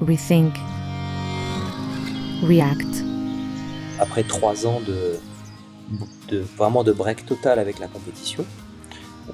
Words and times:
Rethink, 0.00 0.54
React. 2.42 3.02
Après 3.98 4.24
trois 4.24 4.66
ans 4.66 4.80
de, 4.86 6.42
vraiment 6.56 6.84
de 6.84 6.92
break 6.92 7.24
total 7.24 7.58
avec 7.58 7.78
la 7.78 7.88
compétition, 7.88 8.44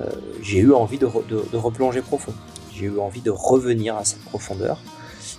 euh, 0.01 0.06
j'ai 0.40 0.61
eu 0.61 0.72
envie 0.72 0.98
de, 0.98 1.06
replonger 1.06 2.01
profond. 2.01 2.33
J'ai 2.72 2.87
eu 2.87 3.01
envie 3.01 3.21
de 3.21 3.30
revenir 3.30 3.96
à 3.96 4.04
cette 4.04 4.22
profondeur, 4.22 4.79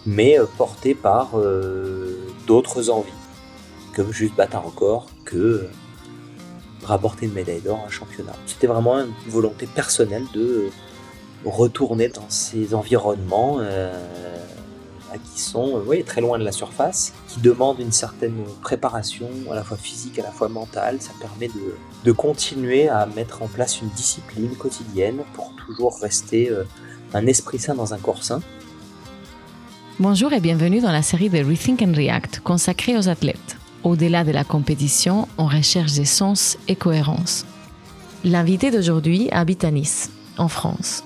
mais 0.05 0.37
euh, 0.37 0.45
porté 0.57 0.93
par 0.93 1.39
euh, 1.39 2.17
d'autres 2.45 2.89
envies 2.89 3.09
que 3.93 4.11
juste 4.11 4.35
battre 4.35 4.57
un 4.57 4.59
record, 4.59 5.07
que 5.23 5.67
rapporter 6.83 7.27
une 7.27 7.33
médaille 7.33 7.61
d'or 7.61 7.79
à 7.81 7.87
un 7.87 7.89
championnat. 7.89 8.33
C'était 8.45 8.67
vraiment 8.67 8.99
une 8.99 9.13
volonté 9.27 9.67
personnelle 9.67 10.25
de 10.33 10.67
retourner 11.45 12.09
dans 12.09 12.29
ces 12.29 12.73
environnements 12.73 13.59
qui 15.17 15.41
sont 15.41 15.81
euh, 15.87 16.03
très 16.03 16.21
loin 16.21 16.39
de 16.39 16.43
la 16.43 16.51
surface, 16.51 17.13
qui 17.27 17.39
demandent 17.39 17.79
une 17.79 17.91
certaine 17.91 18.43
préparation 18.61 19.29
à 19.51 19.55
la 19.55 19.63
fois 19.63 19.77
physique, 19.77 20.19
à 20.19 20.23
la 20.23 20.31
fois 20.31 20.49
mentale. 20.49 20.97
Ça 20.99 21.11
permet 21.19 21.47
de, 21.47 21.75
de 22.03 22.11
continuer 22.11 22.87
à 22.87 23.05
mettre 23.05 23.41
en 23.41 23.47
place 23.47 23.81
une 23.81 23.89
discipline 23.89 24.55
quotidienne 24.55 25.19
pour 25.33 25.53
toujours 25.65 25.99
rester 25.99 26.49
euh, 26.49 26.63
un 27.13 27.25
esprit 27.27 27.59
sain 27.59 27.75
dans 27.75 27.93
un 27.93 27.97
corps 27.97 28.23
sain. 28.23 28.41
Bonjour 29.99 30.33
et 30.33 30.39
bienvenue 30.39 30.81
dans 30.81 30.91
la 30.91 31.03
série 31.03 31.29
de 31.29 31.43
Rethink 31.43 31.81
and 31.81 31.93
React 31.95 32.39
consacrée 32.39 32.97
aux 32.97 33.09
athlètes. 33.09 33.57
Au-delà 33.83 34.23
de 34.23 34.31
la 34.31 34.43
compétition, 34.43 35.27
on 35.37 35.45
recherche 35.45 35.93
des 35.93 36.05
sens 36.05 36.57
et 36.67 36.75
cohérence. 36.75 37.45
L'invité 38.23 38.71
d'aujourd'hui 38.71 39.29
habite 39.31 39.63
à 39.63 39.71
Nice, 39.71 40.09
en 40.37 40.47
France. 40.47 41.03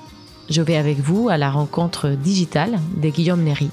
Je 0.50 0.62
vais 0.62 0.78
avec 0.78 1.00
vous 1.00 1.28
à 1.30 1.38
la 1.38 1.50
rencontre 1.50 2.10
digitale 2.10 2.80
de 2.96 3.10
Guillaume 3.10 3.44
Néry 3.44 3.70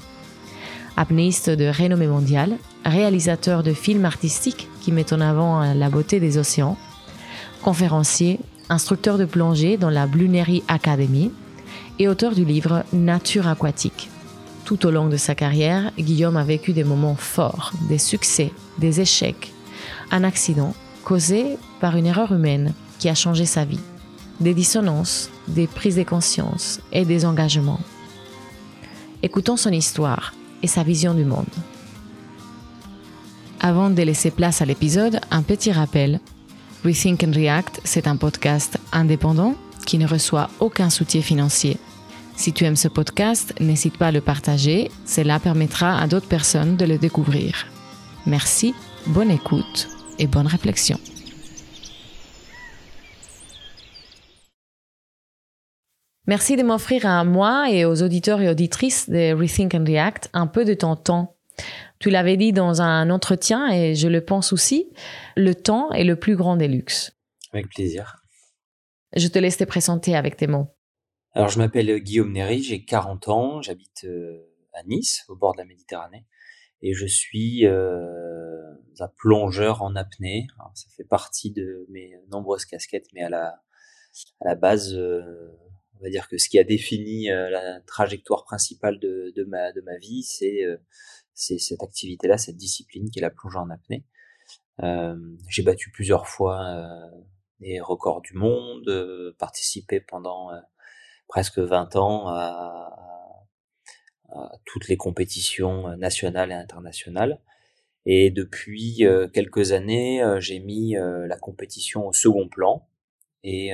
apnéiste 0.97 1.49
de 1.49 1.67
renommée 1.67 2.07
mondiale, 2.07 2.57
réalisateur 2.85 3.63
de 3.63 3.73
films 3.73 4.05
artistiques 4.05 4.67
qui 4.81 4.91
mettent 4.91 5.13
en 5.13 5.21
avant 5.21 5.73
la 5.73 5.89
beauté 5.89 6.19
des 6.19 6.37
océans, 6.37 6.77
conférencier, 7.61 8.39
instructeur 8.69 9.17
de 9.17 9.25
plongée 9.25 9.77
dans 9.77 9.89
la 9.89 10.07
Blunery 10.07 10.63
Academy 10.67 11.31
et 11.99 12.07
auteur 12.07 12.33
du 12.33 12.45
livre 12.45 12.83
Nature 12.93 13.47
aquatique. 13.47 14.09
Tout 14.65 14.85
au 14.85 14.91
long 14.91 15.07
de 15.07 15.17
sa 15.17 15.35
carrière, 15.35 15.91
Guillaume 15.97 16.37
a 16.37 16.43
vécu 16.43 16.73
des 16.73 16.83
moments 16.83 17.15
forts, 17.15 17.73
des 17.87 17.99
succès, 17.99 18.51
des 18.79 19.01
échecs, 19.01 19.53
un 20.11 20.23
accident 20.23 20.73
causé 21.03 21.57
par 21.79 21.95
une 21.95 22.07
erreur 22.07 22.31
humaine 22.31 22.73
qui 22.97 23.09
a 23.09 23.15
changé 23.15 23.45
sa 23.45 23.65
vie, 23.65 23.79
des 24.39 24.53
dissonances, 24.53 25.29
des 25.47 25.67
prises 25.67 25.97
de 25.97 26.03
conscience 26.03 26.79
et 26.91 27.05
des 27.05 27.25
engagements. 27.25 27.79
Écoutons 29.21 29.57
son 29.57 29.71
histoire 29.71 30.33
et 30.63 30.67
sa 30.67 30.83
vision 30.83 31.13
du 31.13 31.25
monde. 31.25 31.45
Avant 33.59 33.89
de 33.89 34.01
laisser 34.01 34.31
place 34.31 34.61
à 34.61 34.65
l'épisode, 34.65 35.19
un 35.31 35.41
petit 35.41 35.71
rappel. 35.71 36.19
Rethink 36.83 37.23
and 37.23 37.31
React, 37.33 37.81
c'est 37.83 38.07
un 38.07 38.15
podcast 38.15 38.77
indépendant 38.91 39.55
qui 39.85 39.97
ne 39.97 40.07
reçoit 40.07 40.49
aucun 40.59 40.89
soutien 40.89 41.21
financier. 41.21 41.77
Si 42.35 42.53
tu 42.53 42.65
aimes 42.65 42.75
ce 42.75 42.87
podcast, 42.87 43.53
n'hésite 43.59 43.97
pas 43.97 44.07
à 44.07 44.11
le 44.11 44.21
partager, 44.21 44.91
cela 45.05 45.39
permettra 45.39 45.99
à 45.99 46.07
d'autres 46.07 46.27
personnes 46.27 46.75
de 46.75 46.85
le 46.85 46.97
découvrir. 46.97 47.65
Merci, 48.25 48.73
bonne 49.07 49.31
écoute 49.31 49.87
et 50.19 50.27
bonne 50.27 50.47
réflexion. 50.47 50.99
Merci 56.27 56.55
de 56.55 56.63
m'offrir 56.63 57.05
à 57.05 57.23
moi 57.23 57.69
et 57.69 57.85
aux 57.85 58.01
auditeurs 58.01 58.41
et 58.41 58.49
auditrices 58.49 59.09
de 59.09 59.33
Rethink 59.33 59.75
and 59.75 59.85
React 59.85 60.29
un 60.33 60.47
peu 60.47 60.65
de 60.65 60.73
ton 60.73 60.95
temps. 60.95 61.37
Tu 61.99 62.09
l'avais 62.09 62.35
dit 62.35 62.51
dans 62.51 62.81
un 62.81 63.11
entretien 63.11 63.71
et 63.71 63.93
je 63.93 64.07
le 64.07 64.25
pense 64.25 64.51
aussi, 64.51 64.91
le 65.35 65.53
temps 65.53 65.91
est 65.91 66.03
le 66.03 66.15
plus 66.15 66.35
grand 66.35 66.57
des 66.57 66.67
luxes. 66.67 67.15
Avec 67.53 67.69
plaisir. 67.69 68.23
Je 69.15 69.27
te 69.27 69.37
laisse 69.37 69.57
te 69.57 69.63
présenter 69.63 70.15
avec 70.15 70.35
tes 70.35 70.47
mots. 70.47 70.67
Alors 71.33 71.49
je 71.49 71.59
m'appelle 71.59 71.99
Guillaume 71.99 72.31
Néry, 72.31 72.63
j'ai 72.63 72.83
40 72.83 73.27
ans, 73.27 73.61
j'habite 73.61 74.05
euh, 74.05 74.51
à 74.73 74.83
Nice, 74.83 75.25
au 75.27 75.35
bord 75.35 75.53
de 75.53 75.59
la 75.59 75.65
Méditerranée, 75.65 76.25
et 76.81 76.93
je 76.93 77.05
suis 77.05 77.67
euh, 77.67 78.61
un 78.99 79.07
plongeur 79.17 79.83
en 79.83 79.95
apnée. 79.95 80.47
ça 80.73 80.87
fait 80.97 81.03
partie 81.03 81.51
de 81.51 81.85
mes 81.89 82.13
nombreuses 82.31 82.65
casquettes, 82.65 83.07
mais 83.13 83.21
à 83.21 83.29
la, 83.29 83.61
à 84.41 84.45
la 84.45 84.55
base, 84.55 84.95
euh, 84.95 85.51
on 85.99 86.03
va 86.03 86.09
dire 86.09 86.27
que 86.27 86.37
ce 86.37 86.49
qui 86.49 86.59
a 86.59 86.63
défini 86.63 87.31
euh, 87.31 87.49
la 87.49 87.79
trajectoire 87.81 88.43
principale 88.43 88.99
de, 88.99 89.33
de, 89.35 89.43
ma, 89.43 89.71
de 89.71 89.81
ma 89.81 89.97
vie, 89.97 90.23
c'est 90.23 90.63
euh, 90.63 90.77
cette 91.33 91.83
activité-là, 91.83 92.37
cette 92.37 92.57
discipline 92.57 93.09
qui 93.09 93.19
est 93.19 93.21
la 93.21 93.29
plongée 93.29 93.57
en 93.57 93.69
apnée. 93.69 94.05
Euh, 94.83 95.15
j'ai 95.49 95.63
battu 95.63 95.91
plusieurs 95.91 96.27
fois 96.27 96.61
euh, 96.65 97.21
des 97.59 97.79
records 97.79 98.21
du 98.21 98.33
monde, 98.33 99.35
participé 99.37 100.01
pendant 100.01 100.49
presque 101.27 101.59
20 101.59 101.95
ans 101.95 102.27
à, 102.27 103.47
à, 104.29 104.51
toutes 104.65 104.89
les 104.89 104.97
compétitions 104.97 105.95
nationales 105.97 106.51
et 106.51 106.55
internationales. 106.55 107.41
Et 108.05 108.29
depuis 108.29 109.03
quelques 109.33 109.71
années, 109.71 110.21
j'ai 110.39 110.59
mis 110.59 110.95
la 110.95 111.37
compétition 111.37 112.07
au 112.07 112.13
second 112.13 112.49
plan. 112.49 112.87
Et 113.43 113.71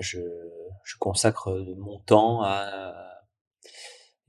je, 0.00 0.20
consacre 0.98 1.52
mon 1.76 1.98
temps 2.00 2.42
à 2.42 3.18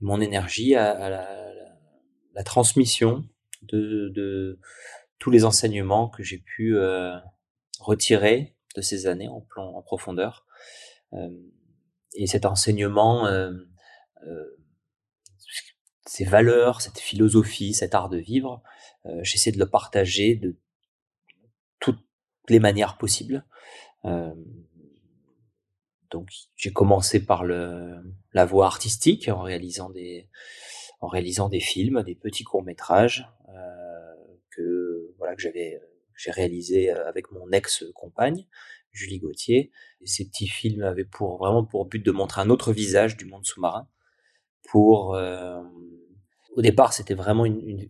mon 0.00 0.20
énergie 0.20 0.74
à, 0.74 1.08
la, 2.34 2.44
transmission 2.44 3.28
de, 3.62 4.58
tous 5.18 5.30
les 5.30 5.44
enseignements 5.44 6.08
que 6.08 6.22
j'ai 6.22 6.38
pu 6.38 6.76
euh, 6.76 7.14
retirer 7.78 8.56
de 8.74 8.80
ces 8.80 9.06
années 9.06 9.28
en 9.28 9.82
profondeur. 9.82 10.46
Euh, 11.12 11.28
et 12.14 12.26
cet 12.26 12.46
enseignement, 12.46 13.26
euh, 13.26 13.52
ces 16.06 16.24
valeurs, 16.24 16.80
cette 16.80 16.98
philosophie, 16.98 17.74
cet 17.74 17.94
art 17.94 18.08
de 18.08 18.18
vivre, 18.18 18.62
j'essaie 19.22 19.52
de 19.52 19.58
le 19.58 19.68
partager 19.68 20.34
de 20.34 20.58
toutes 21.78 22.04
les 22.48 22.58
manières 22.58 22.98
possibles. 22.98 23.44
Euh, 26.10 26.16
donc 26.16 26.30
j'ai 26.56 26.72
commencé 26.72 27.24
par 27.24 27.44
le, 27.44 28.02
la 28.32 28.44
voie 28.44 28.66
artistique 28.66 29.28
en 29.28 29.42
réalisant 29.42 29.90
des 29.90 30.28
en 31.00 31.08
réalisant 31.08 31.48
des 31.48 31.60
films, 31.60 32.02
des 32.02 32.14
petits 32.14 32.44
courts 32.44 32.62
métrages 32.62 33.26
euh, 33.48 33.52
que 34.50 35.14
voilà 35.18 35.34
que 35.34 35.42
j'avais 35.42 35.80
j'ai 36.16 36.30
réalisé 36.30 36.90
avec 36.90 37.32
mon 37.32 37.50
ex 37.50 37.84
compagne 37.94 38.46
Julie 38.92 39.18
Gauthier. 39.18 39.70
Et 40.02 40.06
ces 40.06 40.26
petits 40.26 40.48
films 40.48 40.82
avaient 40.82 41.04
pour 41.04 41.38
vraiment 41.38 41.64
pour 41.64 41.86
but 41.86 42.04
de 42.04 42.10
montrer 42.10 42.42
un 42.42 42.50
autre 42.50 42.72
visage 42.72 43.16
du 43.16 43.24
monde 43.24 43.46
sous-marin. 43.46 43.88
Pour 44.70 45.14
euh, 45.14 45.62
au 46.56 46.62
départ, 46.62 46.92
c'était 46.92 47.14
vraiment 47.14 47.46
une, 47.46 47.60
une, 47.60 47.88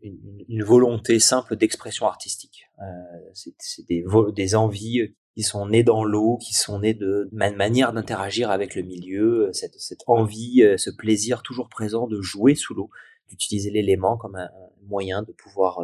une, 0.49 0.63
volonté 0.63 1.19
simple 1.19 1.57
d'expression 1.57 2.07
artistique. 2.07 2.67
Euh, 2.81 2.85
c'est 3.33 3.87
des, 3.87 4.05
des 4.35 4.55
envies 4.55 5.15
qui 5.41 5.45
sont 5.45 5.67
nés 5.69 5.83
dans 5.83 6.05
l'eau, 6.05 6.37
qui 6.37 6.53
sont 6.53 6.81
nés 6.81 6.93
de 6.93 7.27
ma 7.33 7.51
manière 7.51 7.95
d'interagir 7.95 8.51
avec 8.51 8.75
le 8.75 8.83
milieu, 8.83 9.47
euh, 9.47 9.53
cette, 9.55 10.03
envie, 10.07 10.63
euh, 10.63 10.77
ce 10.77 10.91
plaisir 10.91 11.41
toujours 11.43 11.71
présent 11.71 12.07
de 12.07 12.21
jouer 12.21 12.55
sous 12.55 12.75
l'eau, 12.75 12.91
d'utiliser 13.27 13.71
l'élément 13.71 14.19
comme 14.19 14.37
un 14.37 14.51
moyen 14.83 15.23
de 15.23 15.33
pouvoir 15.33 15.81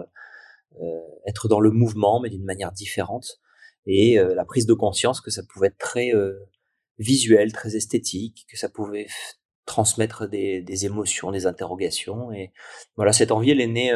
euh, 0.79 1.01
être 1.27 1.49
dans 1.49 1.61
le 1.61 1.71
mouvement, 1.71 2.21
mais 2.21 2.29
d'une 2.29 2.45
manière 2.45 2.71
différente, 2.71 3.41
et 3.87 4.19
la 4.19 4.45
prise 4.45 4.67
de 4.67 4.75
conscience 4.75 5.21
que 5.23 5.31
ça 5.31 5.43
pouvait 5.49 5.69
être 5.69 5.79
très 5.79 6.11
visuel, 6.99 7.53
très 7.53 7.77
esthétique, 7.77 8.45
que 8.51 8.59
ça 8.59 8.69
pouvait 8.69 9.07
transmettre 9.65 10.29
des, 10.29 10.61
des, 10.61 10.87
émotions, 10.87 11.31
des 11.31 11.47
interrogations, 11.47 12.33
et 12.33 12.53
voilà, 12.97 13.13
cette 13.13 13.31
envie, 13.31 13.53
elle 13.53 13.61
est 13.61 13.69
née 13.69 13.93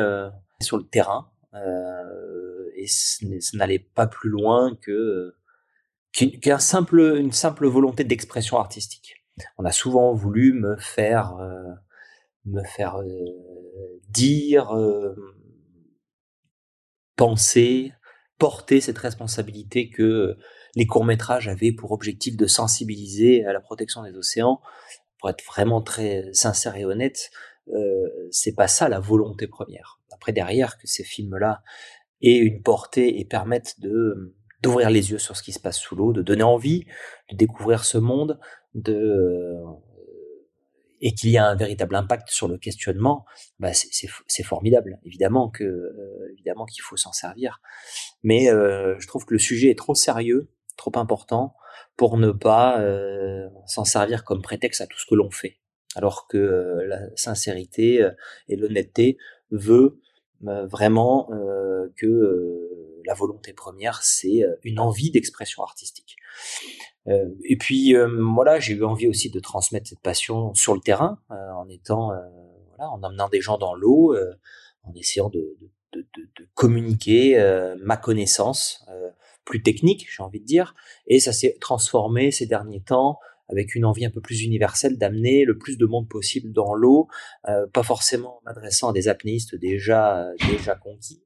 sur 0.63 0.79
le 0.79 0.85
terrain, 0.85 1.29
et 2.77 2.87
ça 2.87 3.27
n'allait 3.55 3.81
pas 3.81 4.07
plus 4.07 4.31
loin 4.31 4.77
que 4.81 5.35
qu'un 6.13 6.59
simple, 6.59 7.17
une 7.19 7.33
simple 7.33 7.67
volonté 7.67 8.05
d'expression 8.05 8.59
artistique. 8.59 9.25
On 9.59 9.65
a 9.65 9.73
souvent 9.73 10.13
voulu 10.13 10.53
me 10.53 10.77
faire, 10.77 11.37
euh, 11.37 11.73
me 12.45 12.63
faire 12.65 13.01
euh, 13.01 14.01
dire, 14.09 14.77
euh, 14.77 15.15
penser, 17.17 17.93
porter 18.39 18.81
cette 18.81 18.99
responsabilité 18.99 19.91
que 19.91 20.37
les 20.75 20.87
courts 20.87 21.05
métrages 21.05 21.49
avaient 21.49 21.73
pour 21.73 21.93
objectif 21.93 22.37
de 22.37 22.47
sensibiliser 22.47 23.45
à 23.45 23.53
la 23.53 23.61
protection 23.61 24.03
des 24.03 24.17
océans. 24.17 24.61
Pour 25.19 25.31
être 25.31 25.45
vraiment 25.45 25.83
très 25.83 26.33
sincère 26.33 26.77
et 26.77 26.85
honnête, 26.85 27.31
euh, 27.75 28.09
c'est 28.31 28.55
pas 28.55 28.69
ça 28.69 28.89
la 28.89 29.01
volonté 29.01 29.47
première. 29.47 30.01
Après 30.13 30.33
derrière 30.33 30.79
que 30.79 30.87
ces 30.87 31.05
films-là 31.05 31.63
aient 32.23 32.39
une 32.39 32.63
portée 32.63 33.21
et 33.21 33.25
permettent 33.25 33.81
de 33.81 34.35
d'ouvrir 34.63 34.91
les 34.91 35.11
yeux 35.11 35.19
sur 35.19 35.37
ce 35.37 35.43
qui 35.43 35.53
se 35.53 35.61
passe 35.61 35.79
sous 35.79 35.97
l'eau, 35.97 36.13
de 36.13 36.23
donner 36.23 36.43
envie 36.43 36.87
de 37.31 37.37
découvrir 37.37 37.85
ce 37.85 37.99
monde, 37.99 38.39
de 38.75 38.95
euh, 38.95 39.65
et 41.01 41.15
qu'il 41.15 41.31
y 41.31 41.39
a 41.39 41.47
un 41.47 41.55
véritable 41.55 41.95
impact 41.95 42.31
sur 42.31 42.49
le 42.49 42.59
questionnement, 42.59 43.25
bah 43.59 43.71
c'est 43.73 44.43
formidable. 44.43 44.99
Évidemment 45.05 45.49
que 45.49 45.65
euh, 45.65 46.33
évidemment 46.33 46.67
qu'il 46.67 46.83
faut 46.83 46.97
s'en 46.97 47.13
servir, 47.13 47.61
mais 48.23 48.51
euh, 48.51 48.97
je 48.99 49.07
trouve 49.07 49.25
que 49.25 49.33
le 49.33 49.39
sujet 49.39 49.71
est 49.71 49.79
trop 49.79 49.95
sérieux, 49.95 50.51
trop 50.77 50.93
important 50.97 51.55
pour 51.97 52.19
ne 52.19 52.31
pas 52.31 52.81
euh, 52.81 53.49
s'en 53.67 53.85
servir 53.85 54.25
comme 54.25 54.43
prétexte 54.43 54.81
à 54.81 54.87
tout 54.87 54.99
ce 54.99 55.07
que 55.07 55.15
l'on 55.15 55.31
fait. 55.31 55.59
Alors 55.97 56.29
que 56.29 56.79
la 56.87 57.01
sincérité 57.17 58.09
et 58.49 58.55
l'honnêteté 58.55 59.19
veut 59.51 60.01
vraiment 60.43 61.29
que 61.97 62.69
la 63.05 63.15
volonté 63.15 63.53
première, 63.53 64.03
c'est 64.03 64.45
une 64.63 64.79
envie 64.81 65.11
d'expression 65.11 65.63
artistique. 65.63 66.17
Euh, 67.09 67.29
et 67.45 67.57
puis 67.57 67.97
euh, 67.97 68.09
voilà, 68.35 68.61
j'ai 68.61 68.75
eu 68.75 68.85
envie 68.85 69.09
aussi 69.09 69.31
de 69.31 69.41
transmettre 69.41 69.89
cette 69.89 70.01
passion 70.01 70.55
sur 70.55 70.75
le 70.75 70.81
terrain, 70.81 71.19
euh, 71.31 71.51
en 71.53 71.69
étant 71.69 72.13
voilà, 72.69 72.91
en 72.91 73.03
amenant 73.03 73.29
des 73.29 73.41
gens 73.41 73.59
dans 73.59 73.75
l'eau, 73.75 74.15
en 74.83 74.95
essayant 74.95 75.31
de 75.31 75.57
communiquer 76.55 77.39
ma 77.83 77.97
connaissance 77.97 78.85
plus 79.45 79.63
technique, 79.63 80.07
j'ai 80.11 80.23
envie 80.23 80.41
de 80.41 80.47
dire. 80.47 80.75
Et 81.07 81.19
ça 81.19 81.33
s'est 81.33 81.57
transformé 81.61 82.31
ces 82.31 82.47
derniers 82.47 82.83
temps 82.83 83.19
avec 83.51 83.75
une 83.75 83.85
envie 83.85 84.05
un 84.05 84.11
peu 84.11 84.21
plus 84.21 84.43
universelle 84.43 84.97
d'amener 84.97 85.45
le 85.45 85.59
plus 85.59 85.77
de 85.77 85.87
monde 85.87 86.09
possible 86.09 86.53
dans 86.53 86.75
l'eau, 86.75 87.09
euh, 87.49 87.67
pas 87.67 87.83
forcément 87.83 88.41
m'adressant 88.45 88.91
à 88.91 88.93
des 88.93 89.09
apnéistes 89.09 89.55
déjà 89.55 90.29
déjà 90.49 90.75
conquis, 90.77 91.23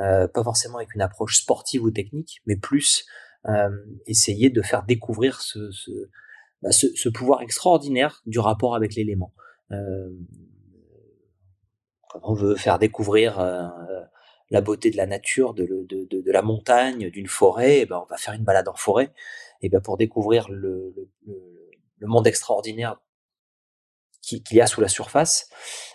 euh, 0.00 0.28
pas 0.28 0.44
forcément 0.44 0.76
avec 0.76 0.94
une 0.94 1.02
approche 1.02 1.38
sportive 1.38 1.82
ou 1.82 1.90
technique, 1.90 2.40
mais 2.46 2.56
plus 2.56 3.06
euh, 3.48 3.70
essayer 4.06 4.50
de 4.50 4.62
faire 4.62 4.84
découvrir 4.84 5.40
bah, 6.62 6.70
ce, 6.70 6.94
ce, 6.94 7.08
pouvoir 7.08 7.42
extraordinaire 7.42 8.22
du 8.24 8.38
rapport 8.38 8.76
avec 8.76 8.94
l'élément. 8.94 9.34
Euh, 9.72 10.10
quand 12.08 12.20
on 12.22 12.34
veut 12.34 12.54
faire 12.54 12.78
découvrir 12.78 13.40
euh, 13.40 13.66
la 14.50 14.60
beauté 14.60 14.90
de 14.92 14.96
la 14.96 15.06
nature, 15.06 15.54
de, 15.54 15.64
de, 15.66 16.06
de, 16.08 16.20
de 16.20 16.30
la 16.30 16.42
montagne, 16.42 17.10
d'une 17.10 17.26
forêt, 17.26 17.80
eh 17.80 17.86
ben 17.86 18.00
on 18.00 18.06
va 18.06 18.16
faire 18.16 18.34
une 18.34 18.44
balade 18.44 18.68
en 18.68 18.74
forêt. 18.74 19.12
Et 19.60 19.68
ben 19.68 19.80
pour 19.80 19.96
découvrir 19.96 20.48
le, 20.48 20.94
le 22.02 22.08
monde 22.08 22.26
extraordinaire 22.26 23.00
qu'il 24.20 24.42
y 24.50 24.60
a 24.60 24.66
sous 24.66 24.80
la 24.80 24.88
surface, 24.88 25.48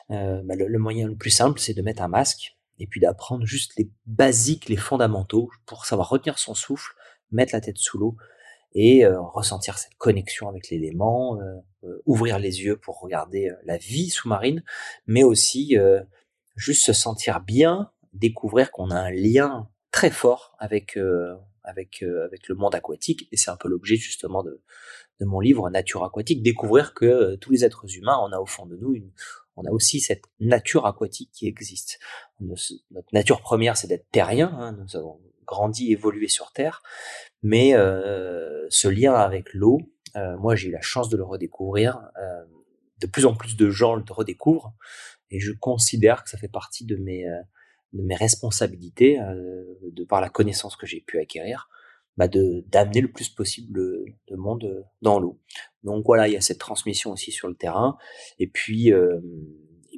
euh, 0.10 0.42
bah 0.46 0.56
le, 0.56 0.80
moyen 0.80 1.08
le 1.08 1.16
plus 1.16 1.30
simple, 1.30 1.60
c'est 1.60 1.74
de 1.74 1.82
mettre 1.82 2.02
un 2.02 2.08
masque 2.08 2.58
et 2.80 2.88
puis 2.88 3.02
d'apprendre 3.02 3.46
juste 3.46 3.74
les 3.78 3.90
basiques, 4.06 4.70
les 4.70 4.78
fondamentaux 4.78 5.50
pour 5.66 5.86
savoir 5.86 6.10
retenir 6.10 6.40
son 6.40 6.56
souffle 6.56 6.94
mettre 7.30 7.54
la 7.54 7.60
tête 7.60 7.78
sous 7.78 7.98
l'eau 7.98 8.16
et 8.74 9.06
euh, 9.06 9.20
ressentir 9.20 9.78
cette 9.78 9.96
connexion 9.96 10.48
avec 10.48 10.70
l'élément, 10.70 11.42
euh, 11.42 12.02
ouvrir 12.06 12.40
les 12.40 12.62
yeux 12.62 12.78
pour 12.78 13.02
regarder 13.02 13.52
la 13.66 13.76
vie 13.78 14.10
sous-marine, 14.10 14.64
mais 15.08 15.24
aussi 15.24 15.76
juste 16.56 16.86
se 16.86 16.94
sentir 16.94 17.42
bien, 17.42 17.92
découvrir 18.14 18.72
qu'on 18.72 18.92
a 18.92 18.96
un 18.96 19.12
lien 19.12 19.70
très 19.92 20.10
fort 20.10 20.56
avec 20.60 20.98
avec 21.64 22.04
avec 22.04 22.48
le 22.48 22.56
monde 22.56 22.76
aquatique 22.76 23.28
et 23.32 23.38
c'est 23.38 23.52
un 23.52 23.58
peu 23.58 23.68
l'objet 23.68 23.96
justement 23.96 24.44
de 24.44 24.62
de 25.20 25.26
mon 25.26 25.40
livre 25.40 25.70
Nature 25.70 26.04
aquatique, 26.04 26.44
découvrir 26.44 26.94
que 26.94 27.36
tous 27.38 27.52
les 27.52 27.66
êtres 27.66 27.86
humains, 27.96 28.18
on 28.22 28.32
a 28.32 28.40
au 28.40 28.46
fond 28.46 28.66
de 28.66 28.76
nous 28.78 28.94
une 28.94 29.12
on 29.58 29.66
a 29.66 29.72
aussi 29.72 30.00
cette 30.00 30.26
nature 30.40 30.86
aquatique 30.86 31.32
qui 31.34 31.48
existe. 31.48 32.00
Notre 32.40 33.12
nature 33.12 33.42
première, 33.42 33.76
c'est 33.76 33.88
d'être 33.88 34.08
terrien. 34.12 34.50
Hein, 34.54 34.74
nous 34.74 34.96
avons 34.96 35.20
grandi, 35.46 35.92
évolué 35.92 36.28
sur 36.28 36.54
Terre. 36.54 36.84
Mais 37.42 37.74
euh, 37.74 38.68
ce 38.70 38.88
lien 38.88 39.16
avec 39.16 39.54
l'eau, 39.54 39.80
euh, 40.16 40.38
moi 40.38 40.56
j'ai 40.56 40.70
eu 40.70 40.72
la 40.72 40.82
chance 40.82 41.10
de 41.10 41.18
le 41.18 41.24
redécouvrir. 41.24 42.00
Euh, 42.22 42.44
de 43.00 43.08
plus 43.08 43.26
en 43.26 43.36
plus 43.36 43.56
de 43.56 43.70
gens 43.70 43.96
le 43.96 44.04
redécouvrent 44.10 44.74
et 45.30 45.40
je 45.40 45.52
considère 45.52 46.24
que 46.24 46.30
ça 46.30 46.38
fait 46.38 46.48
partie 46.48 46.86
de 46.86 46.96
mes 46.96 47.26
de 47.94 48.02
mes 48.02 48.16
responsabilités, 48.16 49.20
de 49.20 50.04
par 50.04 50.20
la 50.20 50.30
connaissance 50.30 50.76
que 50.76 50.88
j'ai 50.88 51.02
pu 51.02 51.20
acquérir, 51.20 51.70
bah 52.18 52.28
de 52.28 52.66
d'amener 52.68 53.02
le 53.02 53.12
plus 53.12 53.30
possible 53.30 53.74
de 53.74 54.36
monde 54.36 54.86
dans 55.02 55.20
l'eau. 55.20 55.40
Donc 55.84 56.06
voilà, 56.06 56.28
il 56.28 56.34
y 56.34 56.38
a 56.38 56.42
cette 56.42 56.60
transmission 56.60 57.12
aussi 57.12 57.32
sur 57.32 57.48
le 57.48 57.56
terrain. 57.56 57.98
Et 58.40 58.48
puis 58.48 58.92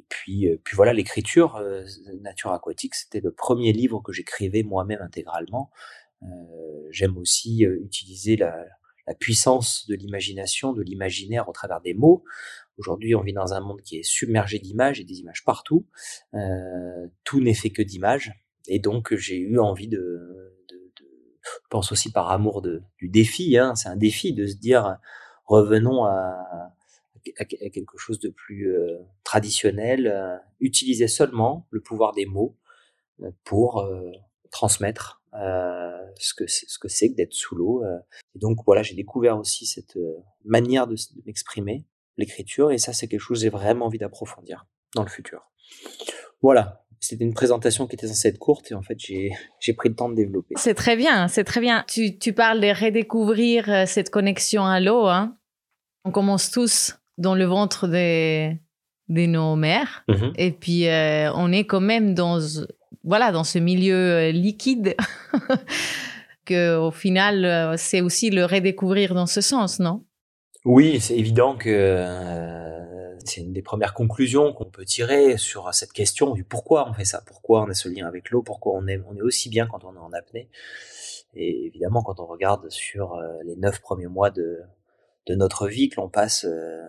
et 0.00 0.04
puis, 0.08 0.48
euh, 0.48 0.56
puis 0.64 0.76
voilà, 0.76 0.92
l'écriture, 0.92 1.56
euh, 1.56 1.84
Nature 2.20 2.52
aquatique, 2.52 2.94
c'était 2.94 3.20
le 3.20 3.32
premier 3.32 3.72
livre 3.72 4.00
que 4.00 4.12
j'écrivais 4.12 4.62
moi-même 4.62 5.02
intégralement. 5.02 5.70
Euh, 6.22 6.26
j'aime 6.90 7.16
aussi 7.18 7.62
utiliser 7.62 8.36
la, 8.36 8.64
la, 9.06 9.14
puissance 9.14 9.86
de 9.88 9.94
l'imagination, 9.94 10.72
de 10.72 10.82
l'imaginaire 10.82 11.48
au 11.48 11.52
travers 11.52 11.80
des 11.80 11.94
mots. 11.94 12.24
Aujourd'hui, 12.78 13.14
on 13.14 13.22
vit 13.22 13.32
dans 13.32 13.52
un 13.52 13.60
monde 13.60 13.82
qui 13.82 13.98
est 13.98 14.02
submergé 14.02 14.58
d'images 14.58 15.00
et 15.00 15.04
des 15.04 15.20
images 15.20 15.44
partout. 15.44 15.86
tout 17.24 17.40
n'est 17.40 17.54
fait 17.54 17.70
que 17.70 17.82
d'images. 17.82 18.32
Et 18.68 18.78
donc, 18.78 19.14
j'ai 19.14 19.38
eu 19.38 19.58
envie 19.58 19.88
de, 19.88 20.59
pense 21.70 21.92
aussi 21.92 22.12
par 22.12 22.30
amour 22.30 22.60
de, 22.60 22.82
du 22.98 23.08
défi. 23.08 23.56
Hein, 23.56 23.74
c'est 23.74 23.88
un 23.88 23.96
défi 23.96 24.34
de 24.34 24.46
se 24.46 24.56
dire, 24.56 24.98
revenons 25.46 26.04
à, 26.04 26.72
quelque 27.44 27.98
chose 27.98 28.18
de 28.18 28.28
plus 28.28 28.74
euh, 28.74 28.98
traditionnel, 29.24 30.06
euh, 30.06 30.36
utiliser 30.58 31.08
seulement 31.08 31.66
le 31.70 31.80
pouvoir 31.80 32.12
des 32.12 32.26
mots 32.26 32.56
euh, 33.22 33.30
pour 33.44 33.88
transmettre 34.50 35.22
ce 35.32 36.34
que 36.34 36.46
ce 36.48 36.78
que 36.78 36.88
c'est 36.88 37.10
que 37.10 37.14
d'être 37.14 37.34
sous 37.34 37.54
l'eau. 37.54 37.84
Donc 38.34 38.58
voilà, 38.66 38.82
j'ai 38.82 38.96
découvert 38.96 39.38
aussi 39.38 39.64
cette 39.64 39.96
manière 40.44 40.88
de, 40.88 40.96
m'exprimer, 41.24 41.84
l'écriture, 42.16 42.72
et 42.72 42.78
ça 42.78 42.92
c'est 42.92 43.06
quelque 43.06 43.20
chose 43.20 43.38
que 43.38 43.42
j'ai 43.42 43.48
vraiment 43.48 43.86
envie 43.86 43.98
d'approfondir 43.98 44.66
dans 44.96 45.02
le 45.02 45.08
futur. 45.08 45.48
Voilà, 46.42 46.84
c'était 47.00 47.24
une 47.24 47.34
présentation 47.34 47.86
qui 47.86 47.96
était 47.96 48.06
censée 48.06 48.28
être 48.28 48.38
courte 48.38 48.70
et 48.70 48.74
en 48.74 48.82
fait 48.82 48.98
j'ai, 48.98 49.32
pris 49.76 49.88
le 49.88 49.94
temps 49.94 50.08
de 50.08 50.14
développer. 50.14 50.54
C'est 50.56 50.74
très 50.74 50.96
bien, 50.96 51.28
c'est 51.28 51.44
très 51.44 51.60
bien. 51.60 51.84
Tu, 51.88 52.18
tu 52.18 52.32
parles 52.32 52.60
de 52.60 52.68
redécouvrir 52.68 53.88
cette 53.88 54.10
connexion 54.10 54.64
à 54.64 54.80
l'eau. 54.80 55.06
Hein. 55.06 55.36
On 56.04 56.10
commence 56.10 56.50
tous 56.50 56.98
dans 57.18 57.34
le 57.34 57.44
ventre 57.44 57.86
de, 57.86 58.52
de 59.10 59.26
nos 59.26 59.56
mères. 59.56 60.04
Mhm. 60.08 60.32
Et 60.36 60.52
puis, 60.52 60.88
euh, 60.88 61.30
on 61.34 61.52
est 61.52 61.64
quand 61.64 61.80
même 61.80 62.14
dans, 62.14 62.38
voilà, 63.04 63.32
dans 63.32 63.44
ce 63.44 63.58
milieu 63.58 63.94
euh, 63.94 64.30
liquide 64.32 64.96
que 66.46 66.76
au 66.76 66.90
final, 66.90 67.44
euh, 67.44 67.74
c'est 67.76 68.00
aussi 68.00 68.30
le 68.30 68.44
redécouvrir 68.44 69.14
dans 69.14 69.26
ce 69.26 69.40
sens, 69.40 69.80
non? 69.80 70.04
Oui, 70.64 71.00
c'est 71.00 71.16
évident 71.16 71.56
que 71.56 73.16
c'est 73.24 73.40
une 73.40 73.52
des 73.52 73.62
premières 73.62 73.94
conclusions 73.94 74.52
qu'on 74.52 74.66
peut 74.66 74.84
tirer 74.84 75.38
sur 75.38 75.72
cette 75.72 75.92
question 75.92 76.32
du 76.32 76.44
pourquoi 76.44 76.88
on 76.88 76.92
fait 76.92 77.04
ça, 77.04 77.22
pourquoi 77.26 77.62
on 77.62 77.70
a 77.70 77.74
ce 77.74 77.88
lien 77.88 78.06
avec 78.06 78.30
l'eau, 78.30 78.42
pourquoi 78.42 78.74
on 78.74 78.86
est, 78.86 79.00
on 79.08 79.16
est 79.16 79.22
aussi 79.22 79.48
bien 79.48 79.66
quand 79.66 79.84
on 79.84 79.94
est 79.94 79.98
en 79.98 80.12
apnée? 80.12 80.50
Et 81.34 81.66
évidemment, 81.66 82.02
quand 82.02 82.20
on 82.20 82.26
regarde 82.26 82.68
sur 82.70 83.18
les 83.44 83.56
neuf 83.56 83.80
premiers 83.80 84.08
mois 84.08 84.30
de, 84.30 84.60
de 85.26 85.34
notre 85.34 85.68
vie 85.68 85.88
que 85.88 86.00
l'on 86.00 86.08
passe 86.08 86.44
euh, 86.44 86.82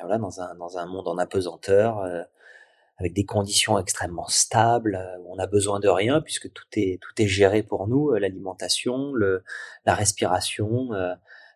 voilà, 0.00 0.18
dans, 0.18 0.40
un, 0.40 0.54
dans 0.56 0.78
un 0.78 0.86
monde 0.86 1.08
en 1.08 1.16
apesanteur, 1.16 2.00
euh, 2.00 2.22
avec 2.98 3.14
des 3.14 3.24
conditions 3.24 3.78
extrêmement 3.78 4.28
stables, 4.28 4.96
euh, 4.96 5.18
où 5.20 5.34
on 5.34 5.38
a 5.38 5.46
besoin 5.46 5.80
de 5.80 5.88
rien 5.88 6.20
puisque 6.20 6.52
tout 6.52 6.66
est, 6.74 7.00
tout 7.00 7.22
est 7.22 7.26
géré 7.26 7.62
pour 7.62 7.88
nous, 7.88 8.12
l'alimentation, 8.12 9.12
le, 9.12 9.44
la 9.86 9.94
respiration, 9.94 10.90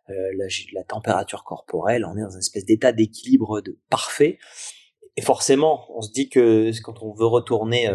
la, 0.09 0.47
la, 0.73 0.85
température 0.85 1.45
corporelle, 1.45 2.05
on 2.05 2.17
est 2.17 2.23
dans 2.23 2.31
une 2.31 2.39
espèce 2.39 2.65
d'état 2.65 2.93
d'équilibre 2.93 3.61
de 3.61 3.79
parfait. 3.91 4.39
Et 5.17 5.23
forcément, 5.23 5.87
on 5.97 6.03
se 6.03 6.13
dit 6.13 6.29
que 6.29 6.71
quand 6.83 7.03
on 7.03 7.13
veut 7.13 7.27
retourner 7.27 7.89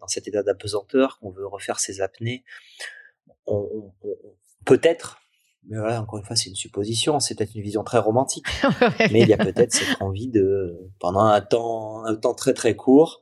dans 0.00 0.06
cet 0.06 0.28
état 0.28 0.42
d'apesanteur, 0.42 1.18
qu'on 1.18 1.30
veut 1.30 1.46
refaire 1.46 1.80
ses 1.80 2.00
apnées, 2.00 2.44
on, 3.46 3.92
on, 4.02 4.14
peut-être 4.64 5.20
mais 5.68 5.78
voilà, 5.78 6.00
encore 6.00 6.18
une 6.18 6.24
fois, 6.24 6.36
c'est 6.36 6.48
une 6.48 6.56
supposition, 6.56 7.20
c'est 7.20 7.34
peut-être 7.34 7.54
une 7.54 7.62
vision 7.62 7.84
très 7.84 7.98
romantique. 7.98 8.46
mais 9.12 9.20
il 9.20 9.28
y 9.28 9.34
a 9.34 9.36
peut-être 9.36 9.72
cette 9.72 10.00
envie 10.00 10.28
de, 10.28 10.90
pendant 10.98 11.24
un 11.24 11.40
temps, 11.40 12.04
un 12.04 12.16
temps 12.16 12.34
très 12.34 12.54
très 12.54 12.74
court, 12.74 13.20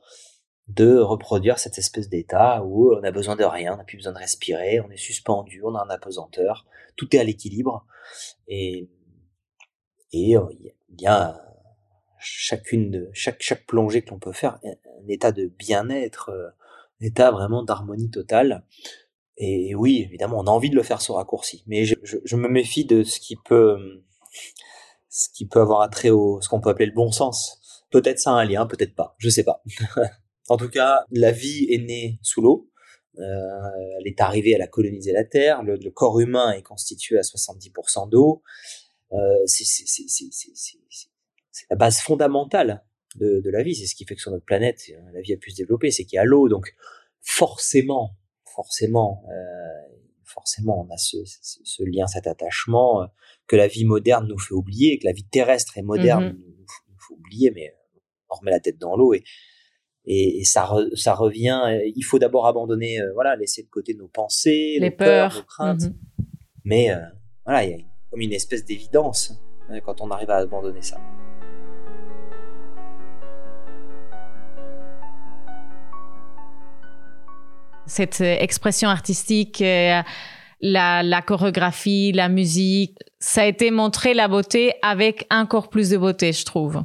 de 0.69 0.97
reproduire 0.97 1.57
cette 1.59 1.77
espèce 1.77 2.09
d'état 2.09 2.63
où 2.63 2.93
on 2.93 3.03
a 3.03 3.11
besoin 3.11 3.35
de 3.35 3.43
rien, 3.43 3.73
on 3.73 3.77
n'a 3.77 3.83
plus 3.83 3.97
besoin 3.97 4.13
de 4.13 4.19
respirer, 4.19 4.79
on 4.79 4.89
est 4.91 4.97
suspendu, 4.97 5.61
on 5.63 5.75
a 5.75 5.83
un 5.83 5.89
apesanteur, 5.89 6.65
tout 6.95 7.15
est 7.15 7.19
à 7.19 7.23
l'équilibre. 7.23 7.85
Et, 8.47 8.89
et 10.11 10.37
euh, 10.37 10.45
il 10.89 11.01
y 11.01 11.07
a 11.07 11.41
chacune 12.19 12.91
de, 12.91 13.09
chaque, 13.13 13.65
plongée 13.65 14.03
que 14.03 14.11
l'on 14.11 14.19
peut 14.19 14.33
faire, 14.33 14.59
un 14.63 15.07
état 15.07 15.31
de 15.31 15.47
bien-être, 15.47 16.29
euh, 16.29 16.49
un 17.01 17.05
état 17.05 17.31
vraiment 17.31 17.63
d'harmonie 17.63 18.11
totale. 18.11 18.63
Et 19.37 19.73
oui, 19.73 20.03
évidemment, 20.05 20.39
on 20.39 20.47
a 20.47 20.51
envie 20.51 20.69
de 20.69 20.75
le 20.75 20.83
faire 20.83 21.01
ce 21.01 21.11
raccourci, 21.11 21.63
mais 21.65 21.85
je 21.85 22.35
me 22.35 22.49
méfie 22.49 22.85
de 22.85 23.03
ce 23.03 23.19
qui 23.19 23.37
peut, 23.37 24.03
ce 25.09 25.29
qui 25.29 25.47
peut 25.47 25.61
avoir 25.61 25.81
attrait 25.81 26.09
au, 26.09 26.41
ce 26.41 26.49
qu'on 26.49 26.61
peut 26.61 26.69
appeler 26.69 26.85
le 26.85 26.93
bon 26.93 27.11
sens. 27.11 27.85
Peut-être 27.89 28.19
ça 28.19 28.31
a 28.31 28.33
un 28.33 28.45
lien, 28.45 28.65
peut-être 28.67 28.95
pas, 28.95 29.15
je 29.17 29.29
sais 29.29 29.43
pas. 29.43 29.63
en 30.49 30.57
tout 30.57 30.69
cas, 30.69 31.05
la 31.11 31.31
vie 31.31 31.67
est 31.69 31.77
née 31.77 32.19
sous 32.21 32.41
l'eau. 32.41 32.69
Euh, 33.17 33.23
elle 33.99 34.07
est 34.07 34.21
arrivée, 34.21 34.51
elle 34.51 34.61
a 34.61 34.67
colonisé 34.67 35.11
la 35.11 35.23
Terre. 35.23 35.63
Le, 35.63 35.75
le 35.75 35.91
corps 35.91 36.19
humain 36.19 36.51
est 36.51 36.61
constitué 36.61 37.17
à 37.17 37.21
70% 37.21 38.09
d'eau. 38.09 38.43
Euh, 39.11 39.17
c'est 39.45 39.65
la 41.69 41.75
base 41.75 41.99
fondamentale 41.99 42.85
de, 43.15 43.41
de 43.41 43.49
la 43.49 43.63
vie. 43.63 43.75
C'est 43.75 43.87
ce 43.87 43.95
qui 43.95 44.05
fait 44.05 44.15
que 44.15 44.21
sur 44.21 44.31
notre 44.31 44.45
planète, 44.45 44.91
la 45.13 45.21
vie 45.21 45.33
a 45.33 45.37
pu 45.37 45.51
se 45.51 45.57
développer, 45.57 45.91
c'est 45.91 46.05
qu'il 46.05 46.17
y 46.17 46.19
a 46.19 46.23
l'eau. 46.23 46.47
Donc 46.47 46.73
forcément, 47.21 48.15
forcément, 48.45 49.23
euh, 49.29 49.95
forcément, 50.23 50.85
on 50.87 50.93
a 50.93 50.97
ce, 50.97 51.17
ce, 51.25 51.59
ce, 51.63 51.83
lien, 51.83 52.07
cet 52.07 52.27
attachement 52.27 53.03
euh, 53.03 53.05
que 53.47 53.55
la 53.55 53.67
vie 53.67 53.85
moderne 53.85 54.27
nous 54.27 54.39
fait 54.39 54.53
oublier, 54.53 54.99
que 54.99 55.05
la 55.05 55.13
vie 55.13 55.25
terrestre 55.25 55.77
et 55.77 55.81
moderne 55.81 56.33
mmh 56.33 56.37
nous, 56.37 56.55
nous, 56.57 56.99
fait 57.07 57.13
oublier, 57.13 57.51
mais 57.51 57.73
on 58.29 58.35
remet 58.35 58.51
la 58.51 58.59
tête 58.59 58.77
dans 58.77 58.95
l'eau 58.95 59.13
et, 59.13 59.23
et, 60.09 60.39
et 60.39 60.43
ça, 60.43 60.65
re, 60.65 60.87
ça 60.95 61.13
revient. 61.13 61.61
Euh, 61.67 61.91
il 61.95 62.01
faut 62.01 62.17
d'abord 62.17 62.47
abandonner, 62.47 62.99
euh, 62.99 63.13
voilà, 63.13 63.35
laisser 63.35 63.61
de 63.61 63.69
côté 63.69 63.93
nos 63.93 64.07
pensées, 64.07 64.77
les 64.79 64.89
nos 64.89 64.95
peurs, 64.95 65.29
peurs 65.29 65.39
nos 65.39 65.45
craintes. 65.45 65.83
Mhm. 65.83 65.95
Mais 66.65 66.91
euh, 66.91 66.97
voilà, 67.45 67.63
il 67.63 67.71
y 67.71 67.73
a 67.75 67.77
comme 68.09 68.21
une 68.21 68.33
espèce 68.33 68.65
d'évidence 68.65 69.39
hein, 69.69 69.79
quand 69.85 70.01
on 70.01 70.09
arrive 70.09 70.31
à 70.31 70.37
abandonner 70.37 70.81
ça. 70.81 70.97
Cette 77.85 78.21
expression 78.21 78.89
artistique, 78.89 79.61
euh, 79.61 80.01
la, 80.61 81.03
la 81.03 81.21
chorégraphie, 81.21 82.11
la 82.11 82.29
musique, 82.29 82.97
ça 83.19 83.41
a 83.41 83.45
été 83.45 83.71
montré 83.71 84.13
la 84.13 84.27
beauté 84.27 84.73
avec 84.81 85.25
encore 85.31 85.69
plus 85.69 85.89
de 85.89 85.97
beauté, 85.97 86.31
je 86.31 86.45
trouve. 86.45 86.83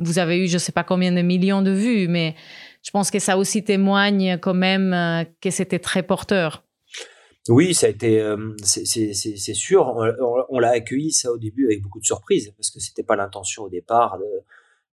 Vous 0.00 0.18
avez 0.18 0.38
eu, 0.38 0.48
je 0.48 0.58
sais 0.58 0.72
pas 0.72 0.84
combien 0.84 1.12
de 1.12 1.22
millions 1.22 1.62
de 1.62 1.70
vues, 1.70 2.08
mais 2.08 2.34
je 2.82 2.90
pense 2.90 3.10
que 3.10 3.18
ça 3.18 3.36
aussi 3.38 3.64
témoigne 3.64 4.38
quand 4.38 4.54
même 4.54 4.92
euh, 4.92 5.24
que 5.40 5.50
c'était 5.50 5.78
très 5.78 6.02
porteur. 6.02 6.62
Oui, 7.48 7.74
ça 7.74 7.88
euh, 8.02 8.52
c'est 8.62 9.54
sûr. 9.54 9.96
On, 10.48 10.58
l'a 10.58 10.70
accueilli 10.70 11.12
ça 11.12 11.30
au 11.30 11.38
début 11.38 11.66
avec 11.66 11.80
beaucoup 11.80 12.00
de 12.00 12.04
surprises 12.04 12.52
parce 12.56 12.70
que 12.70 12.80
c'était 12.80 13.04
pas 13.04 13.14
l'intention 13.14 13.64
au 13.64 13.68
départ 13.68 14.18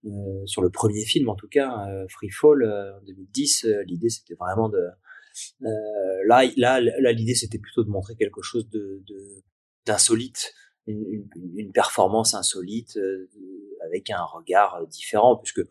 euh, 0.06 0.44
sur 0.44 0.60
le 0.60 0.68
premier 0.68 1.04
film 1.04 1.30
en 1.30 1.34
tout 1.34 1.48
cas, 1.48 1.88
euh, 1.88 2.06
Free 2.08 2.30
Fall 2.30 2.62
en 2.64 3.04
2010. 3.06 3.64
euh, 3.64 3.82
l'idée 3.84 4.10
c'était 4.10 4.34
vraiment 4.34 4.68
de, 4.68 4.78
là, 6.26 6.44
là, 6.56 6.80
là, 6.80 7.12
l'idée 7.12 7.34
c'était 7.34 7.58
plutôt 7.58 7.84
de 7.84 7.88
montrer 7.88 8.14
quelque 8.14 8.42
chose 8.42 8.68
d'insolite, 9.86 10.52
une, 10.86 11.72
performance 11.72 12.34
insolite 12.34 12.98
avec 13.86 14.10
un 14.10 14.22
regard 14.22 14.86
différent 14.88 15.36
puisque 15.36 15.62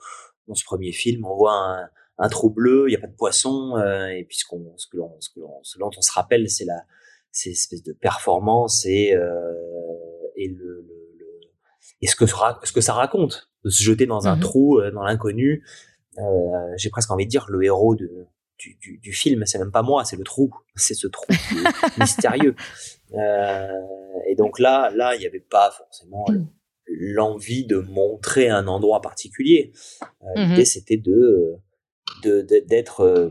dans 0.47 0.55
ce 0.55 0.63
premier 0.63 0.91
film 0.91 1.25
on 1.25 1.35
voit 1.35 1.53
un, 1.53 1.89
un 2.19 2.29
trou 2.29 2.49
bleu, 2.49 2.85
il 2.87 2.91
n'y 2.91 2.95
a 2.95 2.99
pas 2.99 3.07
de 3.07 3.15
poisson, 3.15 3.75
euh, 3.77 4.07
et 4.07 4.23
puis 4.23 4.37
ce, 4.37 4.45
qu'on, 4.45 4.73
ce, 4.77 4.87
que 4.87 4.97
l'on, 4.97 5.15
ce, 5.19 5.29
que 5.29 5.39
l'on, 5.39 5.59
ce 5.63 5.79
dont 5.79 5.89
on 5.97 6.01
se 6.01 6.11
rappelle, 6.11 6.47
c'est 6.49 6.65
la, 6.65 6.83
c'est 7.31 7.49
espèce 7.49 7.81
de 7.81 7.91
performance 7.93 8.85
et, 8.85 9.15
euh, 9.15 9.31
et 10.35 10.47
le, 10.47 10.81
le, 10.87 11.09
le, 11.17 11.25
et 12.01 12.07
ce 12.07 12.15
que, 12.15 12.25
ce 12.27 12.71
que 12.71 12.81
ça 12.81 12.93
raconte, 12.93 13.49
de 13.65 13.69
se 13.69 13.81
jeter 13.81 14.05
dans 14.05 14.27
un 14.27 14.35
Mhm. 14.35 14.41
trou, 14.41 14.79
euh, 14.79 14.91
dans 14.91 15.03
l'inconnu. 15.03 15.65
J'ai 16.77 16.91
presque 16.91 17.09
envie 17.09 17.25
de 17.25 17.31
dire 17.31 17.45
le 17.49 17.63
héros 17.63 17.95
de, 17.95 18.27
du, 18.59 18.75
du, 18.79 18.99
du 18.99 19.13
film, 19.13 19.45
c'est 19.47 19.57
même 19.57 19.71
pas 19.71 19.81
moi, 19.81 20.05
c'est 20.05 20.15
le 20.17 20.23
trou, 20.23 20.51
c'est 20.75 20.93
ce 20.93 21.07
trou 21.07 21.25
mystérieux. 21.97 22.55
Et 24.27 24.35
donc 24.35 24.59
là, 24.59 24.91
là, 24.93 25.15
il 25.15 25.19
n'y 25.19 25.25
avait 25.25 25.39
pas 25.39 25.71
forcément. 25.71 26.25
l'envie 26.87 27.65
de 27.65 27.77
montrer 27.77 28.49
un 28.49 28.67
endroit 28.67 29.01
particulier. 29.01 29.71
Euh, 30.23 30.25
Mhm. 30.35 30.49
L'idée, 30.51 30.65
c'était 30.65 30.97
de, 30.97 31.55
d'être, 32.67 33.01
euh, 33.01 33.29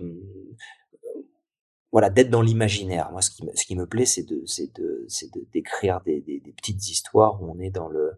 voilà, 1.91 2.09
d'être 2.09 2.31
dans 2.31 2.41
l'imaginaire. 2.41 3.11
Moi, 3.13 3.21
ce 3.21 3.31
qui, 3.31 3.45
me- 3.45 3.55
ce 3.55 3.67
qui 3.67 3.77
me 3.77 3.87
plaît, 3.87 4.07
c'est 4.07 4.23
de, 4.23 4.43
c'est 4.47 4.75
de, 4.79 5.05
c'est 5.09 5.33
de 5.35 5.47
d'écrire 5.53 6.01
des, 6.07 6.21
des, 6.23 6.41
des 6.41 6.53
petites 6.53 6.89
histoires 6.89 7.43
où 7.43 7.51
on 7.55 7.59
est 7.61 7.71
dans 7.71 7.89
le, 7.89 8.13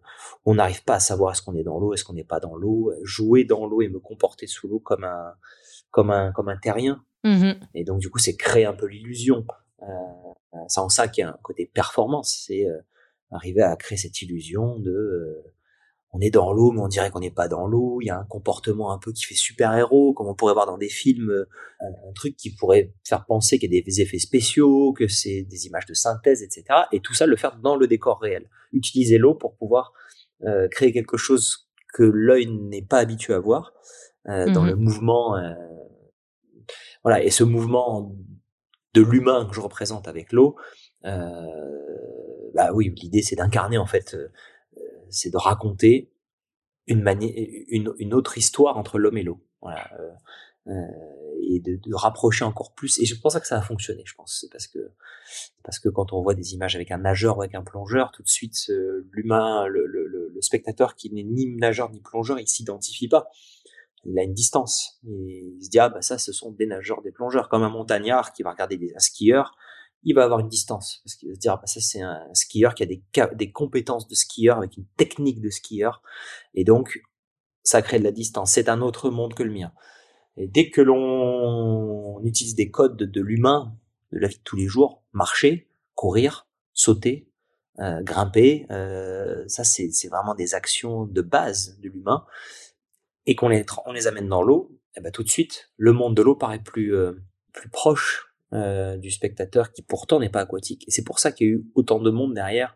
on 0.45 0.55
n'arrive 0.55 0.83
pas 0.85 0.95
à 0.95 0.99
savoir 1.01 1.33
est-ce 1.33 1.41
qu'on 1.41 1.55
est 1.55 1.63
dans 1.63 1.77
l'eau, 1.79 1.93
est-ce 1.93 2.05
qu'on 2.05 2.13
n'est 2.13 2.23
pas 2.23 2.39
dans 2.39 2.55
l'eau, 2.55 2.93
jouer 3.03 3.43
dans 3.43 3.65
l'eau 3.67 3.81
et 3.81 3.89
me 3.89 3.99
comporter 3.99 4.47
sous 4.47 4.67
l'eau 4.69 4.79
comme 4.79 5.03
un, 5.03 5.33
comme 5.91 6.09
un, 6.09 6.31
comme 6.31 6.47
un 6.47 6.57
terrien. 6.57 7.03
Mhm. 7.25 7.59
Et 7.73 7.83
donc, 7.83 7.99
du 7.99 8.09
coup, 8.09 8.19
c'est 8.19 8.37
créer 8.37 8.65
un 8.65 8.73
peu 8.73 8.85
l'illusion. 8.85 9.45
Euh, 9.81 9.85
c'est 10.69 10.79
en 10.79 10.87
ça 10.89 11.09
qu'il 11.09 11.23
y 11.23 11.25
a 11.25 11.29
un 11.31 11.39
côté 11.43 11.65
performance. 11.65 12.43
C'est 12.47 12.65
euh, 12.65 12.79
arriver 13.31 13.61
à 13.61 13.75
créer 13.75 13.97
cette 13.97 14.21
illusion 14.21 14.79
de 14.79 14.91
euh, 14.91 15.43
on 16.17 16.21
est 16.21 16.29
dans 16.29 16.53
l'eau, 16.53 16.71
mais 16.71 16.79
on 16.79 16.87
dirait 16.87 17.11
qu'on 17.11 17.19
n'est 17.19 17.29
pas 17.29 17.49
dans 17.49 17.67
l'eau. 17.67 17.99
Il 18.01 18.05
y 18.05 18.09
a 18.09 18.17
un 18.17 18.23
comportement 18.25 18.93
un 18.93 18.99
peu 18.99 19.11
qui 19.11 19.25
fait 19.25 19.35
super-héros, 19.35 20.13
comme 20.13 20.27
on 20.27 20.33
pourrait 20.35 20.53
voir 20.53 20.65
dans 20.65 20.77
des 20.77 20.87
films, 20.87 21.29
euh, 21.29 21.45
un, 21.81 22.09
un 22.09 22.13
truc 22.13 22.37
qui 22.37 22.55
pourrait 22.55 22.93
faire 23.03 23.25
penser 23.25 23.59
qu'il 23.59 23.73
y 23.73 23.77
a 23.77 23.81
des 23.81 23.99
effets 23.99 24.19
spéciaux, 24.19 24.93
que 24.93 25.09
c'est 25.09 25.41
des 25.43 25.65
images 25.67 25.85
de 25.87 25.93
synthèse, 25.93 26.41
etc. 26.41 26.63
Et 26.93 27.01
tout 27.01 27.13
ça, 27.13 27.25
le 27.25 27.35
faire 27.35 27.57
dans 27.61 27.75
le 27.75 27.87
décor 27.87 28.21
réel. 28.21 28.49
Utiliser 28.71 29.17
l'eau 29.17 29.35
pour 29.35 29.57
pouvoir 29.57 29.91
euh, 30.43 30.67
créer 30.69 30.93
quelque 30.93 31.17
chose 31.17 31.69
que 31.93 32.03
l'œil 32.03 32.47
n'est 32.47 32.81
pas 32.81 32.99
habitué 32.99 33.33
à 33.33 33.39
voir, 33.39 33.73
euh, 34.29 34.49
dans 34.53 34.61
Mhm. 34.63 34.69
le 34.69 34.75
mouvement. 34.77 35.35
euh, 35.37 35.53
voilà, 37.03 37.23
et 37.23 37.29
ce 37.29 37.43
mouvement 37.43 38.15
de 38.93 39.01
l'humain 39.01 39.45
que 39.47 39.53
je 39.55 39.59
représente 39.61 40.07
avec 40.07 40.31
l'eau, 40.31 40.55
euh, 41.05 41.21
bah 42.55 42.71
oui, 42.73 42.91
l'idée 42.95 43.21
c'est 43.21 43.35
d'incarner 43.35 43.77
en 43.77 43.85
fait, 43.85 44.15
euh, 44.15 44.29
c'est 45.09 45.29
de 45.29 45.37
raconter 45.37 46.09
une, 46.87 47.05
une, 47.67 47.93
une 47.97 48.13
autre 48.13 48.37
histoire 48.37 48.77
entre 48.77 48.97
l'homme 48.97 49.17
et 49.17 49.23
l'eau. 49.23 49.43
Euh, 49.63 49.69
euh, 50.67 50.71
et 51.47 51.59
de, 51.59 51.79
rapprocher 51.93 52.43
encore 52.43 52.73
plus. 52.73 52.99
Et 52.99 53.05
je 53.05 53.19
pense 53.19 53.37
que 53.37 53.45
ça 53.45 53.57
a 53.57 53.61
fonctionné. 53.61 54.01
Je 54.05 54.15
pense 54.15 54.39
c'est 54.41 54.51
parce 54.51 54.67
que 54.67 54.79
parce 55.63 55.77
que 55.77 55.89
quand 55.89 56.11
on 56.11 56.21
voit 56.21 56.33
des 56.33 56.53
images 56.53 56.75
avec 56.75 56.89
un 56.91 56.97
nageur 56.97 57.37
ou 57.37 57.41
avec 57.41 57.53
un 57.53 57.63
plongeur, 57.63 58.11
tout 58.11 58.23
de 58.23 58.27
suite 58.27 58.71
l'humain, 59.11 59.67
le, 59.67 59.85
le, 59.85 60.41
spectateur 60.41 60.95
qui 60.95 61.11
n'est 61.11 61.23
ni 61.23 61.47
nageur 61.55 61.91
ni 61.91 62.01
plongeur, 62.01 62.39
il 62.39 62.47
s'identifie 62.47 63.07
pas. 63.07 63.27
Il 64.05 64.17
a 64.17 64.23
une 64.23 64.33
distance. 64.33 64.99
Il 65.03 65.63
se 65.63 65.69
dit 65.69 65.79
ah 65.79 65.89
bah 65.89 66.01
ça 66.01 66.17
ce 66.17 66.31
sont 66.31 66.51
des 66.51 66.65
nageurs, 66.65 67.01
des 67.03 67.11
plongeurs, 67.11 67.47
comme 67.47 67.63
un 67.63 67.69
montagnard 67.69 68.33
qui 68.33 68.41
va 68.41 68.51
regarder 68.51 68.77
des, 68.77 68.93
un 68.95 68.99
skieur 68.99 69.55
il 70.05 70.13
va 70.13 70.23
avoir 70.23 70.39
une 70.39 70.47
distance. 70.47 71.01
Parce 71.03 71.15
qu'il 71.15 71.29
va 71.29 71.35
se 71.35 71.39
dire 71.39 71.53
ah 71.53 71.57
bah 71.57 71.67
ça 71.67 71.81
c'est 71.81 72.01
un 72.01 72.23
skieur 72.33 72.75
qui 72.75 72.83
a 72.83 72.85
des, 72.85 73.03
des 73.33 73.51
compétences 73.51 74.07
de 74.07 74.15
skieur 74.15 74.57
avec 74.57 74.77
une 74.77 74.85
technique 74.97 75.41
de 75.41 75.49
skieur. 75.49 76.01
Et 76.53 76.63
donc 76.63 77.01
ça 77.63 77.81
crée 77.81 77.99
de 77.99 78.03
la 78.03 78.11
distance. 78.11 78.51
C'est 78.51 78.69
un 78.69 78.81
autre 78.81 79.09
monde 79.09 79.33
que 79.33 79.43
le 79.43 79.51
mien. 79.51 79.73
Et 80.37 80.47
dès 80.47 80.69
que 80.69 80.81
l'on 80.81 82.23
utilise 82.23 82.55
des 82.55 82.69
codes 82.69 82.97
de, 82.97 83.21
l'humain 83.21 83.75
de 84.11 84.19
la 84.19 84.27
vie 84.27 84.37
de 84.37 84.43
tous 84.43 84.55
les 84.55 84.67
jours 84.67 85.03
marcher 85.11 85.69
courir 85.95 86.47
sauter 86.73 87.29
euh, 87.79 88.01
grimper 88.03 88.65
euh, 88.69 89.43
ça 89.47 89.63
c'est 89.63 90.07
vraiment 90.09 90.35
des 90.35 90.53
actions 90.53 91.05
de 91.05 91.21
base 91.21 91.79
de 91.79 91.89
l'humain. 91.89 92.25
Et 93.25 93.35
qu'on 93.35 93.49
les 93.49 93.65
on 93.87 93.91
les 93.91 94.05
amène 94.05 94.29
dans 94.29 94.43
l'eau 94.43 94.77
et 94.95 95.01
ben 95.01 95.11
tout 95.11 95.23
de 95.23 95.29
suite 95.29 95.71
le 95.77 95.93
monde 95.93 96.15
de 96.15 96.21
l'eau 96.21 96.35
paraît 96.35 96.61
plus 96.61 96.93
euh, 96.95 97.13
plus 97.53 97.69
proche 97.69 98.34
euh, 98.55 98.95
du 98.95 99.11
spectateur 99.11 99.73
qui 99.73 99.81
pourtant 99.81 100.19
n'est 100.19 100.29
pas 100.29 100.41
aquatique. 100.41 100.87
Et 100.87 100.91
c'est 100.91 101.03
pour 101.03 101.19
ça 101.19 101.31
qu'il 101.31 101.47
y 101.47 101.49
a 101.49 101.53
eu 101.53 101.65
autant 101.75 101.99
de 101.99 102.09
monde 102.09 102.33
derrière. 102.33 102.75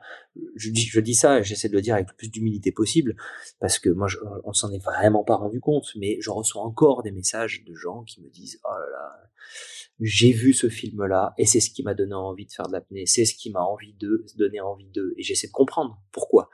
Je 0.56 0.70
dis, 0.70 0.82
je 0.82 1.00
dis 1.00 1.16
ça, 1.16 1.42
j'essaie 1.42 1.70
de 1.70 1.74
le 1.74 1.82
dire 1.82 1.96
avec 1.96 2.10
le 2.10 2.16
plus 2.16 2.30
d'humilité 2.30 2.72
possible, 2.72 3.16
parce 3.60 3.80
que 3.80 3.90
moi, 3.90 4.08
je, 4.08 4.18
on 4.44 4.54
s'en 4.54 4.72
est 4.74 4.84
vraiment 4.84 5.24
pas 5.24 5.36
rendu 5.36 5.60
compte, 5.62 5.88
mais 5.96 6.18
je 6.20 6.30
reçois 6.32 6.62
encore 6.64 7.02
des 7.02 7.12
messages 7.12 7.64
de 7.66 7.74
gens 7.74 8.04
qui 8.04 8.22
me 8.22 8.30
disent, 8.30 8.60
oh 8.66 8.74
là 8.74 8.86
là, 8.92 9.30
j'ai 10.02 10.32
vu 10.32 10.54
ce 10.54 10.70
film-là, 10.70 11.34
et 11.38 11.46
c'est 11.46 11.60
ce 11.60 11.70
qui 11.70 11.84
m'a 11.84 11.94
donné 11.94 12.14
envie 12.14 12.46
de 12.46 12.52
faire 12.52 12.68
de 12.68 12.74
l'apnée, 12.74 13.06
c'est 13.06 13.26
ce 13.26 13.34
qui 13.34 13.50
m'a 13.50 13.62
envie 13.62 13.94
de 13.94 14.26
donner 14.38 14.60
envie 14.60 14.90
d'eux, 14.90 15.14
et 15.18 15.24
j'essaie 15.24 15.48
de 15.48 15.54
comprendre 15.54 16.02
pourquoi. 16.12 16.50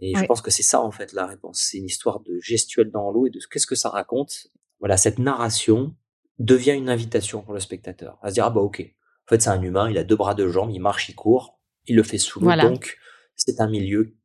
Et 0.00 0.14
je 0.14 0.24
pense 0.24 0.40
que 0.40 0.50
c'est 0.50 0.62
ça, 0.62 0.80
en 0.80 0.90
fait, 0.90 1.12
la 1.12 1.26
réponse. 1.26 1.60
C'est 1.70 1.78
une 1.78 1.84
histoire 1.84 2.20
de 2.20 2.38
gestuelle 2.40 2.90
dans 2.90 3.10
l'eau 3.10 3.26
et 3.26 3.30
de 3.30 3.38
qu'est-ce 3.50 3.66
que 3.66 3.74
ça 3.74 3.90
raconte. 3.90 4.48
Voilà, 4.78 4.96
cette 4.96 5.18
narration, 5.18 5.94
devient 6.40 6.72
une 6.72 6.88
invitation 6.88 7.42
pour 7.42 7.54
le 7.54 7.60
spectateur 7.60 8.18
à 8.22 8.30
se 8.30 8.34
dire 8.34 8.44
ah 8.46 8.50
bah 8.50 8.60
ok 8.60 8.80
en 8.80 9.28
fait 9.28 9.42
c'est 9.42 9.50
un 9.50 9.62
humain 9.62 9.88
il 9.90 9.98
a 9.98 10.04
deux 10.04 10.16
bras 10.16 10.34
deux 10.34 10.48
jambes 10.48 10.70
il 10.70 10.80
marche 10.80 11.08
il 11.08 11.14
court 11.14 11.60
il 11.86 11.94
le 11.94 12.02
fait 12.02 12.18
sous 12.18 12.40
l'eau 12.40 12.46
voilà. 12.46 12.68
donc 12.68 12.98
c'est 13.36 13.60
un 13.60 13.68
milieu 13.68 14.16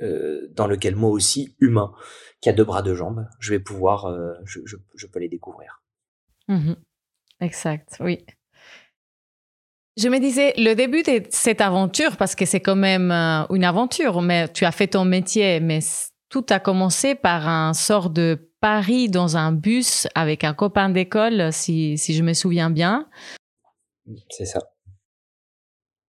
euh, 0.00 0.48
dans 0.52 0.66
lequel 0.66 0.96
moi 0.96 1.10
aussi 1.10 1.54
humain 1.60 1.92
qui 2.40 2.48
a 2.48 2.52
deux 2.52 2.64
bras 2.64 2.82
deux 2.82 2.94
jambes 2.94 3.28
je 3.38 3.50
vais 3.50 3.60
pouvoir 3.60 4.06
euh, 4.06 4.32
je, 4.44 4.60
je, 4.64 4.76
je, 4.94 5.06
peux 5.06 5.20
les 5.20 5.28
découvrir 5.28 5.82
mmh. 6.48 6.72
exact 7.40 7.96
oui 8.00 8.24
je 9.98 10.08
me 10.08 10.18
disais, 10.18 10.54
le 10.56 10.72
début 10.72 11.02
de 11.02 11.22
cette 11.28 11.60
aventure, 11.60 12.16
parce 12.16 12.34
que 12.34 12.46
c'est 12.46 12.60
quand 12.60 12.76
même 12.76 13.10
euh, 13.10 13.44
une 13.50 13.64
aventure, 13.64 14.22
mais 14.22 14.48
tu 14.48 14.64
as 14.64 14.72
fait 14.72 14.86
ton 14.86 15.04
métier, 15.04 15.60
mais 15.60 15.80
tout 16.30 16.46
a 16.48 16.58
commencé 16.58 17.14
par 17.14 17.46
un 17.46 17.74
sort 17.74 18.08
de 18.08 18.51
Paris 18.62 19.08
dans 19.08 19.36
un 19.36 19.50
bus 19.50 20.06
avec 20.14 20.44
un 20.44 20.54
copain 20.54 20.88
d'école, 20.88 21.52
si, 21.52 21.98
si 21.98 22.14
je 22.14 22.22
me 22.22 22.32
souviens 22.32 22.70
bien. 22.70 23.08
C'est 24.30 24.44
ça. 24.44 24.60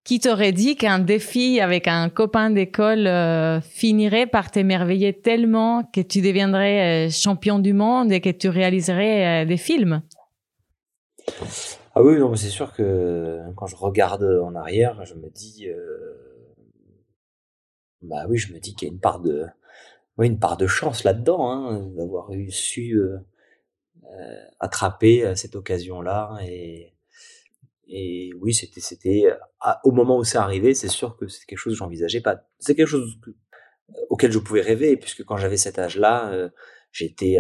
Qui 0.04 0.20
t'aurait 0.20 0.52
dit 0.52 0.76
qu'un 0.76 1.00
défi 1.00 1.60
avec 1.60 1.88
un 1.88 2.10
copain 2.10 2.52
d'école 2.52 3.08
euh, 3.08 3.60
finirait 3.60 4.28
par 4.28 4.52
t'émerveiller 4.52 5.20
tellement 5.20 5.84
que 5.84 6.02
tu 6.02 6.22
deviendrais 6.22 7.08
euh, 7.08 7.10
champion 7.10 7.58
du 7.58 7.74
monde 7.74 8.12
et 8.12 8.22
que 8.22 8.30
tu 8.30 8.50
réaliserais 8.50 9.44
euh, 9.44 9.46
des 9.48 9.58
films? 9.58 10.04
Ah 11.96 12.04
oui, 12.04 12.20
non, 12.20 12.36
c'est 12.36 12.50
sûr 12.50 12.72
que 12.74 13.40
quand 13.56 13.66
je 13.66 13.76
regarde 13.76 14.24
en 14.44 14.54
arrière, 14.54 15.04
je 15.06 15.16
me 15.16 15.30
dis, 15.30 15.68
bah 18.04 18.26
oui, 18.30 18.38
je 18.38 18.54
me 18.54 18.60
dis 18.60 18.76
qu'il 18.76 18.88
y 18.88 18.92
a 18.92 18.94
une 18.94 19.00
part 19.00 19.22
de, 19.22 19.46
oui, 20.18 20.28
une 20.28 20.40
part 20.40 20.58
de 20.58 20.68
chance 20.68 21.04
là-dedans, 21.04 21.50
hein, 21.50 21.88
d'avoir 21.96 22.30
su 22.50 23.00
attraper 24.60 25.36
cette 25.36 25.56
occasion-là 25.56 26.38
et 27.96 28.32
oui, 28.40 28.54
c'était, 28.54 28.82
c'était, 28.82 29.26
au 29.84 29.92
moment 29.92 30.18
où 30.18 30.24
c'est 30.24 30.38
arrivé, 30.38 30.74
c'est 30.74 30.88
sûr 30.88 31.16
que 31.18 31.28
c'est 31.28 31.46
quelque 31.46 31.60
chose 31.60 31.74
que 31.74 31.78
j'envisageais 31.78 32.22
pas. 32.22 32.44
C'est 32.60 32.76
quelque 32.76 32.88
chose 32.88 33.20
auquel 34.10 34.32
je 34.32 34.40
pouvais 34.40 34.62
rêver, 34.62 34.98
puisque 34.98 35.24
quand 35.24 35.38
j'avais 35.38 35.58
cet 35.58 35.78
âge-là, 35.78 36.32
euh, 36.32 36.50
j'étais 36.92 37.38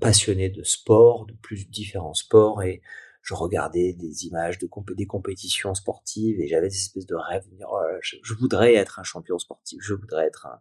passionné 0.00 0.50
de 0.50 0.62
sport, 0.62 1.26
de 1.26 1.34
plus 1.34 1.68
différents 1.68 2.14
sports, 2.14 2.62
et 2.62 2.82
je 3.22 3.34
regardais 3.34 3.94
des 3.94 4.26
images 4.26 4.58
de 4.58 4.68
des 4.94 5.06
compétitions 5.06 5.74
sportives, 5.74 6.40
et 6.40 6.48
j'avais 6.48 6.68
des 6.68 6.76
espèces 6.76 7.06
de 7.06 7.16
rêves 7.16 7.48
de 7.50 7.56
dire, 7.56 7.68
oh 7.70 7.80
je, 8.00 8.34
voudrais 8.34 8.74
être 8.74 9.00
un 9.00 9.04
champion 9.04 9.38
sportif, 9.38 9.80
je 9.82 9.94
voudrais 9.94 10.26
être 10.26 10.46
un, 10.46 10.60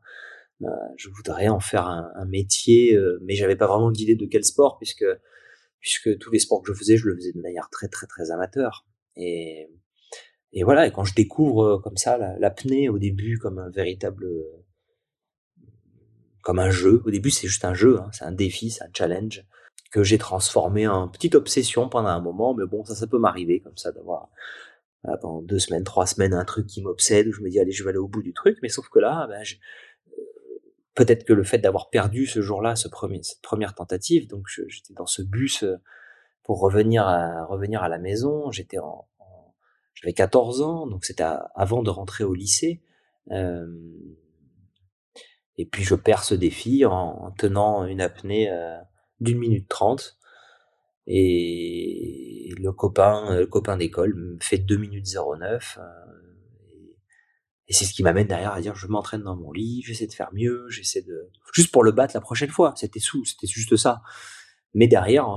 je 0.97 1.09
voudrais 1.09 1.47
en 1.47 1.59
faire 1.59 1.87
un, 1.87 2.11
un 2.15 2.25
métier, 2.25 2.95
euh, 2.95 3.19
mais 3.23 3.35
j'avais 3.35 3.55
pas 3.55 3.67
vraiment 3.67 3.91
d'idée 3.91 4.15
de 4.15 4.25
quel 4.25 4.43
sport, 4.43 4.77
puisque 4.77 5.05
puisque 5.79 6.17
tous 6.17 6.31
les 6.31 6.39
sports 6.39 6.63
que 6.63 6.73
je 6.73 6.77
faisais, 6.77 6.97
je 6.97 7.07
le 7.07 7.15
faisais 7.15 7.31
de 7.31 7.41
manière 7.41 7.69
très 7.69 7.87
très 7.87 8.07
très 8.07 8.31
amateur. 8.31 8.85
Et, 9.15 9.69
et 10.53 10.63
voilà, 10.63 10.87
et 10.87 10.91
quand 10.91 11.03
je 11.03 11.13
découvre 11.15 11.63
euh, 11.63 11.79
comme 11.79 11.97
ça 11.97 12.17
l'apnée 12.39 12.89
au 12.89 12.97
début 12.99 13.37
comme 13.37 13.59
un 13.59 13.69
véritable 13.69 14.27
comme 16.47 16.59
un 16.59 16.69
jeu. 16.69 17.01
Au 17.05 17.11
début, 17.11 17.29
c'est 17.29 17.47
juste 17.47 17.65
un 17.65 17.73
jeu, 17.73 17.99
hein, 17.99 18.09
c'est 18.13 18.23
un 18.23 18.31
défi, 18.31 18.71
c'est 18.71 18.83
un 18.85 18.89
challenge 18.93 19.45
que 19.91 20.01
j'ai 20.01 20.17
transformé 20.17 20.87
en 20.87 21.09
petite 21.09 21.35
obsession 21.35 21.89
pendant 21.89 22.07
un 22.07 22.21
moment. 22.21 22.53
Mais 22.53 22.65
bon, 22.65 22.85
ça, 22.85 22.95
ça 22.95 23.05
peut 23.05 23.19
m'arriver 23.19 23.59
comme 23.59 23.75
ça 23.75 23.91
d'avoir 23.91 24.29
pendant 25.21 25.41
deux 25.41 25.59
semaines, 25.59 25.83
trois 25.83 26.05
semaines, 26.05 26.33
un 26.33 26.45
truc 26.45 26.67
qui 26.67 26.81
m'obsède 26.81 27.27
où 27.27 27.33
je 27.33 27.41
me 27.41 27.49
dis 27.49 27.59
allez, 27.59 27.73
je 27.73 27.83
vais 27.83 27.89
aller 27.89 27.99
au 27.99 28.07
bout 28.07 28.23
du 28.23 28.33
truc. 28.33 28.57
Mais 28.61 28.69
sauf 28.69 28.87
que 28.87 28.99
là, 28.99 29.27
ben, 29.27 29.43
peut-être 30.97 31.25
que 31.25 31.33
le 31.33 31.43
fait 31.43 31.59
d'avoir 31.59 31.91
perdu 31.91 32.25
ce 32.25 32.41
jour-là, 32.41 32.75
cette 32.75 32.91
première 32.91 33.75
tentative, 33.75 34.27
donc 34.27 34.47
j'étais 34.47 34.95
dans 34.95 35.05
ce 35.05 35.21
bus 35.21 35.63
euh, 35.63 35.75
pour 36.43 36.59
revenir 36.59 37.05
à, 37.05 37.87
la 37.87 37.97
maison. 37.99 38.51
J'étais 38.51 38.79
en, 38.79 39.07
j'avais 39.93 40.13
14 40.13 40.61
ans, 40.63 40.87
donc 40.87 41.05
c'était 41.05 41.25
avant 41.53 41.83
de 41.83 41.91
rentrer 41.91 42.23
au 42.23 42.33
lycée. 42.33 42.81
Euh, 43.29 43.67
et 45.57 45.67
puis 45.67 45.83
je 45.83 45.93
perds 45.93 46.23
ce 46.23 46.33
défi 46.33 46.83
en, 46.83 47.31
tenant 47.37 47.85
une 47.85 48.01
apnée 48.01 48.51
euh, 48.51 48.77
d'une 49.19 49.37
minute 49.37 49.69
trente. 49.69 50.17
Et 51.05 52.53
le 52.57 52.71
copain, 52.71 53.37
le 53.37 53.45
copain 53.45 53.77
d'école 53.77 54.15
me 54.15 54.37
fait 54.41 54.57
2 54.57 54.77
minutes 54.77 55.15
09. 55.39 55.77
Et 57.67 57.73
c'est 57.73 57.85
ce 57.85 57.93
qui 57.93 58.03
m'amène 58.03 58.27
derrière 58.27 58.53
à 58.53 58.61
dire 58.61 58.75
je 58.75 58.87
m'entraîne 58.87 59.23
dans 59.23 59.35
mon 59.35 59.51
lit, 59.51 59.81
j'essaie 59.85 60.07
de 60.07 60.13
faire 60.13 60.29
mieux, 60.33 60.67
j'essaie 60.69 61.01
de 61.01 61.29
juste 61.53 61.71
pour 61.71 61.83
le 61.83 61.91
battre 61.91 62.15
la 62.15 62.21
prochaine 62.21 62.49
fois. 62.49 62.73
C'était 62.77 62.99
sous, 62.99 63.25
c'était 63.25 63.47
juste 63.47 63.75
ça. 63.75 64.01
Mais 64.73 64.87
derrière, 64.87 65.27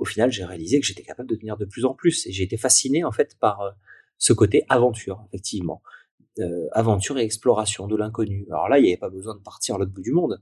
au 0.00 0.04
final, 0.06 0.32
j'ai 0.32 0.44
réalisé 0.44 0.80
que 0.80 0.86
j'étais 0.86 1.02
capable 1.02 1.28
de 1.28 1.36
tenir 1.36 1.58
de 1.58 1.66
plus 1.66 1.84
en 1.84 1.94
plus 1.94 2.26
et 2.26 2.32
j'ai 2.32 2.42
été 2.42 2.56
fasciné 2.56 3.04
en 3.04 3.12
fait 3.12 3.36
par 3.38 3.60
euh, 3.60 3.70
ce 4.16 4.32
côté 4.32 4.64
aventure, 4.68 5.22
effectivement. 5.28 5.82
Euh, 6.38 6.68
aventure 6.72 7.18
et 7.18 7.22
exploration 7.22 7.86
de 7.86 7.96
l'inconnu. 7.96 8.46
Alors 8.50 8.68
là, 8.68 8.78
il 8.78 8.82
n'y 8.84 8.88
avait 8.88 8.96
pas 8.96 9.10
besoin 9.10 9.34
de 9.34 9.40
partir 9.40 9.74
à 9.74 9.78
l'autre 9.78 9.92
bout 9.92 10.00
du 10.00 10.12
monde. 10.12 10.40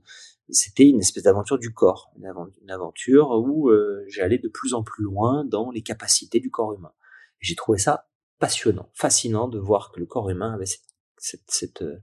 C'était 0.49 0.87
une 0.87 0.99
espèce 0.99 1.23
d'aventure 1.23 1.59
du 1.59 1.73
corps, 1.73 2.11
une, 2.17 2.71
aventure 2.71 3.31
où 3.31 3.69
euh, 3.69 4.05
j'allais 4.07 4.37
de 4.37 4.47
plus 4.47 4.73
en 4.73 4.81
plus 4.81 5.03
loin 5.03 5.43
dans 5.43 5.71
les 5.71 5.81
capacités 5.81 6.39
du 6.39 6.49
corps 6.49 6.73
humain. 6.73 6.93
J'ai 7.39 7.55
trouvé 7.55 7.79
ça 7.79 8.07
passionnant, 8.39 8.89
fascinant 8.93 9.49
de 9.49 9.59
voir 9.59 9.91
que 9.91 9.99
le 9.99 10.05
corps 10.05 10.29
humain 10.29 10.53
avait 10.53 10.65
cette 10.65 10.88
cette, 11.19 11.81
euh, 11.81 12.01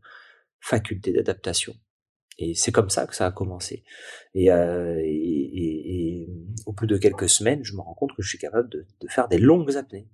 faculté 0.61 1.12
d'adaptation. 1.12 1.75
Et 2.38 2.54
c'est 2.54 2.73
comme 2.73 2.90
ça 2.90 3.06
que 3.06 3.14
ça 3.14 3.26
a 3.26 3.32
commencé. 3.32 3.85
Et, 4.35 4.52
euh, 4.52 5.00
et, 5.02 6.28
au 6.66 6.73
bout 6.73 6.87
de 6.87 6.99
quelques 6.99 7.28
semaines, 7.28 7.64
je 7.64 7.75
me 7.75 7.80
rends 7.80 7.94
compte 7.94 8.14
que 8.14 8.23
je 8.23 8.28
suis 8.28 8.38
capable 8.38 8.68
de, 8.68 8.84
faire 9.08 9.28
des 9.28 9.38
longues 9.38 9.76
apnées. 9.76 10.08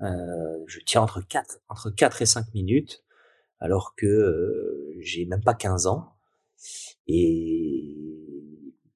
Euh, 0.00 0.58
je 0.66 0.80
tiens 0.84 1.02
entre 1.02 1.20
4, 1.20 1.60
entre 1.68 1.90
4 1.90 2.22
et 2.22 2.26
5 2.26 2.54
minutes, 2.54 3.04
alors 3.60 3.94
que 3.94 4.96
j'ai 5.00 5.26
même 5.26 5.42
pas 5.42 5.54
15 5.54 5.86
ans. 5.86 6.14
Et, 7.06 7.98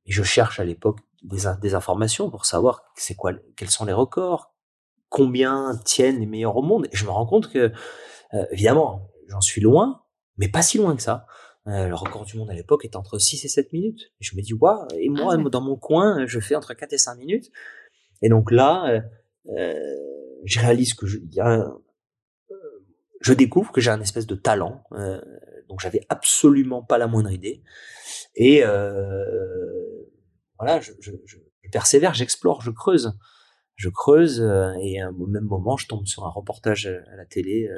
je 0.07 0.23
cherche 0.23 0.61
à 0.61 0.65
l'époque 0.65 1.01
des, 1.23 1.43
des, 1.61 1.75
informations 1.75 2.31
pour 2.31 2.47
savoir 2.47 2.85
c'est 2.95 3.17
quoi, 3.17 3.33
quels 3.57 3.71
sont 3.71 3.85
les 3.85 3.93
records, 3.93 4.55
combien 5.09 5.77
tiennent 5.85 6.21
les 6.21 6.27
meilleurs 6.27 6.57
au 6.57 6.63
monde. 6.63 6.87
Et 6.93 6.97
je 6.97 7.05
me 7.05 7.11
rends 7.11 7.27
compte 7.27 7.53
que, 7.53 7.73
évidemment, 8.53 9.09
j'en 9.29 9.41
suis 9.41 9.61
loin, 9.61 10.03
mais 10.39 10.49
pas 10.49 10.63
si 10.63 10.79
loin 10.79 10.97
que 10.97 11.03
ça. 11.03 11.27
Euh, 11.69 11.89
le 11.89 11.95
record 11.97 12.25
du 12.25 12.37
monde 12.37 12.49
à 12.49 12.55
l'époque 12.55 12.85
était 12.85 12.97
entre 12.97 13.19
6 13.19 13.45
et 13.45 13.49
7 13.49 13.73
minutes. 13.73 14.13
Et 14.21 14.25
je 14.25 14.37
me 14.37 14.43
dis, 14.43 14.55
waouh, 14.55 14.87
et 14.97 15.09
moi, 15.09 15.35
ah 15.37 15.49
dans 15.51 15.61
mon 15.61 15.77
coin, 15.77 16.25
je 16.27 16.39
fais 16.39 16.55
entre 16.55 16.75
4 16.75 16.93
et 16.93 16.99
5 16.99 17.17
minutes. 17.17 17.51
Et 18.23 18.29
donc 18.29 18.51
là, 18.51 18.89
euh, 18.89 19.01
euh, 19.57 19.75
je 20.45 20.61
réalise 20.61 20.95
que 20.95 21.07
je, 21.07 21.19
y 21.33 21.41
a, 21.41 21.69
je 23.21 23.33
découvre 23.33 23.73
que 23.73 23.81
j'ai 23.81 23.91
un 23.91 24.01
espèce 24.01 24.27
de 24.27 24.37
talent. 24.37 24.85
Euh, 24.93 25.21
donc 25.69 25.81
j'avais 25.81 26.03
absolument 26.09 26.83
pas 26.83 26.99
la 26.99 27.09
moindre 27.09 27.33
idée. 27.33 27.63
Et 28.37 28.63
voilà, 30.59 30.81
je, 30.81 30.93
je, 31.01 31.13
je, 31.25 31.37
persévère, 31.73 32.15
j'explore, 32.15 32.61
je 32.63 32.71
creuse. 32.71 33.19
Je 33.75 33.89
creuse 33.91 34.41
et 34.81 35.05
au 35.05 35.27
même 35.27 35.45
moment, 35.45 35.77
je 35.77 35.87
tombe 35.87 36.07
sur 36.07 36.25
un 36.25 36.31
reportage 36.31 36.87
à 36.87 37.17
la 37.17 37.27
télé 37.27 37.69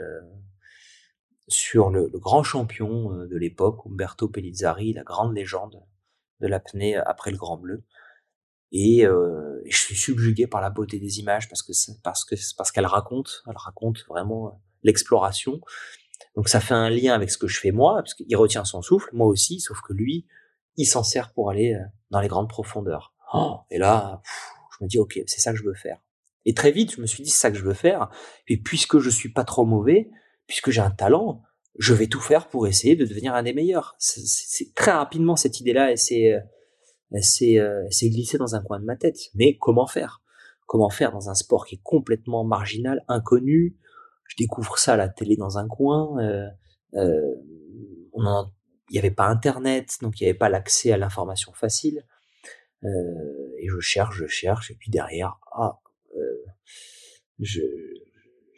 sur 1.48 1.90
le, 1.90 2.08
grand 2.14 2.42
champion 2.42 3.12
euh, 3.12 3.26
de 3.26 3.36
l'époque, 3.36 3.80
Umberto 3.86 4.28
Pellizzari, 4.28 4.92
la 4.92 5.02
grande 5.02 5.34
légende 5.34 5.82
de 6.40 6.46
l'apnée 6.46 6.96
après 6.96 7.30
le 7.30 7.36
Grand 7.36 7.56
Bleu. 7.56 7.82
Et, 8.70 9.06
euh, 9.06 9.62
je 9.66 9.76
suis 9.76 9.96
subjugué 9.96 10.46
par 10.46 10.60
la 10.60 10.70
beauté 10.70 10.98
des 11.00 11.18
images 11.18 11.48
parce 11.48 11.62
que 11.62 11.72
parce 12.02 12.24
que 12.24 12.34
parce 12.56 12.70
qu'elle 12.70 12.86
raconte, 12.86 13.42
elle 13.48 13.56
raconte 13.56 14.04
vraiment 14.08 14.48
euh, 14.48 14.50
l'exploration. 14.82 15.60
Donc 16.36 16.48
ça 16.48 16.60
fait 16.60 16.74
un 16.74 16.90
lien 16.90 17.14
avec 17.14 17.30
ce 17.30 17.38
que 17.38 17.48
je 17.48 17.58
fais 17.58 17.72
moi, 17.72 17.96
parce 17.96 18.14
qu'il 18.14 18.36
retient 18.36 18.64
son 18.64 18.82
souffle, 18.82 19.08
moi 19.12 19.26
aussi, 19.26 19.60
sauf 19.60 19.80
que 19.80 19.92
lui, 19.92 20.26
il 20.76 20.84
s'en 20.84 21.02
sert 21.02 21.32
pour 21.32 21.50
aller 21.50 21.76
dans 22.10 22.20
les 22.20 22.28
grandes 22.28 22.48
profondeurs. 22.48 23.14
Oh, 23.34 23.58
et 23.70 23.78
là, 23.78 24.22
je 24.72 24.84
me 24.84 24.88
dis 24.88 24.98
ok, 24.98 25.20
c'est 25.26 25.40
ça 25.40 25.52
que 25.52 25.58
je 25.58 25.64
veux 25.64 25.74
faire. 25.74 25.98
Et 26.44 26.54
très 26.54 26.70
vite, 26.70 26.94
je 26.94 27.00
me 27.00 27.06
suis 27.06 27.22
dit 27.22 27.30
c'est 27.30 27.40
ça 27.40 27.50
que 27.50 27.56
je 27.56 27.64
veux 27.64 27.74
faire. 27.74 28.10
Et 28.46 28.56
puisque 28.56 28.98
je 28.98 29.10
suis 29.10 29.32
pas 29.32 29.44
trop 29.44 29.64
mauvais, 29.64 30.10
puisque 30.48 30.70
j'ai 30.70 30.80
un 30.80 30.90
talent, 30.90 31.42
je 31.78 31.94
vais 31.94 32.08
tout 32.08 32.20
faire 32.20 32.48
pour 32.48 32.66
essayer 32.66 32.96
de 32.96 33.04
devenir 33.04 33.34
un 33.34 33.44
des 33.44 33.52
meilleurs. 33.52 33.94
C'est 33.98 34.74
très 34.74 34.90
rapidement 34.90 35.36
cette 35.36 35.60
idée-là, 35.60 35.92
elle 35.92 35.98
s'est, 35.98 37.58
euh, 37.58 37.88
glissée 38.02 38.38
dans 38.38 38.56
un 38.56 38.62
coin 38.62 38.80
de 38.80 38.84
ma 38.84 38.96
tête. 38.96 39.18
Mais 39.34 39.56
comment 39.58 39.86
faire? 39.86 40.20
Comment 40.66 40.90
faire 40.90 41.12
dans 41.12 41.30
un 41.30 41.34
sport 41.34 41.66
qui 41.66 41.76
est 41.76 41.82
complètement 41.82 42.44
marginal, 42.44 43.04
inconnu? 43.06 43.76
Je 44.26 44.36
découvre 44.36 44.78
ça 44.78 44.94
à 44.94 44.96
la 44.96 45.08
télé 45.08 45.36
dans 45.36 45.56
un 45.58 45.68
coin. 45.68 46.18
Euh, 46.18 46.48
euh, 46.94 47.34
il 48.90 48.94
n'y 48.94 48.98
avait 48.98 49.10
pas 49.10 49.26
Internet, 49.26 49.98
donc 50.02 50.18
il 50.18 50.24
n'y 50.24 50.30
avait 50.30 50.38
pas 50.38 50.48
l'accès 50.48 50.92
à 50.92 50.96
l'information 50.96 51.52
facile. 51.52 52.04
et 52.82 53.68
je 53.68 53.80
cherche, 53.80 54.16
je 54.16 54.26
cherche, 54.26 54.70
et 54.70 54.74
puis 54.74 54.90
derrière, 54.90 55.38
ah, 55.52 55.78
je, 57.38 57.60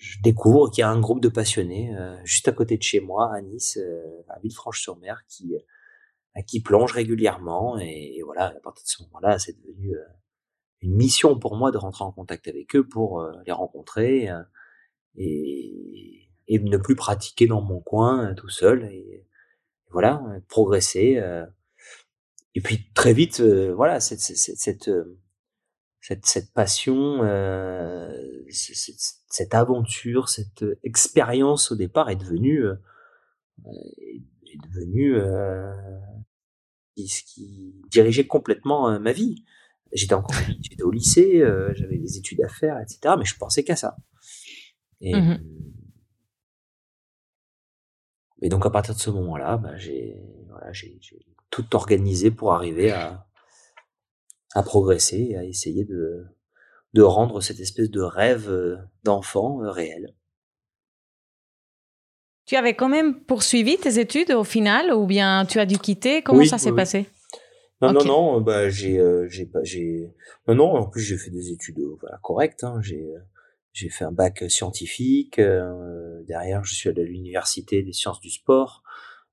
je 0.00 0.18
découvre 0.22 0.70
qu'il 0.70 0.80
y 0.80 0.84
a 0.84 0.88
un 0.88 0.98
groupe 0.98 1.20
de 1.20 1.28
passionnés 1.28 1.94
euh, 1.94 2.16
juste 2.24 2.48
à 2.48 2.52
côté 2.52 2.78
de 2.78 2.82
chez 2.82 3.00
moi, 3.00 3.30
à 3.34 3.42
Nice, 3.42 3.76
euh, 3.76 4.22
à 4.30 4.38
Villefranche-sur-Mer, 4.40 5.24
qui, 5.28 5.54
euh, 5.54 6.40
qui 6.46 6.62
plonge 6.62 6.92
régulièrement. 6.92 7.78
Et, 7.78 8.22
voilà, 8.24 8.46
à 8.46 8.60
partir 8.60 8.82
de 8.82 8.88
ce 8.88 9.02
moment-là, 9.02 9.38
c'est 9.38 9.60
devenu 9.60 9.94
une 10.80 10.94
mission 10.94 11.38
pour 11.38 11.54
moi 11.54 11.70
de 11.70 11.76
rentrer 11.76 12.04
en 12.04 12.12
contact 12.12 12.48
avec 12.48 12.74
eux 12.74 12.88
pour 12.88 13.22
les 13.44 13.52
rencontrer 13.52 14.30
et, 15.16 16.30
et, 16.48 16.58
ne 16.58 16.78
plus 16.78 16.96
pratiquer 16.96 17.46
dans 17.46 17.60
mon 17.60 17.80
coin 17.80 18.32
tout 18.34 18.48
seul. 18.48 18.84
Et, 18.84 19.26
voilà, 19.90 20.22
progresser. 20.48 21.20
et 22.54 22.60
puis 22.62 22.90
très 22.94 23.12
vite, 23.12 23.40
voilà, 23.40 24.00
cette, 24.00 24.20
cette, 24.20 24.56
cette 24.56 24.90
cette, 26.00 26.26
cette 26.26 26.52
passion, 26.52 27.22
euh, 27.22 28.42
cette, 28.50 29.19
cette, 29.30 29.54
aventure, 29.54 30.28
cette 30.28 30.64
expérience 30.82 31.72
au 31.72 31.76
départ 31.76 32.10
est 32.10 32.16
devenue, 32.16 32.64
euh, 32.64 32.74
est 33.64 34.68
devenue 34.68 35.16
euh, 35.16 35.72
ce 36.96 37.22
qui 37.22 37.74
dirigeait 37.90 38.26
complètement 38.26 38.90
euh, 38.90 38.98
ma 38.98 39.12
vie. 39.12 39.44
J'étais 39.92 40.14
encore 40.14 40.36
j'étais 40.60 40.82
au 40.82 40.90
lycée, 40.90 41.40
euh, 41.40 41.72
j'avais 41.74 41.98
des 41.98 42.18
études 42.18 42.42
à 42.42 42.48
faire, 42.48 42.78
etc. 42.78 43.14
Mais 43.18 43.24
je 43.24 43.36
pensais 43.36 43.64
qu'à 43.64 43.76
ça. 43.76 43.96
Et, 45.00 45.14
mmh 45.14 45.38
et 48.42 48.48
donc 48.48 48.64
à 48.64 48.70
partir 48.70 48.94
de 48.94 49.00
ce 49.00 49.10
moment-là, 49.10 49.58
bah, 49.58 49.76
j'ai 49.76 50.16
voilà, 50.48 50.72
j'ai 50.72 50.98
tout 51.50 51.76
organisé 51.76 52.30
pour 52.30 52.54
arriver 52.54 52.90
à 52.90 53.26
à 54.54 54.62
progresser 54.62 55.36
à 55.36 55.44
essayer 55.44 55.84
de, 55.84 56.24
de 56.92 57.02
rendre 57.02 57.40
cette 57.40 57.60
espèce 57.60 57.90
de 57.90 58.00
rêve 58.00 58.50
euh, 58.50 58.76
d'enfant 59.04 59.62
euh, 59.62 59.70
réel. 59.70 60.14
Tu 62.46 62.56
avais 62.56 62.74
quand 62.74 62.88
même 62.88 63.20
poursuivi 63.20 63.76
tes 63.78 64.00
études 64.00 64.32
au 64.32 64.42
final 64.42 64.92
ou 64.92 65.06
bien 65.06 65.46
tu 65.46 65.60
as 65.60 65.66
dû 65.66 65.78
quitter? 65.78 66.20
Comment 66.20 66.44
ça 66.44 66.58
s'est 66.58 66.72
passé? 66.72 67.06
Non, 67.80 67.92
non, 67.92 68.04
non, 68.04 68.40
bah, 68.42 68.68
j'ai, 68.68 68.98
euh, 68.98 69.26
j'ai 69.28 69.46
pas, 69.46 69.62
j'ai, 69.62 70.12
non, 70.46 70.54
non, 70.54 70.74
en 70.74 70.86
plus 70.86 71.00
j'ai 71.00 71.16
fait 71.16 71.30
des 71.30 71.50
études 71.50 71.78
euh, 71.78 71.96
voilà, 72.00 72.18
correctes. 72.22 72.62
Hein, 72.62 72.78
j'ai, 72.82 73.00
euh, 73.00 73.20
j'ai 73.72 73.88
fait 73.88 74.04
un 74.04 74.12
bac 74.12 74.44
scientifique. 74.48 75.40
derrière, 76.26 76.64
je 76.64 76.74
suis 76.74 76.90
allé 76.90 77.02
à 77.02 77.04
l'université 77.04 77.82
des 77.82 77.92
sciences 77.92 78.20
du 78.20 78.30
sport. 78.30 78.82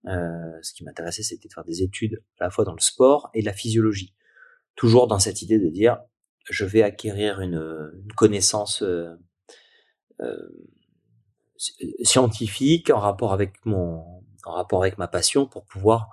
ce 0.06 0.74
qui 0.74 0.84
m'intéressait, 0.84 1.24
c'était 1.24 1.48
de 1.48 1.54
faire 1.54 1.65
des 1.65 1.82
études 1.82 2.22
à 2.39 2.46
la 2.46 2.50
fois 2.52 2.63
dans 2.63 2.76
le 2.76 2.82
sport 2.82 3.30
et 3.34 3.41
la 3.41 3.52
physiologie. 3.52 4.13
Toujours 4.76 5.08
dans 5.08 5.20
cette 5.20 5.41
idée 5.41 5.60
de 5.60 5.70
dire, 5.70 5.98
je 6.49 6.65
vais 6.65 6.83
acquérir 6.83 7.41
une, 7.41 7.91
connaissance 8.15 8.83
scientifique 12.03 12.89
en 12.89 12.99
rapport 12.99 13.33
avec 13.33 13.65
mon 13.65 14.17
en 14.47 14.53
rapport 14.53 14.81
avec 14.81 14.97
ma 14.97 15.07
passion 15.07 15.45
pour 15.45 15.65
pouvoir 15.65 16.10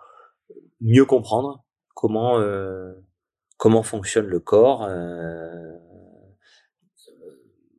mieux 0.80 1.04
comprendre 1.04 1.64
comment 1.94 2.38
euh, 2.38 2.92
fonctionne 3.82 4.26
le 4.26 4.40
corps 4.40 4.84
euh, 4.84 5.72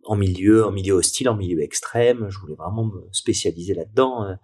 en 0.06 0.16
milieu 0.16 0.64
hostile 0.92 1.30
en 1.30 1.36
milieu 1.36 1.62
extrême. 1.62 2.30
Je 2.30 2.40
voulais 2.40 2.56
vraiment 2.56 2.86
me 2.86 3.08
spécialiser 3.12 3.74
là-dedans 3.74 4.24
euh, 4.24 4.36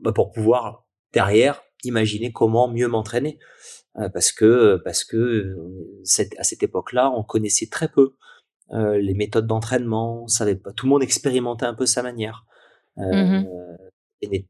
bah, 0.00 0.12
pour 0.12 0.30
pouvoir 0.30 0.86
derrière 1.12 1.62
imaginer 1.82 2.32
comment 2.32 2.68
mieux 2.68 2.88
m'entraîner 2.88 3.38
parce 4.12 4.32
que 4.32 4.80
parce 4.84 5.04
que 5.04 5.56
cette, 6.02 6.38
à 6.38 6.42
cette 6.42 6.62
époque-là 6.62 7.10
on 7.10 7.22
connaissait 7.22 7.68
très 7.70 7.88
peu 7.88 8.16
euh, 8.72 8.98
les 8.98 9.14
méthodes 9.14 9.46
d'entraînement, 9.46 10.26
savait 10.26 10.56
pas. 10.56 10.72
Tout 10.72 10.86
le 10.86 10.90
monde 10.90 11.02
expérimentait 11.02 11.66
un 11.66 11.74
peu 11.74 11.86
sa 11.86 12.02
manière. 12.02 12.46
Euh, 12.98 13.40
mmh 13.40 13.46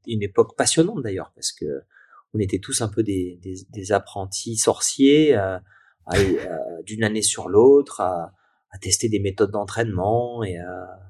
une, 0.07 0.23
époque 0.23 0.57
passionnante 0.57 1.03
d'ailleurs 1.03 1.33
parce 1.35 1.51
que 1.51 1.83
on 2.33 2.39
était 2.39 2.61
tous 2.61 2.81
un 2.81 2.89
peu 2.89 3.03
des, 3.03 3.41
des, 3.43 3.57
des 3.71 3.93
apprentis 3.93 4.57
sorciers, 4.57 5.37
euh, 5.37 5.59
d'une 6.85 7.03
année 7.03 7.23
sur 7.23 7.49
l'autre, 7.49 8.01
à, 8.01 8.33
à, 8.71 8.79
tester 8.79 9.09
des 9.09 9.19
méthodes 9.19 9.51
d'entraînement 9.51 10.45
et 10.45 10.59
à 10.59 11.01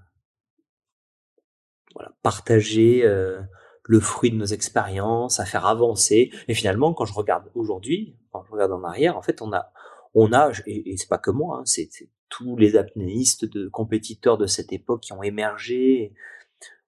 voilà, 1.95 2.13
partager 2.23 3.05
euh, 3.05 3.41
le 3.85 4.01
fruit 4.01 4.31
de 4.31 4.37
nos 4.37 4.47
expériences, 4.47 5.41
à 5.41 5.45
faire 5.45 5.67
avancer. 5.67 6.31
Et 6.49 6.55
finalement, 6.55 6.95
quand 6.95 7.05
je 7.05 7.15
regarde 7.15 7.51
aujourd'hui, 7.55 8.17
quand 8.33 8.43
je 8.45 8.51
regarde 8.51 8.73
en 8.73 8.83
arrière, 8.83 9.17
en 9.17 9.23
fait, 9.23 9.43
on 9.43 9.53
a, 9.53 9.73
on 10.15 10.33
a, 10.33 10.51
et, 10.67 10.93
et 10.93 10.97
c'est 10.97 11.09
pas 11.09 11.19
que 11.19 11.31
moi, 11.31 11.59
hein, 11.59 11.63
c'est 11.67 11.89
tous 12.37 12.57
les 12.57 12.77
apnéistes 12.77 13.45
de 13.45 13.69
compétiteurs 13.69 14.39
de 14.39 14.47
cette 14.47 14.73
époque 14.73 15.03
qui 15.03 15.13
ont 15.13 15.23
émergé. 15.23 16.13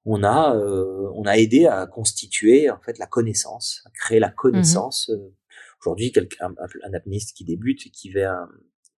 On 0.04 0.24
a, 0.24 0.56
euh, 0.56 1.09
on 1.14 1.24
a 1.24 1.37
aidé 1.37 1.66
à 1.66 1.87
constituer 1.87 2.68
en 2.68 2.80
fait 2.80 2.98
la 2.98 3.06
connaissance, 3.06 3.82
à 3.87 3.90
créer 3.90 4.18
la 4.18 4.30
connaissance. 4.30 5.11
Euh, 5.11 5.35
aujourd'hui, 5.80 6.11
quelqu'un, 6.11 6.52
un, 6.82 6.94
apnéiste 6.94 7.37
qui 7.37 7.44
débute 7.44 7.90
qui 7.92 8.11
vient, 8.11 8.48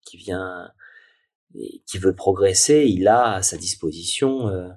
qui 0.03 0.17
vient, 0.17 0.71
et 1.55 1.83
qui 1.87 1.99
veut 1.99 2.15
progresser, 2.15 2.87
il 2.87 3.09
a 3.09 3.35
à 3.35 3.43
sa 3.43 3.59
disposition 3.59 4.49
euh, 4.49 4.69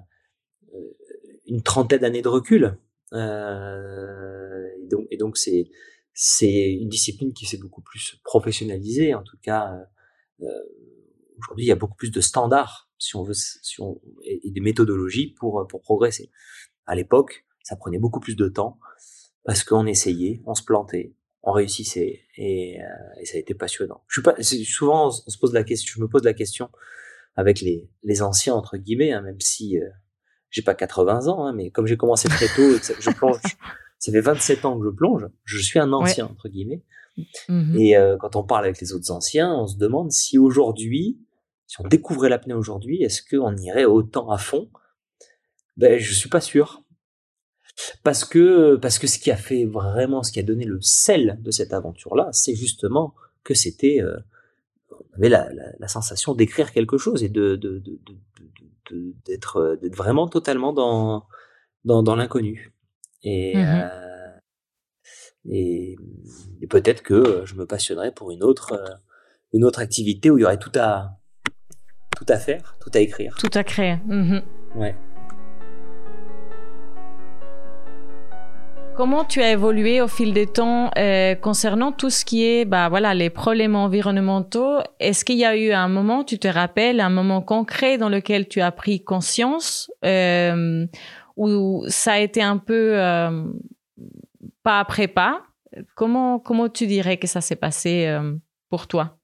une 1.46 1.62
trentaine 1.62 2.00
d'années 2.00 2.22
de 2.22 2.28
recul. 2.28 2.76
Et 3.12 4.86
donc, 4.88 5.06
et 5.10 5.16
donc 5.16 5.36
c'est 5.36 5.68
une 6.50 6.88
discipline 6.88 7.32
qui 7.32 7.46
s'est 7.46 7.58
beaucoup 7.58 7.82
plus 7.82 8.20
professionnalisée, 8.24 9.14
en 9.14 9.22
tout 9.22 9.38
cas. 9.42 9.74
Euh, 10.42 10.46
Aujourd'hui, 11.38 11.64
il 11.64 11.68
y 11.68 11.72
a 11.72 11.76
beaucoup 11.76 11.96
plus 11.96 12.10
de 12.10 12.20
standards, 12.20 12.88
si 12.98 13.16
on 13.16 13.24
veut, 13.24 13.34
et, 14.22 14.50
des 14.50 14.60
méthodologies 14.60 15.34
pour, 15.38 15.66
progresser. 15.82 16.30
À 16.86 16.94
l'époque, 16.94 17.44
ça 17.62 17.74
prenait 17.74 17.98
beaucoup 17.98 18.20
plus 18.20 18.36
de 18.36 18.48
temps 18.48 18.78
parce 19.44 19.64
qu'on 19.64 19.86
essayait, 19.86 20.40
on 20.46 20.54
se 20.54 20.62
plantait, 20.62 21.14
on 21.42 21.50
réussissait 21.50 22.20
et, 22.36 22.80
euh, 22.80 23.24
ça 23.24 23.38
a 23.38 23.40
été 23.40 23.54
passionnant. 23.54 24.04
Souvent, 24.08 25.08
on 25.08 25.10
se 25.10 25.38
pose 25.38 25.52
la 25.52 25.64
question, 25.64 25.94
je 25.96 26.00
me 26.00 26.08
pose 26.08 26.22
la 26.22 26.34
question 26.34 26.70
avec 27.34 27.60
les, 27.60 28.22
anciens 28.22 28.54
entre 28.54 28.76
guillemets, 28.76 29.12
hein, 29.12 29.22
même 29.22 29.40
si 29.40 29.80
euh, 29.80 29.88
j'ai 30.52 30.62
pas 30.62 30.74
80 30.74 31.26
ans, 31.26 31.46
hein, 31.46 31.52
mais 31.52 31.70
comme 31.70 31.86
j'ai 31.86 31.96
commencé 31.96 32.28
très 32.28 32.46
tôt, 32.46 32.76
je 33.00 33.10
plonge, 33.10 33.40
ça 33.98 34.12
fait 34.12 34.20
27 34.20 34.64
ans 34.64 34.78
que 34.78 34.84
je 34.84 34.90
plonge, 34.90 35.26
je 35.44 35.58
suis 35.58 35.80
un 35.80 35.92
ancien 35.92 36.26
entre 36.26 36.48
guillemets. 36.48 36.84
Mmh 37.48 37.76
et 37.78 37.96
euh, 37.96 38.16
quand 38.16 38.36
on 38.36 38.42
parle 38.44 38.64
avec 38.64 38.80
les 38.80 38.92
autres 38.92 39.10
anciens, 39.10 39.52
on 39.52 39.66
se 39.66 39.76
demande 39.76 40.12
si 40.12 40.38
aujourd'hui, 40.38 41.18
si 41.66 41.80
on 41.80 41.88
découvrait 41.88 42.28
l'apnée 42.28 42.54
aujourd'hui, 42.54 43.02
est-ce 43.02 43.22
qu'on 43.22 43.56
irait 43.56 43.84
autant 43.84 44.30
à 44.30 44.38
fond? 44.38 44.70
Ben, 45.76 45.98
je 45.98 46.14
suis 46.14 46.28
pas 46.28 46.40
sûr. 46.40 46.82
Parce 48.02 48.24
que, 48.24 48.76
parce 48.76 48.98
que 48.98 49.06
ce 49.06 49.18
qui 49.18 49.30
a 49.30 49.36
fait 49.36 49.64
vraiment, 49.64 50.22
ce 50.22 50.32
qui 50.32 50.38
a 50.38 50.42
donné 50.42 50.64
le 50.64 50.80
sel 50.82 51.38
de 51.40 51.50
cette 51.50 51.72
aventure-là, 51.72 52.28
c'est 52.32 52.54
justement 52.54 53.14
que 53.44 53.54
c'était, 53.54 54.00
euh, 54.02 54.16
on 54.90 55.16
avait 55.16 55.30
la, 55.30 55.48
la, 55.78 55.88
sensation 55.88 56.34
d'écrire 56.34 56.72
quelque 56.72 56.98
chose 56.98 57.24
et 57.24 57.28
de, 57.30 57.56
de, 57.56 57.78
de, 57.78 57.98
d'être, 59.26 59.78
d'être 59.80 59.96
vraiment 59.96 60.28
totalement 60.28 60.72
dans, 60.72 61.26
dans, 61.84 62.02
dans 62.02 62.16
l'inconnu. 62.16 62.72
Et, 63.22 63.56
mmh 63.56 63.60
euh, 63.60 63.98
et, 65.50 65.96
peut-être 66.70 67.02
que 67.02 67.14
euh, 67.14 67.46
je 67.46 67.54
me 67.54 67.66
passionnerais 67.66 68.12
pour 68.12 68.30
une 68.30 68.42
autre, 68.42 68.72
euh, 68.72 68.94
une 69.52 69.64
autre 69.64 69.80
activité 69.80 70.30
où 70.30 70.38
il 70.38 70.42
y 70.42 70.44
aurait 70.44 70.58
tout 70.58 70.72
à, 70.76 71.18
tout 72.16 72.26
à 72.28 72.36
faire, 72.36 72.76
tout 72.80 72.90
à 72.94 73.00
écrire. 73.00 73.36
Tout 73.38 73.50
à 73.54 73.64
créer. 73.64 73.96
Mhm. 74.06 74.42
Ouais. 74.76 74.94
Comment 78.94 79.24
tu 79.24 79.40
as 79.40 79.52
évolué 79.52 80.02
au 80.02 80.06
fil 80.06 80.34
des 80.34 80.46
temps 80.46 80.90
euh, 80.98 81.34
concernant 81.34 81.92
tout 81.92 82.10
ce 82.10 82.26
qui 82.26 82.44
est 82.44 82.66
bah, 82.66 82.90
voilà, 82.90 83.14
les 83.14 83.30
problèmes 83.30 83.74
environnementaux? 83.74 84.80
Est-ce 85.00 85.24
qu'il 85.24 85.38
y 85.38 85.46
a 85.46 85.56
eu 85.56 85.72
un 85.72 85.88
moment, 85.88 86.24
tu 86.24 86.38
te 86.38 86.46
rappelles, 86.46 87.00
un 87.00 87.08
moment 87.08 87.40
concret 87.40 87.96
dans 87.96 88.10
lequel 88.10 88.48
tu 88.48 88.60
as 88.60 88.70
pris 88.70 89.02
conscience 89.02 89.90
euh, 90.04 90.86
où 91.36 91.84
ça 91.88 92.12
a 92.12 92.18
été 92.18 92.42
un 92.42 92.58
peu 92.58 93.00
euh, 93.00 93.44
pas 94.62 94.78
après 94.78 95.08
pas? 95.08 95.42
Comment, 95.94 96.38
comment 96.38 96.68
tu 96.68 96.86
dirais 96.86 97.16
que 97.16 97.26
ça 97.26 97.40
s'est 97.40 97.56
passé 97.56 98.14
pour 98.68 98.88
toi? 98.88 99.16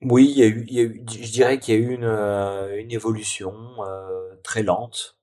Oui, 0.00 0.32
il 0.34 0.38
y 0.38 0.80
a 0.80 0.82
eu, 0.82 1.04
je 1.06 1.30
dirais 1.30 1.58
qu'il 1.58 1.74
y 1.74 1.76
a 1.76 1.80
eu 1.80 1.92
une, 1.92 2.90
évolution 2.90 3.52
très 4.42 4.62
lente 4.62 5.18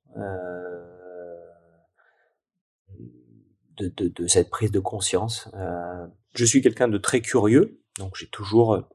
de, 3.77 4.27
cette 4.27 4.49
prise 4.49 4.71
de 4.71 4.79
conscience. 4.79 5.49
je 6.33 6.45
suis 6.45 6.61
quelqu'un 6.61 6.87
de 6.87 6.97
très 6.97 7.21
curieux, 7.21 7.81
donc 7.97 8.15
j'ai 8.15 8.27
toujours 8.27 8.87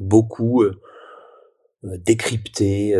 beaucoup 0.00 0.64
décrypté 1.82 2.92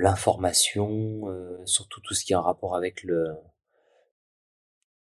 l'information, 0.00 1.22
surtout 1.64 2.00
tout 2.00 2.14
ce 2.14 2.24
qui 2.24 2.32
est 2.32 2.36
en 2.36 2.42
rapport 2.42 2.76
avec 2.76 3.02
le, 3.02 3.34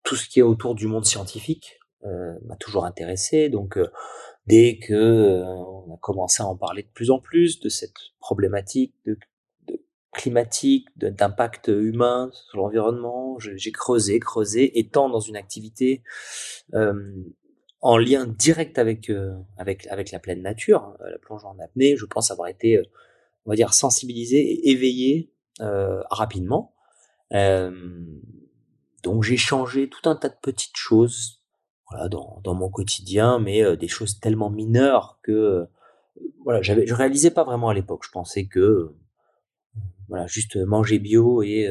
tout 0.04 0.16
ce 0.16 0.28
qui 0.28 0.40
est 0.40 0.44
autour 0.44 0.76
du 0.76 0.88
monde 0.88 1.06
scientifique 1.06 1.80
euh, 2.06 2.34
m'a 2.46 2.56
toujours 2.56 2.86
intéressé. 2.86 3.50
Donc, 3.50 3.78
euh, 3.78 3.88
dès 4.48 4.80
que 4.80 4.94
euh, 4.94 5.46
on 5.46 5.94
a 5.94 5.98
commencé 5.98 6.42
à 6.42 6.48
en 6.48 6.56
parler 6.56 6.84
de 6.84 6.90
plus 6.90 7.12
en 7.12 7.20
plus 7.20 7.60
de 7.60 7.70
cette 7.70 7.96
problématique 8.20 8.96
de 9.06 9.18
climatique, 10.14 10.88
d'impact 10.98 11.68
humain 11.70 12.30
sur 12.34 12.58
l'environnement, 12.58 13.38
j'ai 13.40 13.72
creusé, 13.72 14.20
creusé, 14.20 14.78
étant 14.80 15.10
dans 15.10 15.20
une 15.20 15.38
activité 15.38 16.04
en 17.82 17.98
lien 17.98 18.28
direct 18.28 18.78
avec 18.78 19.12
avec 19.58 19.88
avec 19.88 20.12
la 20.12 20.20
pleine 20.20 20.42
nature, 20.42 20.84
hein, 20.84 20.98
la 21.10 21.18
plonge 21.18 21.46
en 21.46 21.58
apnée. 21.60 21.96
Je 21.98 22.06
pense 22.06 22.30
avoir 22.30 22.48
été, 22.50 22.80
on 23.46 23.50
va 23.52 23.56
dire, 23.56 23.74
sensibilisé 23.74 24.38
et 24.38 24.72
éveillé 24.72 25.32
rapidement. 25.60 26.74
Euh, 27.34 27.72
donc 29.04 29.24
j'ai 29.24 29.38
changé 29.38 29.90
tout 29.90 30.10
un 30.10 30.16
tas 30.16 30.30
de 30.30 30.38
petites 30.42 30.76
choses 30.76 31.42
voilà, 31.90 32.08
dans, 32.10 32.40
dans 32.44 32.54
mon 32.54 32.70
quotidien, 32.70 33.40
mais 33.40 33.64
euh, 33.64 33.76
des 33.76 33.88
choses 33.88 34.20
tellement 34.20 34.50
mineures 34.50 35.20
que 35.24 35.32
euh, 35.32 35.66
voilà, 36.44 36.62
je 36.62 36.94
réalisais 36.94 37.32
pas 37.32 37.44
vraiment 37.44 37.70
à 37.70 37.74
l'époque. 37.74 38.04
Je 38.06 38.12
pensais 38.12 38.46
que 38.46 38.60
euh, 38.60 38.96
voilà, 40.12 40.28
juste 40.28 40.56
manger 40.58 41.00
bio 41.00 41.42
et 41.42 41.68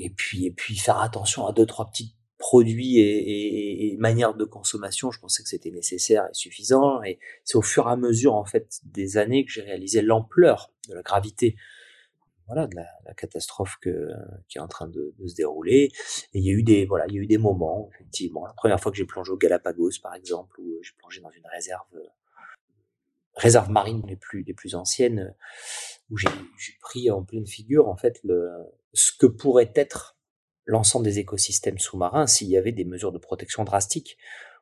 et 0.00 0.10
puis 0.10 0.46
et 0.46 0.50
puis 0.50 0.76
faire 0.76 1.00
attention 1.00 1.46
à 1.46 1.52
deux 1.52 1.66
trois 1.66 1.90
petits 1.90 2.14
produits 2.38 2.98
et, 2.98 3.92
et, 3.92 3.96
manières 3.98 4.34
de 4.34 4.44
consommation. 4.44 5.12
Je 5.12 5.20
pensais 5.20 5.44
que 5.44 5.48
c'était 5.48 5.70
nécessaire 5.70 6.24
et 6.24 6.34
suffisant. 6.34 7.00
Et 7.04 7.20
c'est 7.44 7.56
au 7.56 7.62
fur 7.62 7.88
et 7.88 7.92
à 7.92 7.96
mesure 7.96 8.34
en 8.34 8.44
fait 8.44 8.80
des 8.84 9.16
années 9.16 9.44
que 9.44 9.52
j'ai 9.52 9.62
réalisé 9.62 10.02
l'ampleur 10.02 10.72
de 10.88 10.94
la 10.94 11.02
gravité 11.02 11.56
voilà 12.48 12.66
de 12.66 12.74
la, 12.74 13.14
catastrophe 13.14 13.76
que, 13.80 14.08
qui 14.48 14.58
est 14.58 14.60
en 14.60 14.68
train 14.68 14.88
de, 14.88 15.14
se 15.26 15.34
dérouler 15.34 15.90
il 16.32 16.44
y 16.44 16.50
a 16.50 16.52
eu 16.52 16.64
des 16.64 16.86
voilà 16.86 17.06
il 17.06 17.14
y 17.14 17.18
a 17.18 17.22
eu 17.22 17.26
des 17.26 17.38
moments 17.38 17.88
effectivement 17.94 18.44
la 18.44 18.52
première 18.54 18.80
fois 18.80 18.90
que 18.90 18.98
j'ai 18.98 19.04
plongé 19.04 19.30
au 19.30 19.36
Galapagos 19.36 19.92
par 20.02 20.14
exemple 20.14 20.60
où 20.60 20.78
j'ai 20.82 20.92
plongé 20.98 21.20
dans 21.20 21.30
une 21.30 21.46
réserve 21.46 21.86
réserve 23.36 23.70
marine 23.70 24.02
les 24.08 24.16
plus 24.16 24.42
les 24.42 24.54
plus 24.54 24.74
anciennes 24.74 25.34
où 26.10 26.16
j'ai 26.16 26.28
pris 26.80 27.10
en 27.10 27.22
pleine 27.22 27.46
figure 27.46 27.88
en 27.88 27.96
fait 27.96 28.20
le 28.24 28.50
ce 28.92 29.12
que 29.12 29.26
pourrait 29.26 29.72
être 29.74 30.16
l'ensemble 30.64 31.04
des 31.04 31.18
écosystèmes 31.18 31.78
sous-marins 31.78 32.26
s'il 32.26 32.48
y 32.48 32.56
avait 32.56 32.72
des 32.72 32.84
mesures 32.84 33.12
de 33.12 33.18
protection 33.18 33.64
drastiques. 33.64 34.18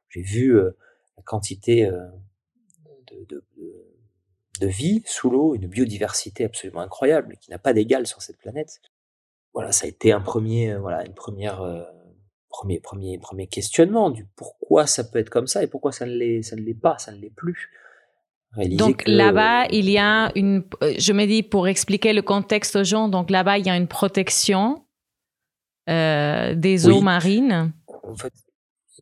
J'ai 0.09 0.23
vu 0.23 0.55
la 0.55 1.23
quantité 1.25 1.87
de, 1.87 3.27
de, 3.29 3.45
de, 4.61 4.67
vie 4.67 5.03
sous 5.05 5.31
l'eau, 5.31 5.55
une 5.55 5.67
biodiversité 5.67 6.45
absolument 6.45 6.81
incroyable 6.81 7.37
qui 7.41 7.51
n'a 7.51 7.59
pas 7.59 7.73
d'égal 7.73 8.07
sur 8.07 8.23
cette 8.23 8.39
planète. 8.39 8.81
Voilà, 9.53 9.73
ça 9.73 9.87
a 9.87 9.89
été 9.89 10.13
un 10.13 10.21
premier, 10.21 10.77
voilà, 10.77 11.05
une 11.05 11.15
première 11.15 11.61
premier, 12.51 12.81
premier, 12.81 13.19
premier 13.19 13.47
questionnement 13.47 14.11
du 14.11 14.27
pourquoi 14.37 14.87
ça 14.87 15.05
peut 15.05 15.19
être 15.19 15.31
comme 15.31 15.47
ça 15.47 15.63
et 15.63 15.67
pourquoi 15.67 15.93
ça 15.93 16.05
ne 16.05 16.13
l'est, 16.13 16.43
ça 16.43 16.57
ne 16.57 16.61
l'est 16.61 16.75
pas, 16.75 16.99
ça 16.99 17.13
ne 17.13 17.19
l'est 17.19 17.35
plus. 17.35 17.71
Donc 18.57 19.05
là-bas, 19.07 19.67
il 19.71 19.89
y 19.89 19.99
a 19.99 20.33
une, 20.35 20.65
euh, 20.83 20.95
je 20.99 21.13
me 21.13 21.27
dis 21.27 21.43
pour 21.43 21.69
expliquer 21.69 22.13
le 22.13 22.23
contexte 22.23 22.77
aux 22.77 22.85
gens, 22.85 23.09
donc 23.09 23.31
là-bas, 23.31 23.59
il 23.59 23.67
y 23.67 23.71
a 23.71 23.77
une 23.77 23.89
protection 23.89 24.85
euh, 25.89 26.55
des 26.55 26.89
eaux 26.89 27.01
marines. 27.01 27.73
En 28.03 28.17
fait, 28.17 28.33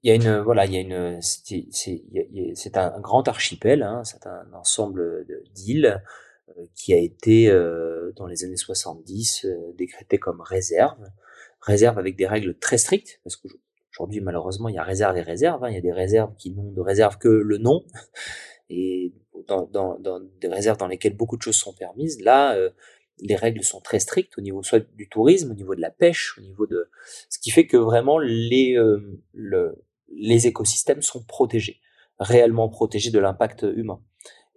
il 0.03 0.09
y 0.09 0.13
a 0.13 0.15
une, 0.15 0.39
voilà, 0.41 0.67
il 0.67 0.75
y 0.75 0.77
a 0.77 0.81
une, 0.81 1.21
c'est, 1.23 2.77
un 2.77 3.01
grand 3.01 3.27
archipel, 3.27 3.83
hein, 3.83 4.03
c'est 4.05 4.27
un 4.27 4.53
ensemble 4.53 5.27
d'îles 5.55 6.03
euh, 6.51 6.53
qui 6.75 6.93
a 6.93 6.99
été 6.99 7.51
dans 8.17 8.27
les 8.27 8.45
années 8.45 8.57
70 8.57 9.47
décrété 9.77 10.19
comme 10.19 10.41
réserve 10.41 10.99
réserve 11.61 11.99
avec 11.99 12.17
des 12.17 12.27
règles 12.27 12.57
très 12.59 12.79
strictes, 12.79 13.21
parce 13.25 13.37
qu'aujourd'hui, 13.37 14.21
malheureusement, 14.21 14.69
il 14.69 14.75
y 14.75 14.79
a 14.79 14.83
réserve 14.83 15.17
et 15.17 15.23
réserve. 15.23 15.63
Hein. 15.65 15.71
Il 15.71 15.75
y 15.75 15.79
a 15.79 15.83
des 15.83 15.93
réserves 15.93 16.35
qui 16.37 16.51
n'ont 16.51 16.73
de 16.73 16.81
réserve 16.81 17.19
que 17.19 17.29
le 17.29 17.59
nom, 17.59 17.85
et 18.71 19.13
dans, 19.49 20.21
des 20.41 20.49
réserves 20.49 20.79
dans 20.79 20.87
lesquelles 20.87 21.17
beaucoup 21.17 21.37
de 21.37 21.43
choses 21.43 21.57
sont 21.57 21.73
permises. 21.73 22.21
Là, 22.21 22.55
euh, 22.55 22.71
les 23.21 23.35
règles 23.35 23.65
sont 23.65 23.81
très 23.81 23.99
strictes 23.99 24.39
au 24.39 24.41
niveau 24.41 24.63
soit 24.63 24.85
du 24.95 25.09
tourisme, 25.09 25.51
au 25.51 25.55
niveau 25.55 25.75
de 25.75 25.81
la 25.81 25.91
pêche, 25.91 26.37
au 26.39 26.41
niveau 26.41 26.67
de 26.67 26.91
ce 27.29 27.39
qui 27.39 27.51
fait 27.51 27.67
que 27.67 27.77
vraiment 27.77 28.19
les 28.19 28.77
euh, 28.77 29.21
le, 29.33 29.85
les 30.09 30.47
écosystèmes 30.47 31.03
sont 31.03 31.25
protégés, 31.25 31.81
réellement 32.19 32.69
protégés 32.69 33.11
de 33.11 33.19
l'impact 33.19 33.67
humain. 33.75 34.01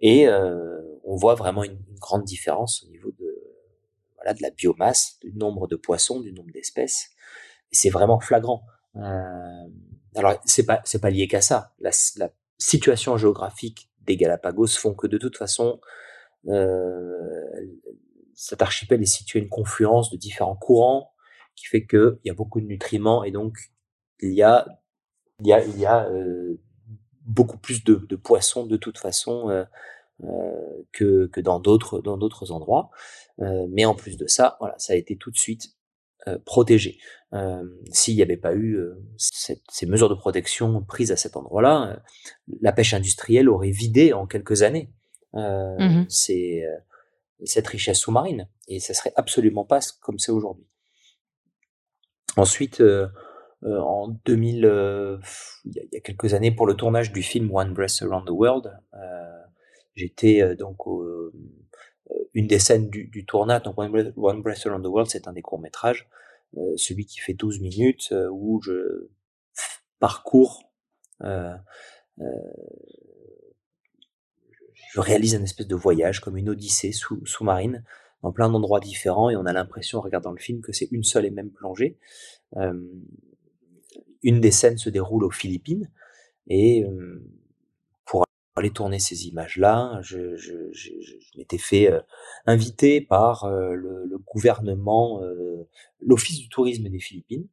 Et 0.00 0.28
euh, 0.28 0.80
on 1.04 1.16
voit 1.16 1.34
vraiment 1.34 1.64
une, 1.64 1.78
grande 2.00 2.24
différence 2.24 2.82
au 2.82 2.90
niveau 2.90 3.12
de 3.12 3.38
voilà, 4.16 4.34
de 4.34 4.42
la 4.42 4.50
biomasse, 4.50 5.20
du 5.20 5.32
nombre 5.34 5.68
de 5.68 5.76
poissons, 5.76 6.18
du 6.18 6.32
nombre 6.32 6.50
d'espèces. 6.52 7.10
C'est 7.70 7.90
vraiment 7.90 8.18
flagrant. 8.18 8.64
Alors, 10.16 10.34
c'est 10.44 10.66
pas, 10.66 10.80
c'est 10.84 11.00
pas 11.00 11.10
lié 11.10 11.28
qu'à 11.28 11.40
ça. 11.40 11.74
La, 11.78 11.92
situation 12.58 13.16
géographique 13.16 13.90
des 14.06 14.16
Galapagos 14.16 14.68
font 14.78 14.94
que 14.94 15.06
de 15.06 15.18
toute 15.18 15.36
façon, 15.36 15.80
euh, 16.48 17.78
cet 18.34 18.62
archipel 18.62 19.02
est 19.02 19.06
situé 19.06 19.38
à 19.38 19.42
une 19.42 19.48
confluence 19.48 20.10
de 20.10 20.16
différents 20.16 20.56
courants 20.56 21.12
qui 21.54 21.66
fait 21.66 21.86
qu'il 21.86 22.18
y 22.24 22.30
a 22.30 22.34
beaucoup 22.34 22.60
de 22.60 22.66
nutriments 22.66 23.24
et 23.24 23.30
donc 23.30 23.56
il 24.20 24.32
y 24.32 24.42
a, 24.42 24.66
euh, 25.44 26.60
beaucoup 27.24 27.58
plus 27.58 27.84
de, 27.84 28.16
poissons 28.16 28.66
de 28.66 28.76
toute 28.76 28.98
façon 28.98 29.50
euh, 29.50 29.64
que, 30.92 31.40
dans 31.40 31.60
d'autres 31.60 32.52
endroits. 32.52 32.90
Mais 33.38 33.84
en 33.84 33.94
plus 33.94 34.16
de 34.16 34.26
ça, 34.26 34.58
ça 34.78 34.92
a 34.92 34.96
été 34.96 35.16
tout 35.16 35.30
de 35.30 35.38
suite 35.38 35.76
euh. 37.34 37.64
S'il 37.90 38.16
n'y 38.16 38.22
avait 38.22 38.36
pas 38.36 38.54
eu 38.54 38.78
cette, 39.16 39.62
ces 39.70 39.86
mesures 39.86 40.08
de 40.08 40.14
protection 40.14 40.82
prises 40.82 41.12
à 41.12 41.16
cet 41.16 41.36
endroit-là, 41.36 42.02
la 42.60 42.72
pêche 42.72 42.94
industrielle 42.94 43.48
aurait 43.48 43.70
vidé 43.70 44.12
en 44.12 44.26
quelques 44.26 44.62
années 44.62 44.90
mmh 45.34 46.04
cette 47.44 47.66
richesse 47.66 47.98
sous-marine 47.98 48.48
et 48.68 48.78
ça 48.78 48.94
serait 48.94 49.12
absolument 49.16 49.64
pas 49.64 49.80
comme 50.00 50.20
c'est 50.20 50.30
aujourd'hui. 50.30 50.68
Ensuite, 52.36 52.80
en 53.64 54.08
2000, 54.24 54.64
euh, 54.64 55.18
il 55.64 55.88
y 55.92 55.96
a 55.96 56.00
quelques 56.00 56.34
années, 56.34 56.52
pour 56.52 56.68
le 56.68 56.74
tournage 56.74 57.10
du 57.10 57.22
film 57.22 57.52
One 57.52 57.74
Breath 57.74 58.00
Around 58.02 58.26
the 58.26 58.30
World, 58.30 58.78
J'étais 59.94 60.56
donc 60.56 60.78
une 62.34 62.46
des 62.46 62.58
scènes 62.58 62.88
du, 62.88 63.08
du 63.08 63.26
tournage, 63.26 63.62
donc 63.62 63.78
One 63.78 64.42
Breath, 64.42 64.66
Around 64.66 64.84
the 64.84 64.88
World, 64.88 65.10
c'est 65.10 65.28
un 65.28 65.32
des 65.32 65.42
courts 65.42 65.60
métrages, 65.60 66.08
celui 66.76 67.06
qui 67.06 67.20
fait 67.20 67.34
12 67.34 67.60
minutes 67.60 68.14
où 68.30 68.60
je 68.62 69.08
parcours, 69.98 70.72
je 71.20 71.58
réalise 74.96 75.34
un 75.34 75.42
espèce 75.42 75.66
de 75.66 75.76
voyage 75.76 76.20
comme 76.20 76.36
une 76.36 76.50
odyssée 76.50 76.92
sous, 76.92 77.24
sous-marine 77.24 77.84
dans 78.22 78.32
plein 78.32 78.50
d'endroits 78.50 78.80
différents 78.80 79.30
et 79.30 79.36
on 79.36 79.46
a 79.46 79.52
l'impression 79.52 79.98
en 79.98 80.02
regardant 80.02 80.32
le 80.32 80.38
film 80.38 80.60
que 80.60 80.72
c'est 80.72 80.88
une 80.90 81.04
seule 81.04 81.26
et 81.26 81.30
même 81.30 81.50
plongée. 81.50 81.98
une 84.22 84.40
des 84.40 84.50
scènes 84.50 84.78
se 84.78 84.90
déroule 84.90 85.24
aux 85.24 85.30
Philippines 85.30 85.90
et 86.48 86.84
aller 88.54 88.70
tourner 88.70 88.98
ces 88.98 89.28
images-là, 89.28 90.00
je, 90.02 90.36
je, 90.36 90.70
je, 90.72 90.90
je 91.00 91.38
m'étais 91.38 91.58
fait 91.58 91.90
euh, 91.90 92.00
inviter 92.46 93.00
par 93.00 93.44
euh, 93.44 93.74
le, 93.74 94.04
le, 94.04 94.18
gouvernement, 94.18 95.22
euh, 95.22 95.66
l'Office 96.00 96.38
du 96.38 96.48
tourisme 96.48 96.88
des 96.88 97.00
Philippines, 97.00 97.48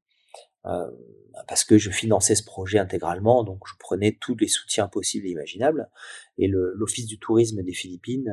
parce 1.47 1.63
que 1.63 1.77
je 1.77 1.89
finançais 1.89 2.35
ce 2.35 2.43
projet 2.43 2.77
intégralement, 2.77 3.43
donc 3.43 3.61
je 3.65 3.73
prenais 3.79 4.17
tous 4.19 4.35
les 4.35 4.49
soutiens 4.49 4.87
possibles 4.87 5.25
et 5.25 5.31
imaginables. 5.31 5.89
Et 6.37 6.47
l'Office 6.47 7.07
du 7.07 7.17
tourisme 7.17 7.63
des 7.63 7.73
Philippines 7.73 8.31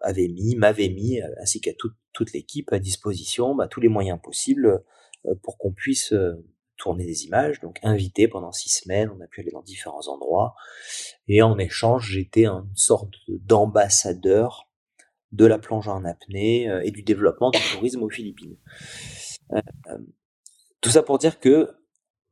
avait 0.00 0.26
mis, 0.26 0.56
m'avait 0.56 0.88
mis, 0.88 1.20
ainsi 1.40 1.60
qu'à 1.60 1.74
toute, 1.74 1.94
toute 2.12 2.32
l'équipe, 2.32 2.72
à 2.72 2.80
disposition 2.80 3.54
bah, 3.54 3.68
tous 3.68 3.80
les 3.80 3.88
moyens 3.88 4.18
possibles 4.20 4.82
pour 5.42 5.58
qu'on 5.58 5.72
puisse 5.72 6.12
tourner 6.78 7.04
des 7.04 7.26
images, 7.26 7.60
donc 7.60 7.78
invité 7.82 8.28
pendant 8.28 8.52
six 8.52 8.70
semaines, 8.70 9.10
on 9.16 9.22
a 9.22 9.26
pu 9.26 9.40
aller 9.40 9.50
dans 9.50 9.62
différents 9.62 10.08
endroits, 10.08 10.54
et 11.26 11.42
en 11.42 11.58
échange, 11.58 12.10
j'étais 12.10 12.46
une 12.46 12.70
sorte 12.74 13.14
d'ambassadeur 13.28 14.68
de 15.32 15.44
la 15.44 15.58
plongée 15.58 15.90
en 15.90 16.04
apnée 16.04 16.68
euh, 16.70 16.80
et 16.84 16.90
du 16.90 17.02
développement 17.02 17.50
du 17.50 17.58
tourisme 17.72 18.02
aux 18.02 18.08
Philippines. 18.08 18.56
Euh, 19.52 19.60
euh, 19.88 19.98
tout 20.80 20.90
ça 20.90 21.02
pour 21.02 21.18
dire 21.18 21.38
que 21.38 21.70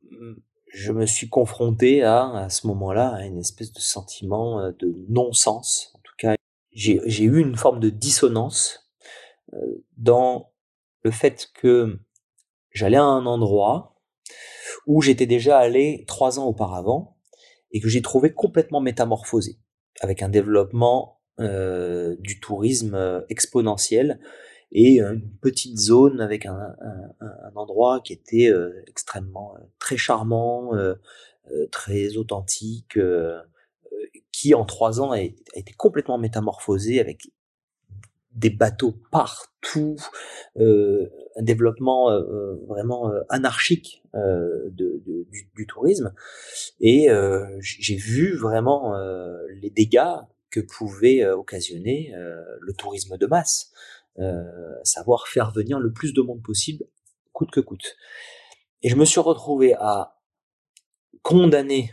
mm, 0.09 0.33
je 0.73 0.91
me 0.91 1.05
suis 1.05 1.29
confronté 1.29 2.03
à, 2.03 2.29
à 2.29 2.49
ce 2.49 2.65
moment-là, 2.67 3.09
à 3.09 3.25
une 3.25 3.37
espèce 3.37 3.71
de 3.71 3.79
sentiment 3.79 4.71
de 4.71 5.05
non-sens. 5.09 5.91
En 5.95 5.99
tout 5.99 6.13
cas, 6.17 6.35
j'ai 6.71 7.23
eu 7.23 7.39
une 7.39 7.55
forme 7.55 7.79
de 7.79 7.89
dissonance 7.89 8.91
dans 9.95 10.51
le 11.03 11.11
fait 11.11 11.49
que 11.53 11.97
j'allais 12.71 12.97
à 12.97 13.03
un 13.03 13.25
endroit 13.25 13.96
où 14.87 15.01
j'étais 15.01 15.27
déjà 15.27 15.59
allé 15.59 16.03
trois 16.07 16.39
ans 16.39 16.45
auparavant 16.45 17.17
et 17.71 17.79
que 17.79 17.89
j'ai 17.89 18.01
trouvé 18.01 18.33
complètement 18.33 18.81
métamorphosé, 18.81 19.59
avec 20.01 20.23
un 20.23 20.29
développement 20.29 21.19
euh, 21.39 22.15
du 22.19 22.39
tourisme 22.39 22.95
euh, 22.95 23.21
exponentiel 23.29 24.19
et 24.71 24.99
une 24.99 25.29
petite 25.39 25.77
zone 25.77 26.19
avec 26.19 26.45
un, 26.45 26.75
endroit 27.55 28.01
qui 28.03 28.11
était 28.11 28.49
euh, 28.49 28.83
extrêmement 28.87 29.55
très 29.79 29.97
charmant, 29.97 30.71
très 31.71 32.17
authentique, 32.17 32.99
qui 34.31 34.53
en 34.55 34.65
trois 34.65 34.99
ans 34.99 35.11
a, 35.11 35.17
a, 35.17 35.21
été 35.21 35.73
complètement 35.77 36.17
métamorphosé 36.17 36.99
avec 36.99 37.31
des 38.37 38.51
bateaux 38.51 38.93
partout, 39.11 39.97
euh, 40.57 41.09
un 41.35 41.43
développement 41.43 42.11
euh, 42.11 42.21
euh 42.21 42.65
vraiment 42.67 43.11
euh, 43.11 43.21
anarchique 43.29 44.03
euh, 44.15 44.69
de, 44.69 45.01
de, 45.05 45.27
du, 45.29 45.49
du, 45.55 45.65
tourisme. 45.65 46.13
Et 46.79 47.07
j'ai 47.59 47.95
vu 47.95 48.37
vraiment 48.37 48.95
les 49.61 49.69
dégâts 49.69 50.15
que 50.51 50.59
pouvait 50.59 51.25
occasionner 51.25 52.13
le 52.15 52.73
tourisme 52.73 53.17
de 53.17 53.25
masse, 53.25 53.71
savoir 54.83 55.27
faire 55.27 55.51
venir 55.51 55.79
le 55.79 55.91
plus 55.91 56.13
de 56.13 56.21
monde 56.21 56.41
possible, 56.41 56.85
coûte 57.33 57.51
que 57.51 57.59
coûte. 57.59 57.95
Et 58.83 58.89
je 58.89 58.95
me 58.95 59.05
suis 59.05 59.19
retrouvé 59.19 59.73
à 59.73 60.19
condamner 61.21 61.91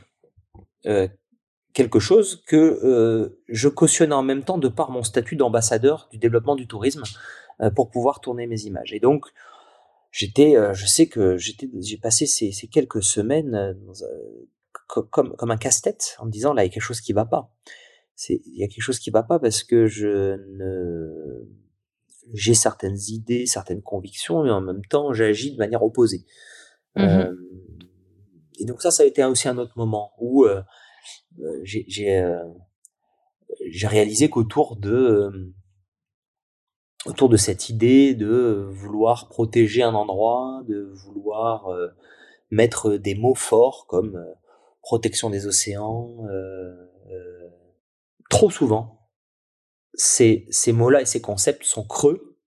quelque 1.74 1.98
chose 1.98 2.42
que 2.46 2.56
euh, 2.56 3.40
je 3.48 3.68
cautionnais 3.68 4.14
en 4.14 4.22
même 4.22 4.44
temps 4.44 4.58
de 4.58 4.68
par 4.68 4.90
mon 4.90 5.02
statut 5.02 5.36
d'ambassadeur 5.36 6.08
du 6.10 6.18
développement 6.18 6.54
du 6.54 6.66
tourisme 6.66 7.02
euh, 7.60 7.70
pour 7.70 7.90
pouvoir 7.90 8.20
tourner 8.20 8.46
mes 8.46 8.62
images. 8.62 8.92
Et 8.94 9.00
donc, 9.00 9.26
j'étais, 10.12 10.56
euh, 10.56 10.72
je 10.72 10.86
sais 10.86 11.08
que 11.08 11.36
j'étais, 11.36 11.68
j'ai 11.80 11.98
passé 11.98 12.26
ces, 12.26 12.52
ces, 12.52 12.68
quelques 12.68 13.02
semaines 13.02 13.76
comme, 14.86 15.34
comme 15.34 15.50
un 15.50 15.56
casse-tête 15.56 16.16
en 16.20 16.26
me 16.26 16.30
disant 16.30 16.54
là 16.54 16.62
il 16.62 16.68
y 16.68 16.70
a 16.70 16.72
quelque 16.72 16.82
chose 16.82 17.00
qui 17.00 17.12
va 17.12 17.24
pas. 17.24 17.52
C'est, 18.14 18.40
il 18.46 18.56
y 18.56 18.62
a 18.62 18.68
quelque 18.68 18.82
chose 18.82 19.00
qui 19.00 19.10
va 19.10 19.24
pas 19.24 19.40
parce 19.40 19.64
que 19.64 19.86
je 19.86 20.36
ne, 20.36 21.44
j'ai 22.32 22.54
certaines 22.54 22.98
idées, 23.08 23.46
certaines 23.46 23.82
convictions, 23.82 24.44
mais 24.44 24.50
en 24.50 24.60
même 24.60 24.84
temps 24.84 25.12
j'agis 25.12 25.52
de 25.52 25.58
manière 25.58 25.82
opposée. 25.82 26.24
Mmh 26.96 27.24
et 28.60 28.66
donc 28.66 28.80
ça, 28.80 28.92
ça 28.92 29.02
a 29.02 29.06
été 29.06 29.24
aussi 29.24 29.48
un 29.48 29.58
autre 29.58 29.72
moment 29.76 30.12
où 30.16 30.46
j'ai 31.62 32.18
euh, 32.18 32.44
j'ai 33.70 33.86
réalisé 33.86 34.30
qu'autour 34.30 34.76
de 34.76 35.52
autour 37.06 37.28
de 37.28 37.36
cette 37.36 37.68
idée 37.68 38.14
de 38.14 38.66
vouloir 38.70 39.28
protéger 39.28 39.82
un 39.82 39.94
endroit, 39.94 40.62
de 40.66 40.90
vouloir 40.94 41.68
mettre 42.50 42.96
des 42.96 43.14
mots 43.14 43.34
forts 43.34 43.86
comme 43.86 44.24
protection 44.80 45.28
des 45.28 45.46
océans. 45.46 46.16
trop 48.30 48.50
souvent, 48.50 49.10
ces, 49.92 50.46
ces 50.48 50.72
mots-là 50.72 51.02
et 51.02 51.06
ces 51.06 51.20
concepts 51.20 51.64
sont 51.64 51.84
creux 51.84 52.38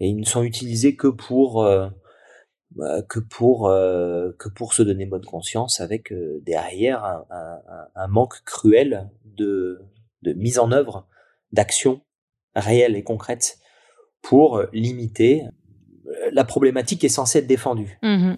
et 0.00 0.08
ils 0.08 0.16
ne 0.16 0.24
sont 0.24 0.42
utilisés 0.42 0.96
que 0.96 1.06
pour 1.06 1.64
que 3.08 3.20
pour 3.20 3.68
que 3.68 4.48
pour 4.48 4.74
se 4.74 4.82
donner 4.82 5.06
bonne 5.06 5.24
conscience 5.24 5.80
avec 5.80 6.12
derrière 6.42 7.04
un, 7.04 7.24
un, 7.30 7.60
un, 7.94 8.06
manque 8.08 8.42
cruel 8.44 9.10
de, 9.24 9.80
de 10.22 10.32
mise 10.32 10.58
en 10.58 10.72
œuvre 10.72 11.06
d'actions 11.52 12.00
réelles 12.54 12.96
et 12.96 13.02
concrètes 13.02 13.58
pour 14.22 14.62
limiter 14.72 15.44
la 16.32 16.44
problématique 16.44 17.00
qui 17.00 17.06
est 17.06 17.10
censée 17.10 17.38
être 17.38 17.46
défendue. 17.46 17.98
Mmh 18.02 18.34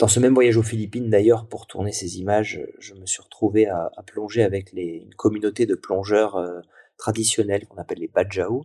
Dans 0.00 0.08
ce 0.08 0.20
même 0.20 0.34
voyage 0.34 0.56
aux 0.56 0.62
Philippines, 0.62 1.10
d'ailleurs, 1.10 1.46
pour 1.46 1.66
tourner 1.66 1.92
ces 1.92 2.18
images, 2.18 2.60
je 2.78 2.94
me 2.94 3.06
suis 3.06 3.22
retrouvé 3.22 3.66
à, 3.66 3.90
à 3.96 4.02
plonger 4.02 4.42
avec 4.42 4.72
les, 4.72 5.02
une 5.04 5.14
communauté 5.14 5.66
de 5.66 5.74
plongeurs 5.74 6.36
euh, 6.36 6.60
traditionnels 6.96 7.66
qu'on 7.66 7.78
appelle 7.78 7.98
les 7.98 8.08
Bajau, 8.08 8.64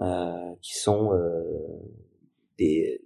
euh, 0.00 0.54
qui 0.62 0.78
sont 0.78 1.12
euh, 1.14 1.42
des 2.58 3.00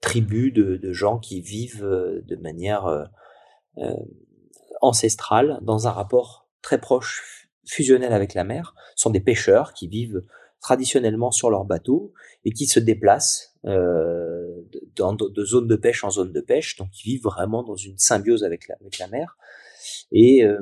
tribus 0.00 0.52
de, 0.52 0.92
gens 0.92 1.18
qui 1.18 1.40
vivent 1.40 1.84
euh, 1.84 2.22
de 2.26 2.36
manière 2.36 2.86
euh, 2.86 3.94
ancestrale 4.80 5.58
dans 5.62 5.88
un 5.88 5.90
rapport 5.90 6.48
très 6.62 6.80
proche 6.80 7.48
fusionnel 7.64 8.12
avec 8.12 8.34
la 8.34 8.44
mer. 8.44 8.74
Ce 8.96 9.02
sont 9.02 9.10
des 9.10 9.20
pêcheurs 9.20 9.72
qui 9.72 9.88
vivent 9.88 10.22
traditionnellement 10.60 11.30
sur 11.30 11.50
leur 11.50 11.64
bateau 11.64 12.12
et 12.44 12.52
qui 12.52 12.66
se 12.66 12.80
déplacent 12.80 13.54
euh, 13.64 14.62
dans, 14.96 15.14
de, 15.14 15.44
zone 15.44 15.68
de 15.68 15.76
pêche 15.76 16.04
en 16.04 16.10
zone 16.10 16.32
de 16.32 16.40
pêche, 16.40 16.76
donc 16.76 16.88
ils 17.00 17.12
vivent 17.12 17.24
vraiment 17.24 17.62
dans 17.62 17.76
une 17.76 17.98
symbiose 17.98 18.44
avec 18.44 18.68
la 18.68 19.06
mer. 19.08 19.36
Et 20.12 20.44
euh, 20.44 20.58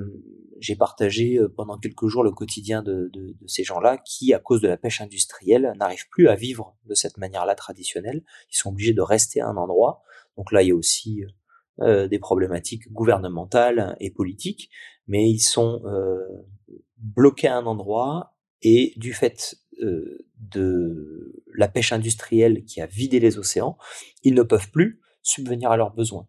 j'ai 0.58 0.76
partagé 0.76 1.38
euh, 1.38 1.48
pendant 1.48 1.78
quelques 1.78 2.08
jours 2.08 2.22
le 2.22 2.32
quotidien 2.32 2.82
de, 2.82 3.10
ces 3.46 3.64
gens-là 3.64 3.98
qui, 3.98 4.34
à 4.34 4.38
cause 4.38 4.60
de 4.60 4.68
la 4.68 4.76
pêche 4.76 5.00
industrielle, 5.00 5.72
n'arrivent 5.76 6.08
plus 6.10 6.28
à 6.28 6.34
vivre 6.34 6.76
de 6.84 6.94
cette 6.94 7.18
manière-là 7.18 7.54
traditionnelle. 7.54 8.24
Ils 8.52 8.56
sont 8.56 8.70
obligés 8.70 8.94
de 8.94 9.02
rester 9.02 9.40
à 9.40 9.48
un 9.48 9.56
endroit. 9.56 10.02
Donc 10.36 10.52
là, 10.52 10.62
il 10.62 10.68
y 10.68 10.72
a 10.72 10.74
aussi 10.74 11.24
euh, 11.80 12.08
des 12.08 12.18
problématiques 12.18 12.90
gouvernementales 12.92 13.96
et 14.00 14.10
politiques, 14.10 14.70
mais 15.06 15.30
ils 15.30 15.40
sont 15.40 15.82
bloqués 16.98 17.48
à 17.48 17.56
un 17.56 17.66
endroit 17.66 18.34
et 18.62 18.92
du 18.96 19.12
fait 19.12 19.56
de 19.80 21.42
la 21.54 21.68
pêche 21.68 21.92
industrielle 21.92 22.64
qui 22.64 22.80
a 22.80 22.86
vidé 22.86 23.20
les 23.20 23.38
océans, 23.38 23.76
ils 24.22 24.34
ne 24.34 24.42
peuvent 24.42 24.70
plus 24.70 25.00
subvenir 25.22 25.70
à 25.70 25.76
leurs 25.76 25.94
besoins. 25.94 26.26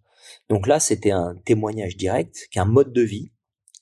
Donc 0.50 0.68
là, 0.68 0.80
c'était 0.80 1.12
un 1.12 1.36
témoignage 1.46 1.98
direct 1.98 2.48
qu'un 2.52 2.66
mode 2.66 2.94
de 2.94 3.02
vie 3.02 3.32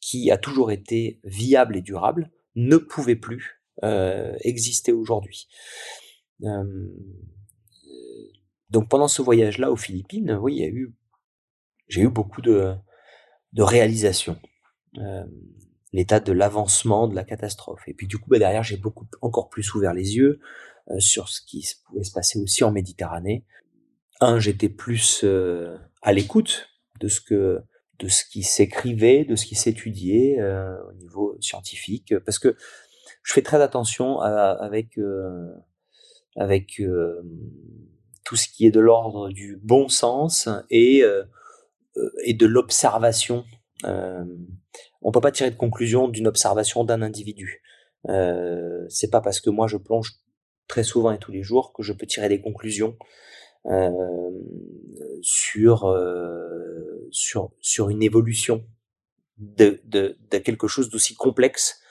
qui 0.01 0.29
a 0.29 0.37
toujours 0.37 0.71
été 0.71 1.19
viable 1.23 1.75
et 1.77 1.81
durable 1.81 2.29
ne 2.55 2.77
pouvait 2.77 3.15
plus 3.15 3.61
euh, 3.83 4.35
exister 4.41 4.91
aujourd'hui. 4.91 5.47
Euh, 6.43 6.63
donc 8.69 8.87
pendant 8.87 9.07
ce 9.07 9.21
voyage-là 9.21 9.71
aux 9.71 9.75
Philippines, 9.75 10.37
oui, 10.41 10.63
j'ai 11.87 12.01
eu 12.01 12.09
beaucoup 12.09 12.41
de, 12.41 12.75
de 13.53 13.63
réalisations. 13.63 14.39
Euh, 14.99 15.25
l'état 15.91 16.19
de 16.19 16.31
l'avancement 16.33 17.07
de 17.07 17.15
la 17.15 17.23
catastrophe. 17.23 17.81
Et 17.87 17.93
puis 17.93 18.05
du 18.05 18.17
coup, 18.17 18.29
bah, 18.29 18.37
derrière, 18.37 18.63
j'ai 18.63 18.77
beaucoup 18.77 19.07
encore 19.21 19.49
plus 19.49 19.73
ouvert 19.73 19.93
les 19.93 20.17
yeux 20.17 20.39
sur 20.99 21.29
ce 21.29 21.41
qui 21.41 21.65
pouvait 21.85 22.03
se 22.03 22.11
passer 22.11 22.39
aussi 22.39 22.63
en 22.63 22.71
Méditerranée. 22.71 23.45
Un, 24.19 24.39
j'étais 24.39 24.69
plus 24.69 25.25
à 26.05 26.13
l'écoute 26.13 26.69
de 27.01 27.09
ce 27.09 27.19
que 27.19 27.59
de 27.99 28.07
ce 28.09 28.23
qui 28.25 28.43
s'écrivait, 28.43 29.25
de 29.25 29.35
ce 29.35 29.45
qui 29.45 29.55
s'étudiait 29.55 30.39
euh, 30.39 30.75
au 30.89 30.93
niveau 30.93 31.37
scientifique, 31.41 32.13
parce 32.25 32.39
que 32.39 32.55
je 33.23 33.33
fais 33.33 33.41
très 33.41 33.61
attention 33.61 34.19
avec 34.19 34.97
euh, 34.97 35.49
avec 36.37 36.79
euh, 36.79 37.21
tout 38.23 38.37
ce 38.37 38.47
qui 38.47 38.65
est 38.65 38.71
de 38.71 38.79
l'ordre 38.79 39.29
du 39.29 39.59
bon 39.61 39.89
sens 39.89 40.47
et 40.69 41.03
et 42.23 42.33
de 42.33 42.45
l'observation. 42.45 43.43
On 43.83 45.11
peut 45.11 45.21
pas 45.21 45.31
tirer 45.31 45.51
de 45.51 45.55
conclusion 45.55 46.07
d'une 46.07 46.27
observation 46.27 46.83
d'un 46.83 47.01
individu. 47.01 47.61
Euh, 48.09 48.85
c'est 48.89 49.09
pas 49.09 49.21
parce 49.21 49.39
que 49.39 49.49
moi 49.49 49.67
je 49.67 49.77
plonge 49.77 50.13
très 50.67 50.83
souvent 50.83 51.11
et 51.11 51.17
tous 51.17 51.31
les 51.31 51.43
jours 51.43 51.73
que 51.73 51.83
je 51.83 51.93
peux 51.93 52.05
tirer 52.05 52.29
des 52.29 52.41
conclusions 52.41 52.97
sur, 55.21 55.85
euh, 55.85 57.07
sur 57.11 57.51
sur 57.59 57.89
une 57.89 58.03
évolution 58.03 58.63
de, 59.37 59.81
de, 59.85 60.17
de 60.31 60.37
quelque 60.37 60.67
chose 60.67 60.89
d'aussi 60.89 61.15
complexe 61.15 61.81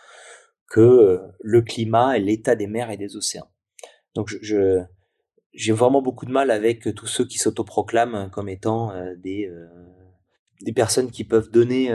que 0.69 0.81
euh, 0.81 1.19
le 1.41 1.63
climat 1.63 2.17
et 2.17 2.21
l'état 2.21 2.55
des 2.55 2.67
mers 2.67 2.91
et 2.91 2.97
des 2.97 3.17
océans. 3.17 3.51
Donc 4.15 4.29
je, 4.41 4.83
j'ai 5.53 5.73
vraiment 5.73 6.01
beaucoup 6.01 6.27
de 6.27 6.33
mal 6.33 6.51
avec 6.51 6.95
tous 6.95 7.07
ceux 7.07 7.27
qui 7.27 7.39
s'autoproclament 7.39 8.31
comme 8.31 8.49
étant 8.49 8.93
euh, 8.93 9.15
des 9.17 9.47
euh, 9.47 9.67
des 10.63 10.73
personnes 10.73 11.11
qui 11.11 11.25
peuvent 11.25 11.51
donner 11.51 11.91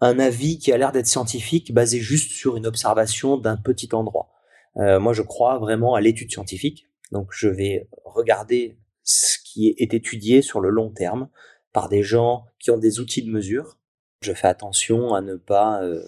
un 0.00 0.18
avis 0.18 0.58
qui 0.58 0.72
a 0.72 0.76
l'air 0.76 0.92
d'être 0.92 1.06
scientifique 1.06 1.72
basé 1.74 1.98
juste 1.98 2.30
sur 2.30 2.56
une 2.56 2.66
observation 2.66 3.36
d'un 3.36 3.56
petit 3.56 3.88
endroit. 3.92 4.30
Euh, 4.76 5.00
moi, 5.00 5.12
je 5.12 5.22
crois 5.22 5.58
vraiment 5.58 5.94
à 5.94 6.00
l'étude 6.00 6.30
scientifique. 6.30 6.87
Donc, 7.12 7.28
je 7.30 7.48
vais 7.48 7.88
regarder 8.04 8.78
ce 9.02 9.38
qui 9.44 9.68
est 9.78 9.94
étudié 9.94 10.42
sur 10.42 10.60
le 10.60 10.68
long 10.70 10.90
terme 10.90 11.28
par 11.72 11.88
des 11.88 12.02
gens 12.02 12.44
qui 12.58 12.70
ont 12.70 12.78
des 12.78 13.00
outils 13.00 13.22
de 13.22 13.30
mesure. 13.30 13.78
Je 14.22 14.32
fais 14.32 14.48
attention 14.48 15.14
à 15.14 15.20
ne 15.20 15.36
pas 15.36 15.82
euh, 15.82 16.02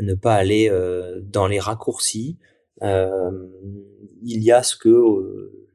ne 0.00 0.14
pas 0.14 0.34
aller 0.34 0.68
euh, 0.70 1.20
dans 1.22 1.46
les 1.46 1.58
raccourcis. 1.58 2.38
Euh, 2.82 3.30
il 4.22 4.42
y 4.42 4.52
a 4.52 4.62
ce 4.62 4.76
que 4.76 4.88
euh, 4.88 5.68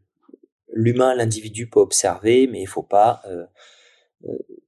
l'humain, 0.72 1.15
l'individu 1.15 1.70
peut 1.70 1.80
observer, 1.80 2.48
mais 2.48 2.62
il 2.62 2.67
faut 2.67 2.84
pas 2.84 3.22
euh, 3.26 3.46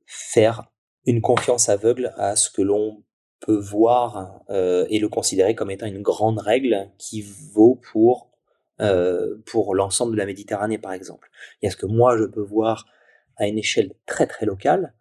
faire 0.06 0.72
une 1.06 1.22
confiance 1.22 1.70
aveugle 1.70 2.14
à 2.18 2.36
ce 2.36 2.50
que 2.50 2.62
l'on 2.62 3.04
peut 3.40 3.60
voir 3.60 4.42
euh, 4.50 4.86
et 4.90 5.00
le 5.00 5.10
considérer 5.10 5.54
comme 5.54 5.70
étant 5.70 5.86
une 5.86 6.02
grande 6.02 6.40
règle 6.40 6.90
qui 6.98 7.22
vaut 7.22 7.80
pour 7.92 8.32
euh, 8.82 9.36
pour 9.46 9.76
l'ensemble 9.76 10.14
de 10.14 10.18
la 10.18 10.26
Méditerranée 10.26 10.80
par 10.80 10.94
exemple. 10.94 11.30
Il 11.62 11.66
y 11.66 11.68
a 11.68 11.72
ce 11.72 11.78
que 11.78 11.86
moi 11.86 12.18
je 12.18 12.24
peux 12.24 12.42
voir 12.42 12.88
à 13.38 13.48
une 13.48 13.60
échelle 13.60 13.94
très 14.08 14.26
très 14.26 14.48
locale, 14.48 14.96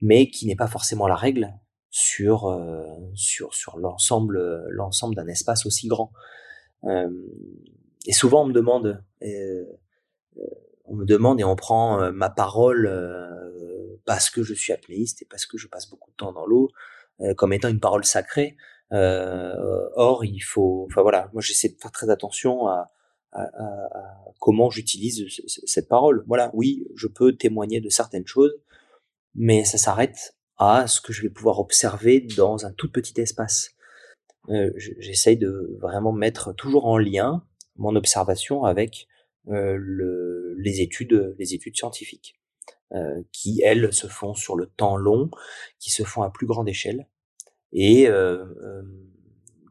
mais 0.00 0.30
qui 0.30 0.46
n'est 0.46 0.54
pas 0.54 0.68
forcément 0.68 1.08
la 1.08 1.16
règle 1.16 1.52
sur 1.90 2.46
euh, 2.46 2.84
sur 3.14 3.52
sur 3.52 3.78
l'ensemble 3.78 4.64
l'ensemble 4.68 5.16
d'un 5.16 5.26
espace 5.26 5.66
aussi 5.66 5.88
grand. 5.88 6.12
Euh, 6.84 7.10
et 8.06 8.12
souvent 8.12 8.44
on 8.44 8.46
me 8.46 8.52
demande 8.52 9.02
on 10.84 10.94
me 10.94 11.04
demande 11.04 11.40
et 11.40 11.44
on 11.44 11.56
prend 11.56 12.12
ma 12.12 12.30
parole 12.30 12.88
parce 14.06 14.30
que 14.30 14.44
je 14.44 14.54
suis 14.54 14.72
apnéiste 14.72 15.22
et 15.22 15.24
parce 15.24 15.46
que 15.46 15.58
je 15.58 15.66
passe 15.66 15.90
beaucoup 15.90 16.10
de 16.12 16.16
temps 16.16 16.32
dans 16.32 16.46
l'eau, 16.46 16.70
comme 17.36 17.52
étant 17.52 17.68
une 17.68 17.80
parole 17.80 18.04
sacrée. 18.04 18.56
Or, 18.92 20.24
il 20.24 20.40
faut, 20.40 20.86
enfin 20.88 21.02
voilà, 21.02 21.28
moi 21.32 21.42
j'essaie 21.42 21.68
de 21.68 21.76
faire 21.80 21.92
très 21.92 22.08
attention 22.08 22.66
à, 22.68 22.90
comment 24.38 24.70
j'utilise 24.70 25.26
cette 25.46 25.88
parole. 25.88 26.24
Voilà, 26.26 26.50
oui, 26.54 26.86
je 26.94 27.06
peux 27.06 27.36
témoigner 27.36 27.80
de 27.80 27.88
certaines 27.88 28.26
choses, 28.26 28.52
mais 29.34 29.64
ça 29.64 29.78
s'arrête 29.78 30.36
à 30.56 30.86
ce 30.86 31.00
que 31.00 31.12
je 31.12 31.22
vais 31.22 31.30
pouvoir 31.30 31.58
observer 31.58 32.20
dans 32.20 32.66
un 32.66 32.72
tout 32.72 32.90
petit 32.90 33.20
espace. 33.20 33.70
Euh, 34.48 34.72
J'essaye 34.76 35.36
de 35.36 35.76
vraiment 35.80 36.12
mettre 36.12 36.52
toujours 36.54 36.86
en 36.86 36.98
lien 36.98 37.44
mon 37.76 37.94
observation 37.96 38.64
avec 38.64 39.06
euh, 39.48 39.76
le, 39.78 40.54
les 40.58 40.80
études, 40.80 41.34
les 41.38 41.54
études 41.54 41.76
scientifiques. 41.76 42.40
Euh, 42.92 43.22
qui 43.30 43.62
elles 43.62 43.92
se 43.92 44.08
font 44.08 44.34
sur 44.34 44.56
le 44.56 44.66
temps 44.66 44.96
long, 44.96 45.30
qui 45.78 45.90
se 45.90 46.02
font 46.02 46.22
à 46.22 46.30
plus 46.30 46.48
grande 46.48 46.68
échelle 46.68 47.06
et 47.72 48.08
euh, 48.08 48.44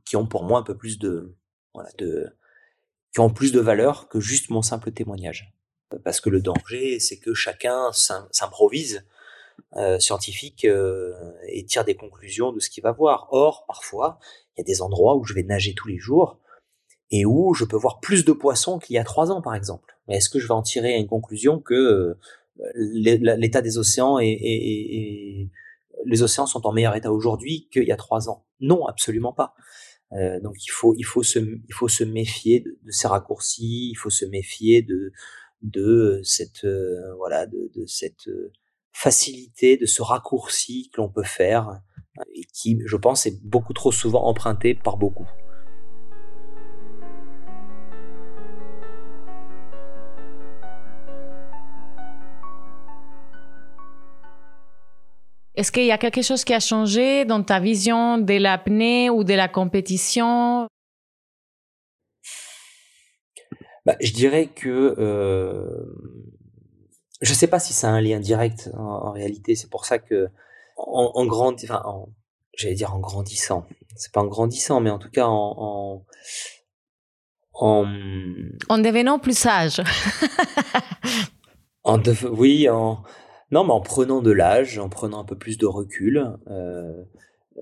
qui 0.06 0.16
ont 0.16 0.26
pour 0.26 0.46
moi 0.46 0.60
un 0.60 0.64
peu 0.64 0.78
plus 0.78 1.00
de, 1.00 1.36
voilà, 1.74 1.90
de 1.98 2.30
qui 3.14 3.20
ont 3.20 3.30
plus 3.30 3.52
de 3.52 3.60
valeur 3.60 4.08
que 4.08 4.20
juste 4.20 4.50
mon 4.50 4.62
simple 4.62 4.92
témoignage. 4.92 5.54
Parce 6.04 6.22
que 6.22 6.30
le 6.30 6.42
danger, 6.42 7.00
c'est 7.00 7.18
que 7.18 7.34
chacun 7.34 7.92
s'improvise 7.92 9.04
euh, 9.76 10.00
scientifique 10.00 10.66
euh, 10.66 11.14
et 11.48 11.66
tire 11.66 11.84
des 11.84 11.96
conclusions 11.96 12.52
de 12.52 12.60
ce 12.60 12.70
qu'il 12.70 12.84
va 12.84 12.92
voir. 12.92 13.28
Or, 13.32 13.66
parfois, 13.68 14.20
il 14.56 14.62
y 14.62 14.62
a 14.62 14.64
des 14.64 14.82
endroits 14.82 15.16
où 15.16 15.24
je 15.24 15.34
vais 15.34 15.44
nager 15.44 15.74
tous 15.74 15.88
les 15.88 15.98
jours 15.98 16.40
et 17.12 17.26
où 17.26 17.54
je 17.54 17.66
peux 17.66 17.78
voir 17.78 18.00
plus 18.00 18.24
de 18.26 18.32
poissons 18.32 18.80
qu'il 18.80 18.96
y 18.96 19.00
a 19.00 19.04
trois 19.04 19.32
ans, 19.32 19.42
par 19.42 19.56
exemple. 19.56 19.96
Mais 20.08 20.18
est-ce 20.18 20.30
que 20.30 20.40
je 20.40 20.48
vais 20.48 20.54
en 20.54 20.62
tirer 20.62 20.96
une 20.96 21.08
conclusion 21.08 21.60
que 21.60 22.18
l'état 22.76 23.62
des 23.62 23.78
océans 23.78 24.20
et, 24.20 24.28
et, 24.30 25.50
les 26.06 26.24
océans 26.24 26.46
sont 26.46 26.66
en 26.66 26.72
meilleur 26.72 26.96
état 26.96 27.12
aujourd'hui 27.12 27.68
qu'il 27.72 27.84
y 27.84 27.92
a 27.92 27.98
trois 27.98 28.30
ans? 28.30 28.46
Non, 28.60 28.86
absolument 28.86 29.34
pas. 29.34 29.56
Donc 30.12 30.66
il 30.66 30.72
faut, 30.72 30.96
il 30.98 31.04
faut 31.04 31.24
se, 31.24 31.40
il 31.40 31.74
faut 31.74 31.88
se 31.88 32.04
méfier 32.04 32.62
de, 32.62 32.78
ces 32.90 33.08
raccourcis, 33.08 33.90
il 33.92 33.96
faut 33.96 34.10
se 34.10 34.26
méfier 34.26 34.82
de, 34.82 35.12
de 35.62 36.20
cette, 36.24 36.66
voilà, 37.18 37.46
de, 37.46 37.72
de 37.76 37.86
cette 37.86 38.30
facilité, 38.92 39.78
de 39.78 39.86
ce 39.86 40.02
raccourci 40.02 40.90
que 40.94 41.02
l'on 41.02 41.10
peut 41.10 41.24
faire 41.24 41.82
et 42.34 42.44
qui, 42.54 42.80
je 42.86 42.96
pense, 42.96 43.26
est 43.26 43.42
beaucoup 43.44 43.74
trop 43.74 43.92
souvent 43.92 44.26
emprunté 44.26 44.76
par 44.76 44.98
beaucoup. 44.98 45.30
Est-ce 55.60 55.74
qu'il 55.74 55.84
y 55.84 55.92
a 55.92 55.98
quelque 55.98 56.22
chose 56.22 56.46
qui 56.46 56.54
a 56.54 56.62
changé 56.62 57.26
dans 57.26 57.44
ta 57.44 57.60
vision 57.60 58.18
de 58.18 58.36
l'apnée 58.36 59.10
ou 59.10 59.26
de 59.26 59.34
la 59.34 59.50
compétition? 59.50 60.70
Bah, 63.86 63.98
Je 64.00 64.14
dirais 64.14 64.48
que 64.48 64.96
euh, 64.98 65.68
je 67.20 67.32
ne 67.32 67.36
sais 67.36 67.48
pas 67.48 67.60
si 67.60 67.74
c'est 67.74 67.88
un 67.88 68.00
lien 68.00 68.22
direct 68.22 68.70
en, 68.78 69.12
réalité. 69.12 69.56
C'est 69.56 69.70
pour 69.70 69.84
ça 69.84 70.00
que 70.00 70.30
en, 70.78 71.12
en 71.14 71.28
enfin, 71.28 71.84
j'allais 72.54 72.76
dire 72.76 72.96
en 72.96 73.00
grandissant. 73.00 73.68
C'est 73.98 74.14
pas 74.14 74.22
en 74.22 74.28
grandissant, 74.28 74.80
mais 74.80 74.92
en 74.92 74.98
tout 74.98 75.10
cas 75.10 75.28
en, 75.28 76.06
en, 77.52 77.86
en 78.70 78.78
devenant 78.78 79.20
plus 79.20 79.38
sage. 79.38 79.82
en 81.84 82.02
oui, 82.32 82.70
en 82.70 83.04
non, 83.52 83.64
mais 83.64 83.72
en 83.72 83.82
prenant 83.82 84.22
de 84.22 84.32
l'âge, 84.32 84.78
en 84.78 84.90
prenant 84.90 85.20
un 85.20 85.26
peu 85.26 85.38
plus 85.38 85.58
de 85.58 85.66
recul, 85.66 86.38
euh, 86.48 87.04
euh, 87.58 87.62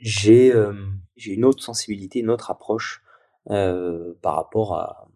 j'ai 0.00 0.52
euh, 0.52 0.72
j'ai 1.16 1.32
une 1.32 1.44
autre 1.44 1.62
sensibilité, 1.62 2.18
une 2.20 2.30
autre 2.30 2.50
approche 2.50 3.02
par 3.46 4.36
rapport 4.36 4.74
à, 4.76 5.08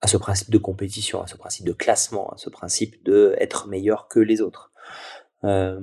à 0.00 0.06
ce 0.06 0.16
principe 0.16 0.50
de 0.50 0.58
compétition, 0.58 1.22
à 1.22 1.26
ce 1.26 1.36
principe 1.36 1.66
de 1.66 1.72
classement, 1.72 2.28
à 2.30 2.36
ce 2.36 2.50
principe 2.50 3.02
de 3.04 3.34
être 3.38 3.68
meilleur 3.68 4.08
que 4.08 4.20
les 4.20 4.40
autres. 4.42 4.70
Euh, 5.44 5.80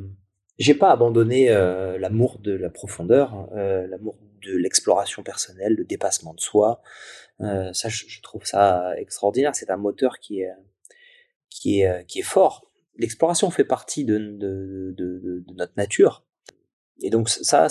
j'ai 0.57 0.75
pas 0.75 0.91
abandonné 0.91 1.49
l'amour 1.97 2.39
de 2.39 2.51
la 2.51 2.69
profondeur, 2.69 3.47
l'amour 3.53 4.17
de 4.41 4.55
l'exploration 4.55 5.23
personnelle, 5.23 5.73
le 5.73 5.85
dépassement 5.85 6.33
de 6.33 6.39
soi, 6.41 6.81
euh, 7.41 7.71
ça, 7.73 7.89
je, 7.89 8.21
trouve 8.21 8.45
ça 8.45 8.93
extraordinaire. 8.97 9.55
C'est 9.55 9.69
un 9.69 9.77
moteur 9.77 10.19
qui 10.19 10.41
est, 10.41 10.51
qui 11.49 11.81
est, 11.81 12.05
qui 12.05 12.19
est 12.19 12.23
fort. 12.23 12.71
L'exploration 12.97 13.49
fait 13.49 13.63
partie 13.63 14.03
de, 14.05 14.17
de, 14.17 15.43
notre 15.53 15.73
nature. 15.77 16.25
Et 17.01 17.09
donc 17.09 17.29
ça, 17.29 17.67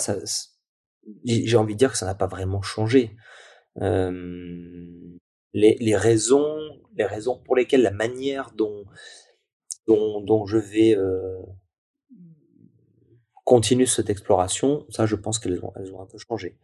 j'ai 1.23 1.57
envie 1.57 1.73
de 1.75 1.79
dire 1.79 1.91
que 1.91 1.97
ça 1.97 2.05
n'a 2.05 2.15
pas 2.15 2.27
vraiment 2.27 2.61
changé. 2.61 3.15
Euh, 3.81 5.19
les, 5.53 5.75
les, 5.79 5.95
raisons, 5.95 6.57
les 6.95 7.05
raisons 7.05 7.39
pour 7.39 7.55
lesquelles 7.55 7.81
la 7.81 7.91
manière 7.91 8.51
dont, 8.55 8.85
dont, 9.87 10.21
dont 10.21 10.45
je 10.45 10.57
vais 10.57 10.95
euh, 10.95 11.39
continuer 13.45 13.85
cette 13.85 14.09
exploration, 14.09 14.85
ça, 14.89 15.05
je 15.05 15.15
pense 15.15 15.39
qu'elles 15.39 15.63
ont, 15.63 15.73
elles 15.75 15.93
ont 15.93 16.01
un 16.01 16.05
peu 16.05 16.17
changé. 16.17 16.57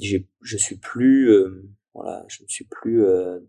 Je 0.00 0.56
suis 0.56 0.76
plus, 0.76 1.30
euh, 1.30 1.68
voilà, 1.94 2.24
je 2.28 2.42
ne 2.42 2.48
suis 2.48 2.64
plus 2.64 3.04
euh, 3.04 3.40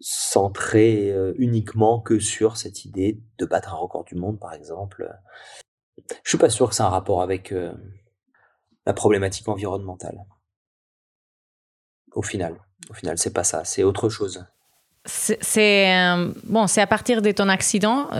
centré 0.00 1.14
uniquement 1.36 2.00
que 2.00 2.18
sur 2.18 2.56
cette 2.56 2.84
idée 2.84 3.20
de 3.38 3.46
battre 3.46 3.72
un 3.72 3.76
record 3.76 4.04
du 4.04 4.14
monde, 4.14 4.38
par 4.38 4.52
exemple. 4.52 5.10
Je 6.22 6.28
suis 6.28 6.38
pas 6.38 6.50
sûr 6.50 6.68
que 6.68 6.74
c'est 6.74 6.82
un 6.82 6.88
rapport 6.88 7.22
avec 7.22 7.54
la 8.84 8.92
problématique 8.92 9.48
environnementale. 9.48 10.24
Au 12.12 12.22
final, 12.22 12.60
au 12.90 12.94
final, 12.94 13.16
c'est 13.16 13.32
pas 13.32 13.44
ça, 13.44 13.64
c'est 13.64 13.82
autre 13.82 14.08
chose. 14.08 14.44
C'est 15.06 15.88
bon, 16.44 16.66
c'est 16.66 16.80
à 16.80 16.86
partir 16.86 17.22
de 17.22 17.30
ton 17.32 17.48
accident 17.48 18.10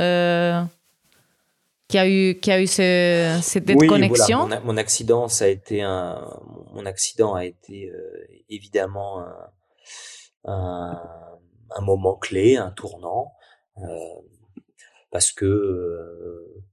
qui 1.89 1.99
a 1.99 2.09
eu 2.09 2.39
qui 2.41 2.51
a 2.51 2.61
eu 2.61 2.67
ce, 2.67 3.39
cette 3.43 3.65
déconnexion. 3.65 4.45
Oui, 4.45 4.57
mon, 4.65 4.77
accident, 4.77 5.29
ça 5.29 5.45
a 5.45 5.49
été 5.49 5.83
un 5.83 6.41
mon 6.73 6.85
accident 6.85 7.35
a 7.35 7.45
été 7.45 7.91
euh, 7.91 8.27
évidemment 8.49 9.25
un, 10.45 11.01
un, 11.71 11.81
moment 11.83 12.17
clé, 12.17 12.57
un 12.57 12.71
tournant, 12.71 13.33
euh, 13.79 13.85
parce 15.11 15.33
que 15.33 15.45
euh, 15.45 16.65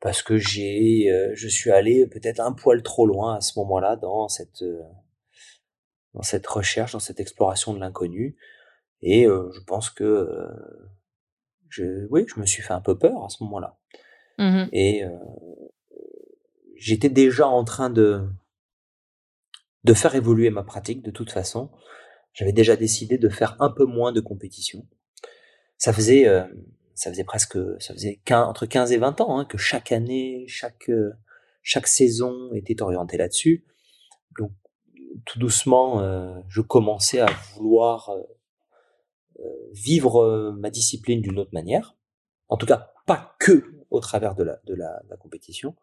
parce 0.00 0.22
que 0.22 0.36
j'ai 0.36 1.08
je 1.34 1.48
suis 1.48 1.70
allé 1.70 2.06
peut-être 2.06 2.40
un 2.40 2.52
poil 2.52 2.82
trop 2.82 3.06
loin 3.06 3.36
à 3.36 3.40
ce 3.40 3.58
moment-là 3.58 3.96
dans 3.96 4.28
cette 4.28 4.64
dans 6.14 6.22
cette 6.22 6.46
recherche, 6.46 6.92
dans 6.92 7.00
cette 7.00 7.20
exploration 7.20 7.72
de 7.72 7.80
l'inconnu, 7.80 8.36
et 9.00 9.24
je 9.24 9.64
pense 9.66 9.88
que 9.88 10.28
je 11.70 12.06
oui, 12.10 12.26
je 12.28 12.38
me 12.38 12.44
suis 12.44 12.62
fait 12.62 12.74
un 12.74 12.82
peu 12.82 12.98
peur 12.98 13.24
à 13.24 13.28
ce 13.30 13.42
moment-là. 13.44 13.77
Mmh 14.38 14.68
et 14.72 15.04
euh, 15.04 15.10
j'étais 16.76 17.08
déjà 17.08 17.48
en 17.48 17.64
train 17.64 17.90
de, 17.90 18.24
de 19.82 19.94
faire 19.94 20.14
évoluer 20.14 20.50
ma 20.50 20.62
pratique 20.62 21.02
de 21.02 21.10
toute 21.10 21.32
façon. 21.32 21.70
J'avais 22.32 22.52
déjà 22.52 22.76
décidé 22.76 23.18
de 23.18 23.28
faire 23.28 23.56
un 23.58 23.70
peu 23.70 23.84
moins 23.84 24.12
de 24.12 24.20
compétition. 24.20 24.86
Ça 25.76 25.92
faisait, 25.92 26.28
euh, 26.28 26.44
ça 26.94 27.10
faisait 27.10 27.24
presque, 27.24 27.58
ça 27.80 27.94
faisait 27.94 28.20
entre 28.30 28.66
15 28.66 28.92
et 28.92 28.98
20 28.98 29.20
ans 29.20 29.38
hein, 29.38 29.44
que 29.44 29.58
chaque 29.58 29.90
année, 29.90 30.44
chaque, 30.46 30.88
euh, 30.88 31.12
chaque 31.62 31.88
saison 31.88 32.52
était 32.54 32.80
orientée 32.80 33.16
là-dessus. 33.16 33.64
Donc, 34.38 34.52
tout 35.24 35.40
doucement, 35.40 36.00
je 36.48 36.60
commençais 36.60 37.18
à 37.18 37.26
vouloir 37.54 38.14
vivre 39.72 40.52
ma 40.56 40.70
discipline 40.70 41.20
d'une 41.20 41.40
autre 41.40 41.50
manière. 41.52 41.96
En 42.48 42.56
tout 42.56 42.66
cas, 42.66 42.92
pas 43.04 43.34
que 43.40 43.77
au 43.90 44.00
travers 44.00 44.34
de 44.34 44.44
la, 44.44 45.16
compétition. 45.18 45.74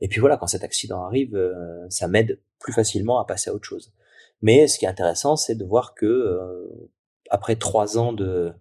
Et 0.00 0.08
puis 0.08 0.20
voilà, 0.20 0.36
quand 0.36 0.46
cet 0.46 0.64
accident 0.64 1.04
arrive, 1.04 1.34
euh, 1.34 1.86
ça 1.90 2.08
m'aide 2.08 2.40
plus 2.58 2.72
facilement 2.72 3.20
à 3.20 3.24
passer 3.24 3.50
à 3.50 3.54
autre 3.54 3.64
chose. 3.66 3.92
Mais 4.40 4.66
ce 4.66 4.78
qui 4.78 4.84
est 4.84 4.88
intéressant, 4.88 5.36
c'est 5.36 5.54
de 5.54 5.64
voir 5.64 5.94
que 5.94 6.06
euh, 6.06 6.90
après 7.30 7.56
trois 7.56 7.98
ans 7.98 8.12
de, 8.12 8.52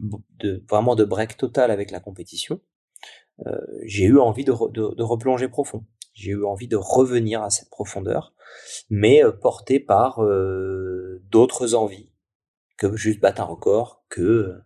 de 0.00 0.64
vraiment 0.68 0.96
de 0.96 1.04
break 1.04 1.36
total 1.36 1.70
avec 1.70 1.90
la 1.90 2.00
compétition, 2.00 2.60
euh, 3.46 3.58
j'ai 3.84 4.04
eu 4.04 4.18
envie 4.18 4.44
de, 4.44 4.52
de, 4.70 4.94
de, 4.94 5.02
replonger 5.02 5.48
profond. 5.48 5.84
J'ai 6.14 6.32
eu 6.32 6.44
envie 6.44 6.68
de 6.68 6.76
revenir 6.76 7.42
à 7.42 7.50
cette 7.50 7.70
profondeur, 7.70 8.34
mais 8.90 9.22
porté 9.40 9.80
par 9.80 10.20
d'autres 11.30 11.74
envies 11.74 12.10
que 12.76 12.96
juste 12.96 13.20
battre 13.20 13.40
un 13.40 13.46
record, 13.46 14.04
que 14.10 14.60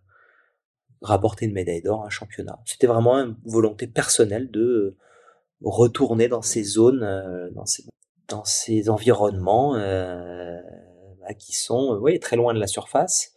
rapporter 1.01 1.45
une 1.45 1.53
médaille 1.53 1.81
d'or 1.81 2.03
à 2.03 2.07
un 2.07 2.09
championnat. 2.09 2.59
C'était 2.65 2.87
vraiment 2.87 3.15
une 3.15 3.35
volonté 3.45 3.87
personnelle 3.87 4.49
de 4.51 4.97
retourner 5.61 6.27
dans 6.27 6.41
ces 6.41 6.63
zones, 6.63 7.03
euh, 7.03 7.49
dans 8.27 8.43
ces, 8.45 8.89
environnements 8.89 9.75
euh, 9.75 10.59
bah, 11.21 11.33
qui 11.33 11.55
sont 11.55 11.93
euh, 11.93 11.99
oui, 11.99 12.19
très 12.19 12.35
loin 12.35 12.53
de 12.53 12.59
la 12.59 12.67
surface, 12.67 13.33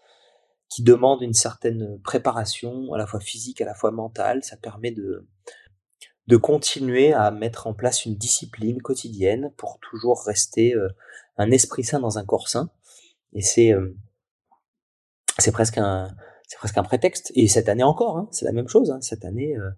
qui 0.69 0.83
demandent 0.83 1.23
une 1.23 1.35
certaine 1.35 2.01
préparation, 2.03 2.93
à 2.93 2.99
la 2.99 3.07
fois 3.07 3.21
physique, 3.21 3.61
à 3.61 3.65
la 3.65 3.75
fois 3.75 3.91
mentale. 3.91 4.45
Ça 4.45 4.57
permet 4.57 4.91
de, 4.91 5.27
de 6.27 6.37
continuer 6.37 7.13
à 7.13 7.31
mettre 7.31 7.67
en 7.67 7.75
place 7.75 8.05
une 8.05 8.17
discipline 8.17 8.81
quotidienne 8.83 9.53
pour 9.57 9.79
toujours 9.81 10.23
rester 10.25 10.75
un 11.39 11.51
esprit 11.51 11.83
sain 11.83 11.99
dans 11.99 12.19
un 12.19 12.25
corps 12.25 12.49
sain. 12.49 12.71
Et 13.33 13.43
c'est 13.43 13.75
c'est 15.39 15.53
presque 15.53 15.79
un, 15.79 16.15
c'est 16.51 16.59
presque 16.59 16.79
un 16.79 16.83
prétexte. 16.83 17.31
Et 17.37 17.47
cette 17.47 17.69
année 17.69 17.85
encore, 17.85 18.19
hein, 18.19 18.29
c'est 18.33 18.45
la 18.45 18.51
même 18.51 18.67
chose. 18.67 18.91
Hein. 18.91 19.01
Cette 19.03 19.25
année, 19.25 19.57
euh, 19.57 19.71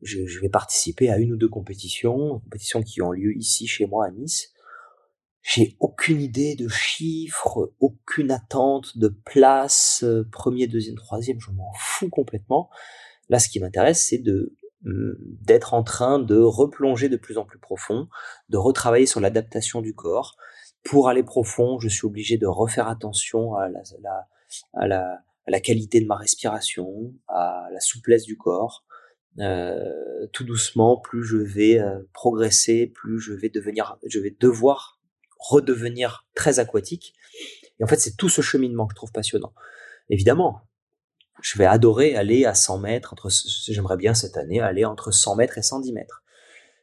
je, 0.00 0.40
vais 0.40 0.48
participer 0.48 1.10
à 1.10 1.18
une 1.18 1.34
ou 1.34 1.36
deux 1.36 1.50
compétitions, 1.50 2.40
compétitions 2.40 2.82
qui 2.82 3.02
ont 3.02 3.10
lieu 3.10 3.36
ici 3.36 3.66
chez 3.66 3.84
moi 3.84 4.06
à 4.06 4.10
Nice. 4.10 4.50
J'ai 5.42 5.76
aucune 5.80 6.22
idée 6.22 6.56
de 6.56 6.66
chiffres, 6.66 7.74
aucune 7.78 8.30
attente 8.30 8.96
de 8.96 9.08
place, 9.08 10.02
euh, 10.02 10.26
premier, 10.32 10.66
deuxième, 10.66 10.96
troisième, 10.96 11.38
je 11.40 11.50
m'en 11.50 11.70
fous 11.78 12.08
complètement. 12.08 12.70
Là, 13.28 13.38
ce 13.38 13.50
qui 13.50 13.60
m'intéresse, 13.60 14.06
c'est 14.08 14.16
de 14.16 14.56
mm, 14.80 15.12
d'être 15.42 15.74
en 15.74 15.82
train 15.82 16.18
de 16.18 16.38
replonger 16.38 17.10
de 17.10 17.18
plus 17.18 17.36
en 17.36 17.44
plus 17.44 17.58
profond, 17.58 18.08
de 18.48 18.56
retravailler 18.56 19.04
sur 19.04 19.20
l'adaptation 19.20 19.82
du 19.82 19.94
corps. 19.94 20.36
Pour 20.84 21.10
aller 21.10 21.22
profond, 21.22 21.78
je 21.80 21.88
suis 21.88 22.06
obligé 22.06 22.38
de 22.38 22.46
refaire 22.46 22.88
attention 22.88 23.56
à 23.56 23.68
la, 23.68 23.80
à 23.80 24.00
la 24.00 24.26
à 24.72 24.86
la 24.86 25.24
qualité 25.60 26.00
de 26.00 26.06
ma 26.06 26.16
respiration, 26.16 27.14
à 27.28 27.68
la 27.72 27.80
souplesse 27.80 28.24
du 28.24 28.36
corps. 28.36 28.84
Euh, 29.40 30.26
tout 30.32 30.44
doucement, 30.44 30.96
plus 30.96 31.24
je 31.24 31.36
vais 31.36 31.78
euh, 31.78 31.98
progresser, 32.12 32.86
plus 32.86 33.18
je 33.18 33.32
vais 33.32 33.48
devenir, 33.48 33.98
je 34.06 34.20
vais 34.20 34.34
devoir 34.38 35.00
redevenir 35.38 36.26
très 36.34 36.60
aquatique. 36.60 37.14
Et 37.80 37.84
en 37.84 37.86
fait, 37.86 37.96
c'est 37.96 38.16
tout 38.16 38.28
ce 38.28 38.42
cheminement 38.42 38.86
que 38.86 38.92
je 38.92 38.96
trouve 38.96 39.12
passionnant. 39.12 39.52
Évidemment, 40.08 40.60
je 41.42 41.58
vais 41.58 41.66
adorer 41.66 42.16
aller 42.16 42.44
à 42.44 42.54
100 42.54 42.78
mètres. 42.78 43.12
Entre, 43.12 43.28
j'aimerais 43.68 43.96
bien 43.96 44.14
cette 44.14 44.36
année 44.36 44.60
aller 44.60 44.84
entre 44.84 45.10
100 45.10 45.36
mètres 45.36 45.58
et 45.58 45.62
110 45.62 45.92
mètres. 45.92 46.22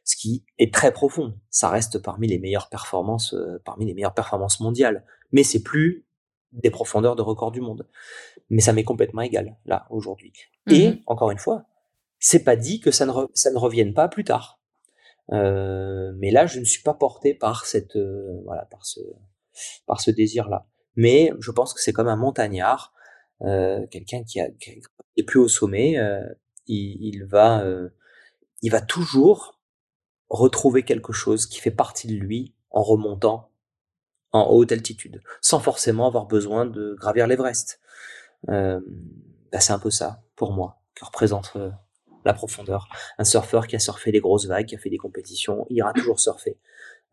ce 0.04 0.16
qui 0.16 0.44
est 0.58 0.74
très 0.74 0.92
profond. 0.92 1.38
Ça 1.48 1.68
reste 1.70 2.02
parmi 2.02 2.26
les 2.26 2.40
meilleures 2.40 2.68
performances, 2.68 3.34
euh, 3.34 3.62
parmi 3.64 3.86
les 3.86 3.94
meilleures 3.94 4.14
performances 4.14 4.58
mondiales. 4.58 5.04
Mais 5.30 5.44
c'est 5.44 5.62
plus 5.62 6.04
des 6.52 6.70
profondeurs 6.70 7.16
de 7.16 7.22
record 7.22 7.52
du 7.52 7.60
monde. 7.60 7.88
Mais 8.50 8.60
ça 8.60 8.72
m'est 8.72 8.84
complètement 8.84 9.22
égal, 9.22 9.56
là, 9.64 9.86
aujourd'hui. 9.90 10.32
Et, 10.70 10.90
mhm. 10.90 11.00
encore 11.06 11.30
une 11.30 11.38
fois, 11.38 11.64
c'est 12.18 12.44
pas 12.44 12.56
dit 12.56 12.80
que 12.80 12.90
ça 12.90 13.06
ne, 13.06 13.12
ça 13.34 13.50
ne 13.50 13.58
revienne 13.58 13.94
pas 13.94 14.08
plus 14.08 14.24
tard. 14.24 14.60
Euh, 15.32 16.12
mais 16.18 16.30
là, 16.30 16.46
je 16.46 16.60
ne 16.60 16.64
suis 16.64 16.82
pas 16.82 16.94
porté 16.94 17.34
par 17.34 17.64
cette, 17.66 17.96
euh, 17.96 18.40
voilà, 18.44 18.66
par 18.66 18.84
ce, 18.84 19.00
par 19.86 20.00
ce 20.00 20.10
désir-là. 20.10 20.66
Mais 20.96 21.32
je 21.40 21.50
pense 21.50 21.72
que 21.72 21.80
c'est 21.80 21.92
comme 21.92 22.08
un 22.08 22.16
montagnard, 22.16 22.92
euh, 23.42 23.86
quelqu'un 23.90 24.22
qui, 24.24 24.40
a, 24.40 24.50
qui 24.50 24.82
est 25.16 25.22
plus 25.22 25.40
au 25.40 25.48
sommet, 25.48 25.98
euh, 25.98 26.22
il, 26.66 26.98
il, 27.00 27.24
va, 27.24 27.62
euh, 27.62 27.88
il 28.60 28.70
va 28.70 28.80
toujours 28.80 29.60
retrouver 30.28 30.82
quelque 30.82 31.12
chose 31.12 31.46
qui 31.46 31.60
fait 31.60 31.70
partie 31.70 32.06
de 32.06 32.14
lui 32.14 32.54
en 32.70 32.82
remontant 32.82 33.50
en 34.32 34.50
haute 34.50 34.72
altitude, 34.72 35.22
sans 35.40 35.60
forcément 35.60 36.06
avoir 36.06 36.26
besoin 36.26 36.66
de 36.66 36.94
gravir 36.98 37.26
l'Everest. 37.26 37.80
Euh, 38.48 38.80
bah 39.52 39.60
c'est 39.60 39.72
un 39.72 39.78
peu 39.78 39.90
ça 39.90 40.22
pour 40.36 40.52
moi 40.52 40.80
que 40.94 41.04
représente 41.04 41.52
euh, 41.56 41.70
la 42.24 42.32
profondeur. 42.32 42.88
Un 43.18 43.24
surfeur 43.24 43.66
qui 43.66 43.76
a 43.76 43.78
surfé 43.78 44.10
les 44.10 44.20
grosses 44.20 44.46
vagues, 44.46 44.66
qui 44.66 44.74
a 44.74 44.78
fait 44.78 44.90
des 44.90 44.98
compétitions, 44.98 45.66
il 45.70 45.76
ira 45.76 45.92
toujours 45.92 46.20
surfer. 46.20 46.58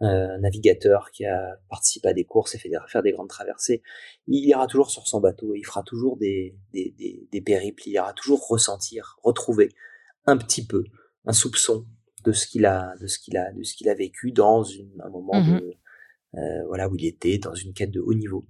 Euh, 0.02 0.36
un 0.36 0.38
navigateur 0.38 1.12
qui 1.12 1.26
a 1.26 1.60
participé 1.70 2.08
à 2.08 2.14
des 2.14 2.24
courses 2.24 2.56
et 2.56 2.58
fait 2.58 2.70
des, 2.70 2.78
faire 2.88 3.04
des 3.04 3.12
grandes 3.12 3.28
traversées, 3.28 3.82
il 4.28 4.48
ira 4.48 4.66
toujours 4.66 4.92
sur 4.92 5.06
son 5.08 5.20
bateau 5.20 5.54
et 5.56 5.60
il 5.60 5.66
fera 5.66 5.84
toujours 5.84 6.16
des, 6.16 6.56
des, 6.72 6.96
des, 6.98 7.28
des 7.30 7.42
périples, 7.42 7.84
il 7.86 7.92
ira 7.92 8.14
toujours 8.14 8.48
ressentir, 8.48 9.20
retrouver 9.24 9.70
un 10.26 10.38
petit 10.38 10.66
peu, 10.66 10.86
un 11.26 11.34
soupçon 11.34 11.86
de 12.24 12.32
ce 12.32 12.48
qu'il 12.48 12.66
a, 12.66 12.96
de 13.02 13.08
ce 13.08 13.20
qu'il 13.20 13.36
a, 13.36 13.52
de 13.52 13.62
ce 13.64 13.76
qu'il 13.76 13.90
a 13.90 13.94
vécu 13.94 14.32
dans 14.32 14.64
une, 14.64 15.02
un 15.04 15.10
moment 15.10 15.42
mmh 15.42 15.60
de, 15.60 15.76
euh, 16.36 16.66
voilà 16.68 16.90
où 16.90 16.96
il 16.96 17.06
était 17.06 17.38
dans 17.38 17.56
une 17.56 17.74
quête 17.74 17.92
de 17.92 18.00
haut 18.00 18.14
niveau. 18.14 18.48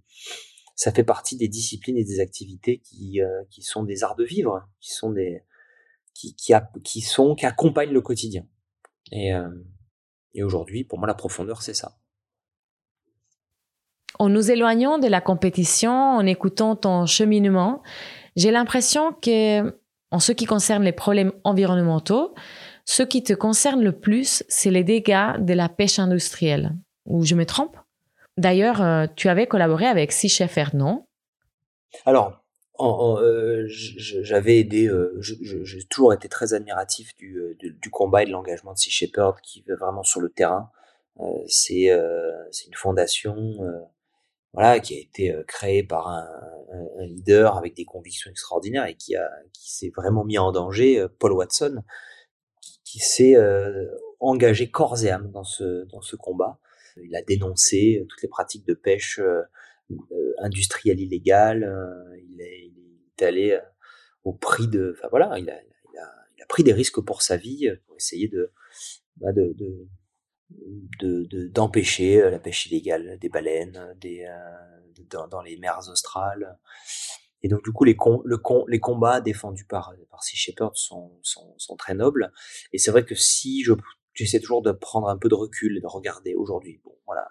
Ça 0.76 0.92
fait 0.92 1.04
partie 1.04 1.36
des 1.36 1.48
disciplines 1.48 1.98
et 1.98 2.04
des 2.04 2.20
activités 2.20 2.80
qui, 2.80 3.22
euh, 3.22 3.44
qui 3.50 3.62
sont 3.62 3.84
des 3.84 4.04
arts 4.04 4.16
de 4.16 4.24
vivre, 4.24 4.68
qui 4.80 4.94
sont 4.94 5.12
des 5.12 5.44
qui, 6.14 6.36
qui, 6.36 6.54
qui 6.84 7.02
sont 7.02 7.36
qui 7.36 7.46
accompagnent 7.46 7.92
le 7.92 8.02
quotidien. 8.02 8.46
Et, 9.12 9.34
euh, 9.34 9.50
et 10.34 10.44
aujourd'hui, 10.44 10.84
pour 10.84 11.00
moi, 11.00 11.08
la 11.08 11.14
profondeur, 11.14 11.62
c'est 11.62 11.74
ça. 11.74 11.98
En 14.18 14.28
nous 14.28 14.52
éloignant 14.52 15.00
de 15.00 15.08
la 15.08 15.22
compétition, 15.22 15.92
en 15.92 16.26
écoutant 16.26 16.76
ton 16.76 17.06
cheminement, 17.06 17.82
j'ai 18.36 18.52
l'impression 18.52 19.14
que, 19.14 19.80
en 20.12 20.20
ce 20.20 20.32
qui 20.32 20.46
concerne 20.46 20.84
les 20.84 20.92
problèmes 20.92 21.32
environnementaux, 21.44 22.34
ce 22.86 23.04
qui 23.04 23.24
te 23.24 23.34
concerne 23.34 23.82
le 23.84 23.98
plus, 23.98 24.44
c'est 24.50 24.72
les 24.72 24.84
dégâts 24.84 25.40
de 25.40 25.54
la 25.54 25.70
pêche 25.70 26.00
industrielle. 26.00 26.76
Ou 27.06 27.26
je 27.26 27.36
me 27.36 27.46
trompe? 27.46 27.78
D'ailleurs, 28.40 28.82
euh, 28.82 29.06
tu 29.18 29.28
avais 29.28 29.48
collaboré 29.48 29.86
avec 29.86 30.12
Shepherd, 30.12 30.74
non? 30.74 31.06
Alors, 32.06 32.42
euh, 32.82 33.66
j'avais 33.68 34.60
aidé, 34.60 34.88
euh, 34.88 35.20
j'ai 35.20 35.84
toujours 35.90 36.14
été 36.14 36.30
très 36.30 36.54
admiratif 36.54 37.14
du, 37.18 37.58
du 37.60 37.90
combat 37.90 38.24
et 38.24 38.26
de 38.26 38.32
l'engagement 38.32 38.72
de 38.72 38.78
Sea 38.78 38.92
Shepherd 38.92 39.42
qui 39.42 39.62
va 39.68 39.76
vraiment 39.76 40.04
sur 40.04 40.22
le 40.22 40.30
terrain. 40.30 40.72
c'est 41.48 41.88
une 41.88 42.76
fondation 42.76 43.58
voilà, 44.54 44.80
qui 44.80 44.96
a 44.96 45.00
été 45.00 45.36
créée 45.46 45.84
par 45.84 46.08
un, 46.08 46.30
leader 47.00 47.58
avec 47.58 47.76
des 47.76 47.86
convictions 47.86 48.32
extraordinaires 48.32 48.86
et 48.86 48.96
qui, 48.96 49.16
qui 49.52 49.74
s'est 49.74 49.92
vraiment 49.94 50.24
mis 50.24 50.38
en 50.38 50.54
danger, 50.54 51.06
Paul 51.20 51.34
Watson, 51.34 51.84
qui, 52.62 52.80
qui 52.86 53.00
s'est 53.00 53.36
engagé 54.22 54.72
corps 54.72 55.04
et 55.04 55.10
âme 55.10 55.30
dans 55.32 55.44
ce, 55.44 55.84
dans 55.92 56.02
ce 56.02 56.16
combat. 56.16 56.58
Il 57.06 57.16
a 57.16 57.22
dénoncé 57.22 58.00
euh, 58.00 58.06
toutes 58.08 58.22
les 58.22 58.28
pratiques 58.28 58.66
de 58.66 58.74
pêche 58.74 59.20
euh, 59.20 59.42
euh, 59.92 60.34
industrielle 60.40 61.00
illégale. 61.00 61.64
il, 62.18 62.42
est, 62.42 62.72
allé 63.22 63.60
au 64.24 64.32
prix 64.32 64.70
de, 64.70 64.96
enfin 64.98 65.10
voilà, 65.10 65.38
il 65.38 65.50
a, 65.50 65.60
pris 66.48 66.64
des 66.64 66.74
risques 66.74 67.02
pour 67.02 67.22
sa 67.22 67.38
vie 67.38 67.70
pour 67.86 67.96
essayer 67.98 68.28
de, 68.28 68.52
bah 69.18 69.34
de, 69.34 69.54
de 71.00 71.48
d'empêcher 71.50 72.18
de, 72.18 72.28
la 72.28 72.40
pêche 72.40 72.66
illégale 72.66 73.20
des 73.20 73.30
baleines 73.30 73.96
dans, 75.12 75.42
les 75.42 75.58
mers 75.58 75.90
australes. 75.90 76.58
Et 77.44 77.50
donc 77.50 77.64
du 77.64 77.72
coup 77.72 77.84
les, 77.84 77.96
com 77.96 78.22
le 78.26 78.38
com 78.38 78.64
les 78.68 78.80
combats 78.80 79.22
défendus 79.22 79.66
par, 79.66 79.94
par 80.10 80.24
Sea 80.24 80.38
Shepherd 80.38 80.72
sont, 80.76 81.20
sont 81.22 81.76
très 81.76 81.94
nobles. 81.94 82.32
Et 82.72 82.80
c'est 82.80 82.90
vrai 82.90 83.06
que 83.06 83.16
si 83.16 83.64
je 83.64 83.74
j'essaie 84.20 84.40
toujours 84.40 84.62
de 84.62 84.72
prendre 84.72 85.08
un 85.08 85.18
peu 85.18 85.30
de 85.30 85.36
recul 85.36 85.78
et 85.78 85.82
de 85.82 85.88
regarder 85.88 86.36
aujourd'hui. 86.36 86.82
Bon, 86.84 86.94
voilà, 87.06 87.30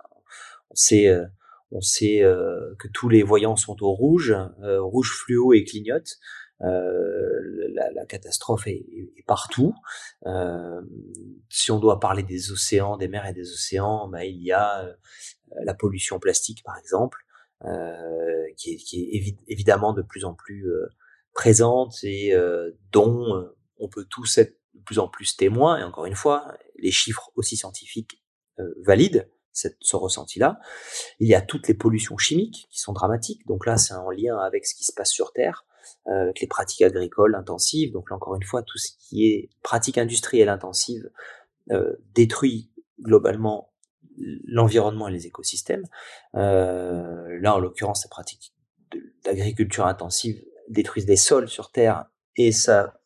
on 0.70 0.74
sait, 0.74 1.08
euh, 1.08 1.26
on 1.70 1.80
sait 1.82 2.22
euh, 2.22 2.74
que 2.78 2.88
tous 2.88 3.08
les 3.08 3.22
voyants 3.22 3.56
sont 3.56 3.82
au 3.82 3.92
rouge, 3.92 4.34
euh, 4.62 4.80
rouge 4.80 5.12
fluo 5.12 5.52
et 5.52 5.64
clignote. 5.64 6.18
La, 6.60 8.06
catastrophe 8.06 8.66
est, 8.66 8.84
partout. 9.26 9.74
si 11.50 11.70
on 11.70 11.78
doit 11.78 12.00
parler 12.00 12.22
des 12.22 12.50
océans, 12.50 12.96
des 12.96 13.06
mers 13.06 13.26
et 13.26 13.32
des 13.32 13.52
océans, 13.52 14.08
bah, 14.08 14.24
il 14.24 14.42
y 14.42 14.50
a 14.50 14.96
la 15.62 15.74
pollution 15.74 16.18
plastique, 16.18 16.64
par 16.64 16.76
exemple, 16.78 17.18
qui 18.56 18.72
est 18.72 19.36
évidemment 19.46 19.92
de 19.92 20.02
plus 20.02 20.24
en 20.24 20.34
plus 20.34 20.66
présente 21.32 22.02
et 22.02 22.34
dont 22.90 23.48
on 23.78 23.88
peut 23.88 24.06
tous 24.06 24.38
être 24.38 24.57
de 24.78 24.84
plus 24.84 24.98
en 24.98 25.08
plus 25.08 25.36
témoins, 25.36 25.78
et 25.78 25.82
encore 25.82 26.06
une 26.06 26.14
fois, 26.14 26.54
les 26.76 26.90
chiffres 26.90 27.30
aussi 27.36 27.56
scientifiques 27.56 28.22
euh, 28.58 28.74
valident 28.84 29.28
ce 29.52 29.96
ressenti-là. 29.96 30.60
Il 31.18 31.26
y 31.26 31.34
a 31.34 31.40
toutes 31.40 31.66
les 31.66 31.74
pollutions 31.74 32.16
chimiques 32.16 32.68
qui 32.70 32.78
sont 32.78 32.92
dramatiques, 32.92 33.44
donc 33.48 33.66
là 33.66 33.76
c'est 33.76 33.92
en 33.92 34.08
lien 34.08 34.38
avec 34.38 34.64
ce 34.64 34.76
qui 34.76 34.84
se 34.84 34.92
passe 34.92 35.10
sur 35.10 35.32
Terre, 35.32 35.66
euh, 36.06 36.22
avec 36.22 36.40
les 36.40 36.46
pratiques 36.46 36.82
agricoles 36.82 37.34
intensives, 37.34 37.90
donc 37.90 38.08
là 38.08 38.16
encore 38.16 38.36
une 38.36 38.44
fois, 38.44 38.62
tout 38.62 38.78
ce 38.78 38.92
qui 39.00 39.26
est 39.26 39.50
pratique 39.64 39.98
industrielle 39.98 40.48
intensive 40.48 41.10
euh, 41.72 41.96
détruit 42.14 42.70
globalement 43.00 43.72
l'environnement 44.46 45.08
et 45.08 45.12
les 45.12 45.26
écosystèmes. 45.26 45.84
Là 46.34 47.54
en 47.54 47.58
l'occurrence, 47.58 48.02
ces 48.02 48.08
pratiques 48.08 48.54
d'agriculture 49.24 49.86
intensive 49.86 50.44
détruisent 50.68 51.06
des 51.06 51.16
sols 51.16 51.48
sur 51.48 51.72
Terre 51.72 52.06
et 52.36 52.52
ça 52.52 52.98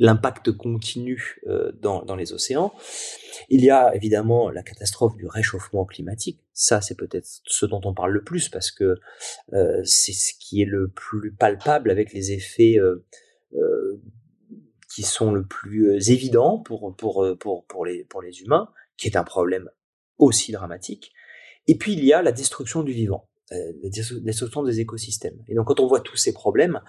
l'impact 0.00 0.50
continu 0.52 1.40
euh, 1.46 1.70
dans, 1.80 2.02
dans, 2.02 2.16
les 2.16 2.32
océans. 2.32 2.72
Il 3.50 3.62
y 3.62 3.70
a 3.70 3.94
évidemment 3.94 4.48
la 4.50 4.62
catastrophe 4.62 5.14
du 5.16 5.26
réchauffement 5.26 5.84
climatique. 5.84 6.40
Ça, 6.54 6.80
c'est 6.80 6.96
peut-être 6.96 7.28
ce 7.44 7.66
dont 7.66 7.82
on 7.84 7.92
parle 7.92 8.12
le 8.12 8.24
plus 8.24 8.48
parce 8.48 8.70
que 8.72 8.96
euh, 9.52 9.80
c'est 9.84 10.14
ce 10.14 10.32
qui 10.40 10.62
est 10.62 10.66
le 10.66 10.88
plus 10.88 11.32
palpable 11.32 11.90
avec 11.90 12.14
les 12.14 12.32
effets 12.32 12.78
euh, 12.78 13.06
qui 14.92 15.02
sont 15.02 15.32
le 15.32 15.44
plus 15.44 16.10
évidents 16.10 16.58
pour, 16.58 16.96
pour, 16.96 17.26
pour, 17.38 17.66
pour, 17.66 17.84
les, 17.84 18.04
pour 18.04 18.22
les 18.22 18.40
humains, 18.40 18.70
qui 18.96 19.06
est 19.06 19.16
un 19.16 19.24
problème 19.24 19.68
aussi 20.16 20.50
dramatique. 20.50 21.12
Et 21.66 21.76
puis 21.76 21.92
il 21.92 22.04
y 22.04 22.14
a 22.14 22.22
la 22.22 22.32
destruction 22.32 22.82
du 22.82 22.92
vivant, 22.92 23.28
la 23.50 23.90
destruction 24.22 24.62
des 24.62 24.80
écosystèmes. 24.80 25.44
Et 25.46 25.54
donc 25.54 25.66
quand 25.66 25.78
on 25.78 25.86
voit 25.86 26.00
tous 26.00 26.16
ces 26.16 26.32
problèmes, 26.32 26.80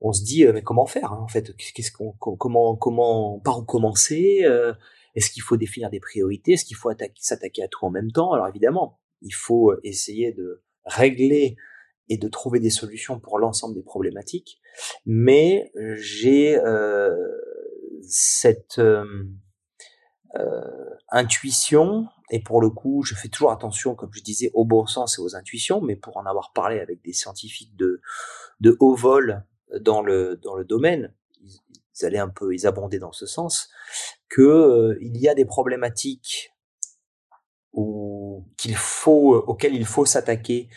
on 0.00 0.12
se 0.12 0.22
dit 0.22 0.44
euh, 0.44 0.52
mais 0.52 0.62
comment 0.62 0.86
faire 0.86 1.12
hein, 1.12 1.20
en 1.20 1.28
fait? 1.28 1.54
Qu'est-ce 1.56 1.92
qu'on 1.92 2.12
comment 2.12 2.76
comment 2.76 3.40
par 3.40 3.58
où 3.58 3.64
commencer 3.64 4.40
euh, 4.44 4.72
est-ce 5.14 5.30
qu'il 5.30 5.42
faut 5.42 5.56
définir 5.56 5.90
des 5.90 6.00
priorités? 6.00 6.52
Est-ce 6.52 6.64
qu'il 6.64 6.76
faut 6.76 6.90
s'attaquer 7.16 7.62
à 7.62 7.68
tout 7.68 7.84
en 7.84 7.90
même 7.90 8.12
temps? 8.12 8.32
Alors 8.32 8.48
évidemment 8.48 9.00
il 9.22 9.34
faut 9.34 9.72
euh, 9.72 9.80
essayer 9.82 10.32
de 10.32 10.62
régler 10.84 11.56
et 12.08 12.16
de 12.16 12.28
trouver 12.28 12.60
des 12.60 12.70
solutions 12.70 13.20
pour 13.20 13.38
l'ensemble 13.38 13.74
des 13.74 13.82
problématiques. 13.82 14.60
Mais 15.04 15.70
j'ai 15.96 16.58
cette 18.02 18.80
intuition 21.10 22.06
et 22.30 22.40
pour 22.40 22.62
le 22.62 22.70
coup 22.70 23.02
je 23.02 23.14
fais 23.14 23.28
toujours 23.28 23.50
attention 23.50 23.94
comme 23.94 24.10
je 24.12 24.22
disais 24.22 24.50
au 24.54 24.64
bon 24.64 24.86
sens 24.86 25.18
et 25.18 25.22
aux 25.22 25.36
intuitions 25.36 25.82
mais 25.82 25.96
pour 25.96 26.16
en 26.16 26.24
avoir 26.24 26.52
parlé 26.52 26.80
avec 26.80 27.02
des 27.02 27.12
scientifiques 27.12 27.76
de 27.76 28.00
de 28.60 28.76
haut 28.80 28.94
vol 28.94 29.44
dans 29.80 30.02
le, 30.02 30.36
dans 30.42 30.56
le 30.56 30.64
domaine, 30.64 31.14
ils, 31.40 32.04
allaient 32.04 32.18
un 32.18 32.28
peu, 32.28 32.54
ils 32.54 32.66
abondaient 32.66 32.98
dans 32.98 33.12
ce 33.12 33.26
sens, 33.26 33.68
que 34.28 34.42
euh, 34.42 34.98
il 35.00 35.16
y 35.16 35.28
a 35.28 35.34
des 35.34 35.44
problématiques 35.44 36.52
où, 37.72 38.46
qu'il 38.56 38.76
faut, 38.76 39.34
auxquelles 39.34 39.74
il 39.74 39.84
faut 39.86 40.04
s'attaquer 40.04 40.68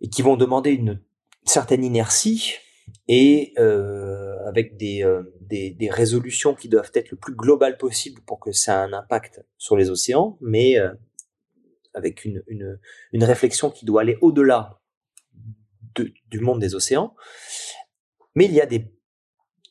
et 0.00 0.08
qui 0.08 0.22
vont 0.22 0.36
demander 0.36 0.70
une 0.70 1.02
certaine 1.44 1.84
inertie 1.84 2.54
et 3.06 3.54
avec 4.46 4.76
des, 4.76 5.04
des, 5.40 5.70
des, 5.70 5.90
résolutions 5.90 6.54
qui 6.54 6.68
doivent 6.68 6.90
être 6.94 7.10
le 7.10 7.16
plus 7.16 7.34
globales 7.34 7.76
possible 7.76 8.22
pour 8.22 8.38
que 8.38 8.52
ça 8.52 8.74
ait 8.74 8.88
un 8.88 8.92
impact 8.92 9.44
sur 9.56 9.76
les 9.76 9.90
océans, 9.90 10.38
mais 10.40 10.76
avec 11.94 12.24
une, 12.24 12.42
une, 12.46 12.78
une 13.12 13.24
réflexion 13.24 13.70
qui 13.70 13.84
doit 13.84 14.02
aller 14.02 14.16
au-delà 14.20 14.80
du 16.00 16.40
monde 16.40 16.60
des 16.60 16.74
océans. 16.74 17.14
Mais 18.34 18.44
il 18.44 18.52
y 18.52 18.60
a 18.60 18.66
des, 18.66 18.92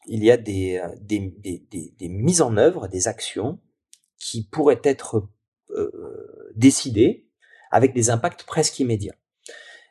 il 0.07 0.23
y 0.23 0.31
a 0.31 0.37
des, 0.37 0.81
des, 1.01 1.19
des, 1.19 1.93
des, 1.97 2.09
mises 2.09 2.41
en 2.41 2.57
œuvre, 2.57 2.87
des 2.87 3.07
actions 3.07 3.59
qui 4.19 4.43
pourraient 4.43 4.81
être 4.83 5.27
décidées 6.55 7.27
avec 7.71 7.93
des 7.93 8.09
impacts 8.09 8.43
presque 8.43 8.79
immédiats. 8.79 9.15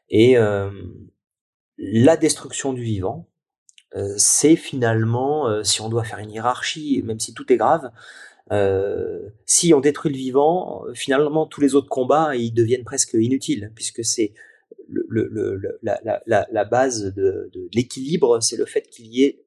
Et 0.09 0.37
la 1.79 2.17
destruction 2.17 2.73
du 2.73 2.83
vivant, 2.83 3.29
c'est 4.17 4.57
finalement, 4.57 5.63
si 5.63 5.81
on 5.81 5.89
doit 5.89 6.05
faire 6.05 6.19
une 6.19 6.31
hiérarchie, 6.31 7.03
même 7.05 7.21
si 7.21 7.35
tout 7.35 7.53
est 7.53 7.57
grave, 7.57 7.91
euh, 8.53 9.29
si 9.45 9.75
on 9.75 9.81
détruit 9.81 10.13
le 10.13 10.19
vivant, 10.19 10.85
finalement 10.95 11.47
tous 11.47 11.61
les 11.61 11.75
autres 11.75 11.89
combats 11.89 12.37
ils 12.37 12.53
deviennent 12.53 12.85
presque 12.85 13.15
inutiles 13.15 13.73
puisque 13.75 14.05
c'est 14.05 14.35
le, 14.89 15.29
le, 15.31 15.79
la, 15.83 16.01
la, 16.27 16.47
la, 16.51 16.65
base 16.65 17.15
de, 17.15 17.51
de 17.53 17.69
l'équilibre, 17.75 18.41
c'est 18.41 18.57
le 18.57 18.67
fait 18.67 18.89
qu'il 18.89 19.07
y 19.07 19.25
ait 19.25 19.47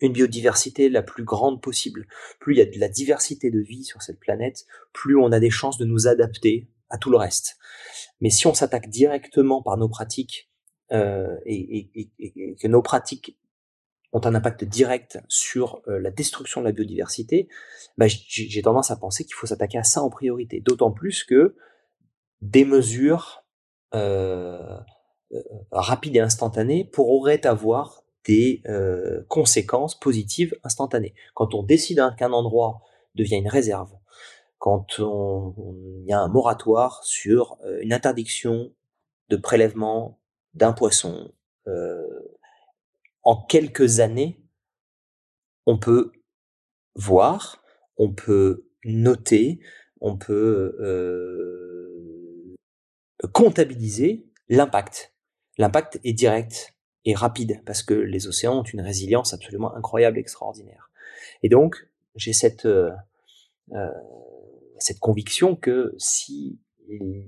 une 0.00 0.12
biodiversité 0.12 0.88
la 0.88 1.02
plus 1.02 1.24
grande 1.24 1.62
possible. 1.62 2.06
Plus 2.38 2.54
il 2.54 2.58
y 2.58 2.62
a 2.62 2.66
de 2.66 2.78
la 2.78 2.88
diversité 2.88 3.50
de 3.50 3.60
vie 3.60 3.84
sur 3.84 4.02
cette 4.02 4.18
planète, 4.18 4.66
plus 4.92 5.16
on 5.16 5.32
a 5.32 5.40
des 5.40 5.50
chances 5.50 5.78
de 5.78 5.84
nous 5.84 6.08
adapter 6.08 6.68
à 6.88 6.98
tout 6.98 7.10
le 7.10 7.16
reste. 7.16 7.56
Mais 8.20 8.30
si 8.30 8.46
on 8.46 8.54
s'attaque 8.54 8.88
directement 8.88 9.62
par 9.62 9.76
nos 9.76 9.88
pratiques 9.88 10.50
euh, 10.92 11.36
et, 11.46 11.90
et, 11.94 12.10
et, 12.18 12.56
que 12.56 12.66
nos 12.66 12.82
pratiques 12.82 13.38
ont 14.12 14.20
un 14.24 14.34
impact 14.34 14.64
direct 14.64 15.20
sur 15.28 15.82
euh, 15.86 16.00
la 16.00 16.10
destruction 16.10 16.60
de 16.60 16.66
la 16.66 16.72
biodiversité, 16.72 17.48
bah, 17.96 18.06
j'ai 18.08 18.62
tendance 18.62 18.90
à 18.90 18.96
penser 18.96 19.24
qu'il 19.24 19.34
faut 19.34 19.46
s'attaquer 19.46 19.78
à 19.78 19.84
ça 19.84 20.02
en 20.02 20.10
priorité. 20.10 20.60
D'autant 20.60 20.90
plus 20.90 21.22
que 21.22 21.54
des 22.42 22.64
mesures 22.64 23.44
euh, 23.94 24.78
euh 25.32 25.42
rapides 25.70 26.16
et 26.16 26.20
instantanées 26.20 26.84
pourraient 26.84 27.46
avoir 27.46 28.02
des 28.24 28.62
euh, 28.66 29.22
conséquences 29.28 29.98
positives 29.98 30.54
instantanées. 30.64 31.14
Quand 31.34 31.54
on 31.54 31.62
décide 31.62 32.02
qu'un 32.18 32.32
endroit 32.32 32.82
devient 33.14 33.36
une 33.36 33.48
réserve, 33.48 33.92
quand 34.58 34.98
il 34.98 36.04
y 36.06 36.12
a 36.12 36.20
un 36.20 36.28
moratoire 36.28 37.02
sur 37.04 37.56
une 37.80 37.94
interdiction 37.94 38.74
de 39.30 39.36
prélèvement 39.36 40.20
d'un 40.52 40.72
poisson, 40.72 41.32
euh, 41.66 42.06
en 43.22 43.36
quelques 43.36 44.00
années, 44.00 44.42
on 45.66 45.78
peut 45.78 46.12
voir, 46.94 47.62
on 47.96 48.12
peut 48.12 48.66
noter, 48.84 49.60
on 50.00 50.16
peut 50.16 50.76
euh, 50.80 51.49
comptabiliser 53.32 54.26
l'impact. 54.48 55.12
L'impact 55.58 56.00
est 56.04 56.12
direct 56.12 56.74
et 57.04 57.14
rapide 57.14 57.62
parce 57.64 57.82
que 57.82 57.94
les 57.94 58.26
océans 58.26 58.60
ont 58.60 58.62
une 58.62 58.80
résilience 58.80 59.32
absolument 59.32 59.74
incroyable, 59.74 60.18
extraordinaire. 60.18 60.90
Et 61.42 61.48
donc, 61.48 61.88
j'ai 62.14 62.32
cette, 62.32 62.66
euh, 62.66 62.90
euh 63.72 63.88
conviction 65.00 65.56
que 65.56 65.94
si 65.98 66.58
on 66.88 67.26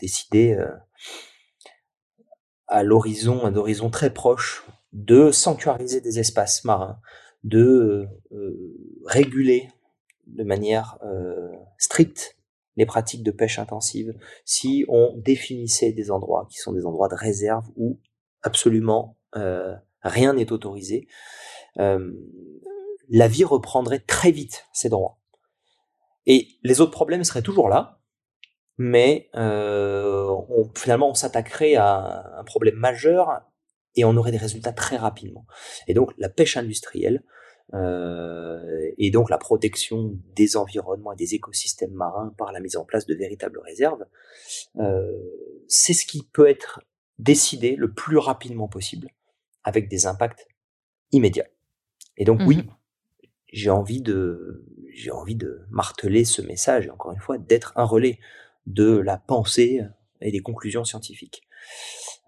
décidait 0.00 0.54
euh, 0.54 0.72
à 2.66 2.82
l'horizon, 2.82 3.44
un 3.44 3.54
horizon 3.56 3.90
très 3.90 4.12
proche, 4.12 4.64
de 4.92 5.30
sanctuariser 5.30 6.00
des 6.00 6.18
espaces 6.18 6.64
marins, 6.64 6.98
de 7.44 8.08
réguler 9.04 9.68
de 10.26 10.42
manière 10.42 10.98
stricte 11.76 12.35
les 12.76 12.86
pratiques 12.86 13.22
de 13.22 13.30
pêche 13.30 13.58
intensive, 13.58 14.14
si 14.44 14.84
on 14.88 15.14
définissait 15.16 15.92
des 15.92 16.10
endroits 16.10 16.46
qui 16.50 16.58
sont 16.58 16.72
des 16.72 16.86
endroits 16.86 17.08
de 17.08 17.14
réserve 17.14 17.66
où 17.76 17.98
absolument 18.42 19.16
euh, 19.36 19.74
rien 20.02 20.34
n'est 20.34 20.52
autorisé, 20.52 21.08
la 21.76 23.28
vie 23.28 23.44
reprendrait 23.44 23.98
très 23.98 24.30
vite 24.30 24.66
ses 24.72 24.88
droits. 24.88 25.18
Et 26.24 26.48
les 26.62 26.80
autres 26.80 26.92
problèmes 26.92 27.22
seraient 27.22 27.42
toujours 27.42 27.68
là, 27.68 28.00
mais 28.78 29.28
on, 29.34 30.70
finalement 30.74 31.10
on 31.10 31.14
s'attaquerait 31.14 31.74
à 31.74 32.38
un 32.38 32.44
problème 32.44 32.76
majeur 32.76 33.42
et 33.94 34.04
on 34.04 34.16
aurait 34.16 34.32
des 34.32 34.38
résultats 34.38 34.72
très 34.72 34.96
rapidement. 34.96 35.46
Et 35.86 35.94
donc 35.94 36.12
la 36.18 36.28
pêche 36.28 36.56
industrielle 36.56 37.22
euh, 37.74 38.90
et 38.98 39.10
donc 39.10 39.30
la 39.30 39.38
protection 39.38 40.16
des 40.34 40.56
environnements 40.56 41.12
et 41.12 41.16
des 41.16 41.34
écosystèmes 41.34 41.92
marins 41.92 42.32
par 42.38 42.52
la 42.52 42.60
mise 42.60 42.76
en 42.76 42.84
place 42.84 43.06
de 43.06 43.14
véritables 43.14 43.58
réserves, 43.64 44.04
euh, 44.78 45.10
c'est 45.68 45.92
ce 45.92 46.06
qui 46.06 46.22
peut 46.22 46.48
être 46.48 46.80
décidé 47.18 47.76
le 47.76 47.92
plus 47.92 48.18
rapidement 48.18 48.68
possible 48.68 49.08
avec 49.64 49.88
des 49.88 50.06
impacts 50.06 50.46
immédiats. 51.12 51.48
Et 52.16 52.24
donc 52.24 52.40
oui, 52.46 52.58
mmh 52.58 52.70
j'ai 53.52 53.70
envie 53.70 54.02
de 54.02 54.64
j'ai 54.92 55.10
envie 55.10 55.34
de 55.34 55.66
marteler 55.70 56.24
ce 56.24 56.42
message 56.42 56.88
encore 56.88 57.12
une 57.12 57.20
fois 57.20 57.38
d'être 57.38 57.72
un 57.76 57.84
relais 57.84 58.18
de 58.66 58.96
la 58.96 59.16
pensée 59.16 59.80
et 60.20 60.30
des 60.30 60.40
conclusions 60.40 60.84
scientifiques. 60.84 61.42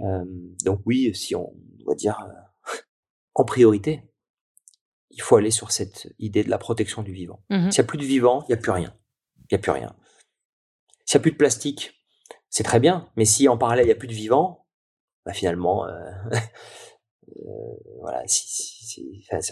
Euh, 0.00 0.24
donc 0.64 0.80
oui, 0.86 1.14
si 1.14 1.34
on 1.34 1.52
doit 1.80 1.94
dire 1.94 2.18
euh, 2.22 2.72
en 3.34 3.44
priorité, 3.44 4.02
il 5.18 5.22
faut 5.22 5.34
aller 5.34 5.50
sur 5.50 5.72
cette 5.72 6.14
idée 6.20 6.44
de 6.44 6.48
la 6.48 6.58
protection 6.58 7.02
du 7.02 7.12
vivant. 7.12 7.42
Mmh 7.50 7.72
S'il 7.72 7.82
n'y 7.82 7.86
a 7.86 7.88
plus 7.88 7.98
de 7.98 8.04
vivant, 8.04 8.44
il 8.44 8.52
n'y 8.52 8.54
a 8.54 8.62
plus 8.62 8.70
rien. 8.70 8.94
Il 9.36 9.46
n'y 9.50 9.56
a 9.56 9.58
plus 9.58 9.72
rien. 9.72 9.94
S'il 11.04 11.18
n'y 11.18 11.22
a 11.22 11.24
plus 11.24 11.32
de 11.32 11.36
plastique, 11.36 11.92
c'est 12.50 12.62
très 12.62 12.78
bien, 12.78 13.10
mais 13.16 13.24
si 13.24 13.48
en 13.48 13.58
parallèle 13.58 13.86
il 13.86 13.88
n'y 13.88 13.92
a 13.92 13.96
plus 13.96 14.06
de 14.06 14.14
vivant, 14.14 14.66
bah 15.26 15.32
finalement, 15.32 15.86
euh, 15.86 16.12
voilà, 18.00 18.22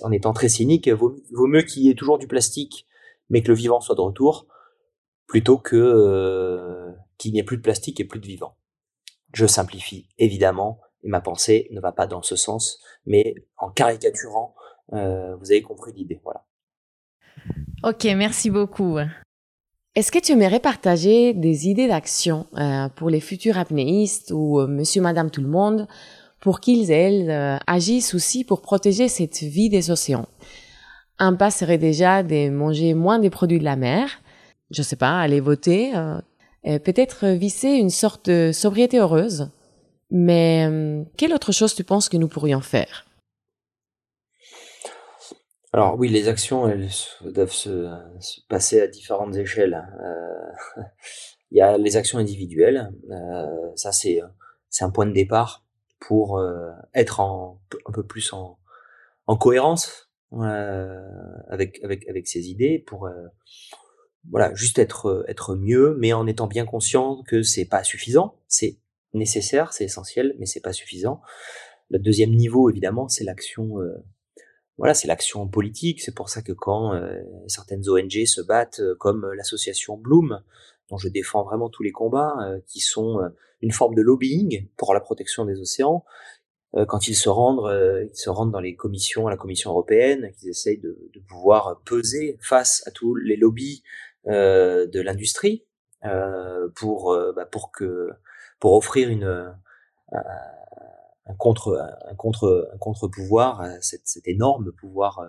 en 0.02 0.12
étant 0.12 0.32
très 0.32 0.48
cynique, 0.48 0.88
vaut, 0.88 1.16
vaut 1.32 1.48
mieux 1.48 1.62
qu'il 1.62 1.82
y 1.82 1.90
ait 1.90 1.94
toujours 1.94 2.18
du 2.18 2.28
plastique, 2.28 2.86
mais 3.28 3.42
que 3.42 3.48
le 3.48 3.54
vivant 3.54 3.80
soit 3.80 3.96
de 3.96 4.02
retour, 4.02 4.46
plutôt 5.26 5.58
que 5.58 6.94
qu'il 7.18 7.32
n'y 7.32 7.40
ait 7.40 7.44
plus 7.44 7.56
de 7.56 7.62
plastique 7.62 7.98
et 7.98 8.04
plus 8.04 8.20
de 8.20 8.26
vivant. 8.26 8.56
Je 9.34 9.46
simplifie 9.46 10.08
évidemment, 10.18 10.80
et 11.02 11.08
ma 11.08 11.20
pensée 11.20 11.66
ne 11.72 11.80
va 11.80 11.90
pas 11.90 12.06
dans 12.06 12.22
ce 12.22 12.36
sens, 12.36 12.80
mais 13.04 13.34
en 13.56 13.70
caricaturant, 13.70 14.54
euh, 14.54 14.55
vous 14.90 15.50
avez 15.50 15.62
compris 15.62 15.92
l'idée. 15.92 16.20
Voilà. 16.22 16.44
Ok, 17.82 18.04
merci 18.04 18.50
beaucoup. 18.50 18.98
Est-ce 19.94 20.12
que 20.12 20.18
tu 20.18 20.32
aimerais 20.32 20.60
partager 20.60 21.32
des 21.32 21.68
idées 21.68 21.88
d'action 21.88 22.46
euh, 22.58 22.88
pour 22.96 23.08
les 23.08 23.20
futurs 23.20 23.58
apnéistes 23.58 24.30
ou 24.34 24.60
euh, 24.60 24.66
monsieur, 24.66 25.00
madame, 25.00 25.30
tout 25.30 25.40
le 25.40 25.48
monde 25.48 25.86
pour 26.40 26.60
qu'ils, 26.60 26.92
elles, 26.92 27.60
agissent 27.66 28.14
aussi 28.14 28.44
pour 28.44 28.60
protéger 28.60 29.08
cette 29.08 29.38
vie 29.38 29.68
des 29.68 29.90
océans? 29.90 30.26
Un 31.18 31.34
pas 31.34 31.50
serait 31.50 31.78
déjà 31.78 32.22
de 32.22 32.50
manger 32.50 32.92
moins 32.92 33.18
des 33.18 33.30
produits 33.30 33.58
de 33.58 33.64
la 33.64 33.74
mer, 33.74 34.10
je 34.70 34.82
sais 34.82 34.96
pas, 34.96 35.18
aller 35.18 35.40
voter, 35.40 35.92
euh, 36.66 36.78
peut-être 36.78 37.28
visser 37.28 37.68
une 37.68 37.90
sorte 37.90 38.28
de 38.28 38.50
sobriété 38.52 38.98
heureuse. 38.98 39.48
Mais 40.10 40.66
euh, 40.68 41.04
quelle 41.16 41.32
autre 41.32 41.52
chose 41.52 41.74
tu 41.74 41.84
penses 41.84 42.08
que 42.08 42.16
nous 42.16 42.28
pourrions 42.28 42.60
faire? 42.60 43.06
Alors 45.76 45.96
oui, 45.98 46.08
les 46.08 46.26
actions 46.26 46.68
elles 46.68 46.88
doivent 47.24 47.52
se, 47.52 47.88
passer 48.48 48.80
à 48.80 48.88
différentes 48.88 49.36
échelles. 49.36 49.86
Euh, 50.02 50.82
il 51.50 51.58
y 51.58 51.60
a 51.60 51.78
les 51.78 51.96
actions 51.96 52.18
individuelles. 52.18 52.90
ça 53.76 53.92
c'est 53.92 54.20
c'est 54.70 54.84
un 54.84 54.90
point 54.90 55.06
de 55.06 55.12
départ 55.12 55.64
pour 56.00 56.42
être 56.92 57.20
en, 57.20 57.60
un 57.86 57.92
peu 57.92 58.04
plus 58.04 58.32
en, 58.32 58.58
en 59.26 59.36
cohérence 59.36 60.10
avec 60.32 61.80
avec 61.84 62.08
avec 62.08 62.26
ses 62.26 62.48
idées 62.48 62.78
pour 62.78 63.08
voilà, 64.30 64.54
juste 64.54 64.78
être 64.78 65.06
euh, 65.06 65.24
être 65.28 65.54
mieux, 65.54 65.96
mais 65.98 66.12
en 66.12 66.26
étant 66.26 66.46
bien 66.46 66.64
conscient 66.64 67.22
que 67.26 67.42
c'est 67.42 67.64
pas 67.64 67.84
suffisant. 67.84 68.36
C'est 68.48 68.78
nécessaire, 69.14 69.72
c'est 69.72 69.84
essentiel, 69.84 70.34
mais 70.38 70.46
c'est 70.46 70.60
pas 70.60 70.72
suffisant. 70.72 71.20
Le 71.90 71.98
deuxième 71.98 72.34
niveau, 72.34 72.68
évidemment, 72.70 73.08
c'est 73.08 73.24
l'action. 73.24 73.78
Euh, 74.76 74.78
voilà, 74.78 74.94
c'est 74.94 75.08
l'action 75.08 75.46
politique. 75.48 76.00
C'est 76.00 76.14
pour 76.14 76.28
ça 76.28 76.42
que 76.42 76.52
quand 76.52 76.94
euh, 76.94 77.22
certaines 77.46 77.88
ONG 77.88 78.24
se 78.26 78.40
battent, 78.40 78.80
comme 78.98 79.26
l'association 79.32 79.96
Bloom, 79.96 80.42
dont 80.90 80.98
je 80.98 81.08
défends 81.08 81.44
vraiment 81.44 81.68
tous 81.68 81.82
les 81.82 81.92
combats, 81.92 82.36
qui 82.68 82.80
sont 82.80 83.18
une 83.60 83.72
forme 83.72 83.96
de 83.96 84.02
lobbying 84.02 84.68
pour 84.76 84.94
la 84.94 85.00
protection 85.00 85.44
des 85.44 85.58
océans, 85.58 86.04
quand 86.86 87.08
ils 87.08 87.16
se 87.16 87.28
rendent, 87.28 87.68
ils 88.08 88.16
se 88.16 88.30
rendent 88.30 88.52
dans 88.52 88.60
les 88.60 88.76
commissions, 88.76 89.26
à 89.26 89.30
la 89.30 89.36
Commission 89.36 89.70
européenne, 89.70 90.30
qu'ils 90.38 90.50
essayent 90.50 90.78
de, 90.78 90.96
de, 91.12 91.20
pouvoir 91.28 91.80
peser 91.84 92.38
face 92.40 92.86
à 92.86 92.92
tous 92.92 93.16
les 93.16 93.36
lobbies 93.36 93.82
euh, 94.28 94.88
de 94.88 95.00
l'industrie 95.00 95.64
euh, 96.04 96.68
pour 96.74 97.12
euh, 97.12 97.32
bah, 97.32 97.46
pour 97.46 97.70
que 97.70 98.10
pour 98.58 98.72
offrir 98.72 99.08
une 99.08 99.54
un, 101.26 101.34
contre 101.34 101.76
un 102.08 102.14
contre 102.14 102.70
un 102.72 102.78
contre 102.78 103.08
pouvoir 103.08 103.60
à 103.60 103.80
cet, 103.80 104.26
énorme 104.26 104.72
pouvoir 104.72 105.20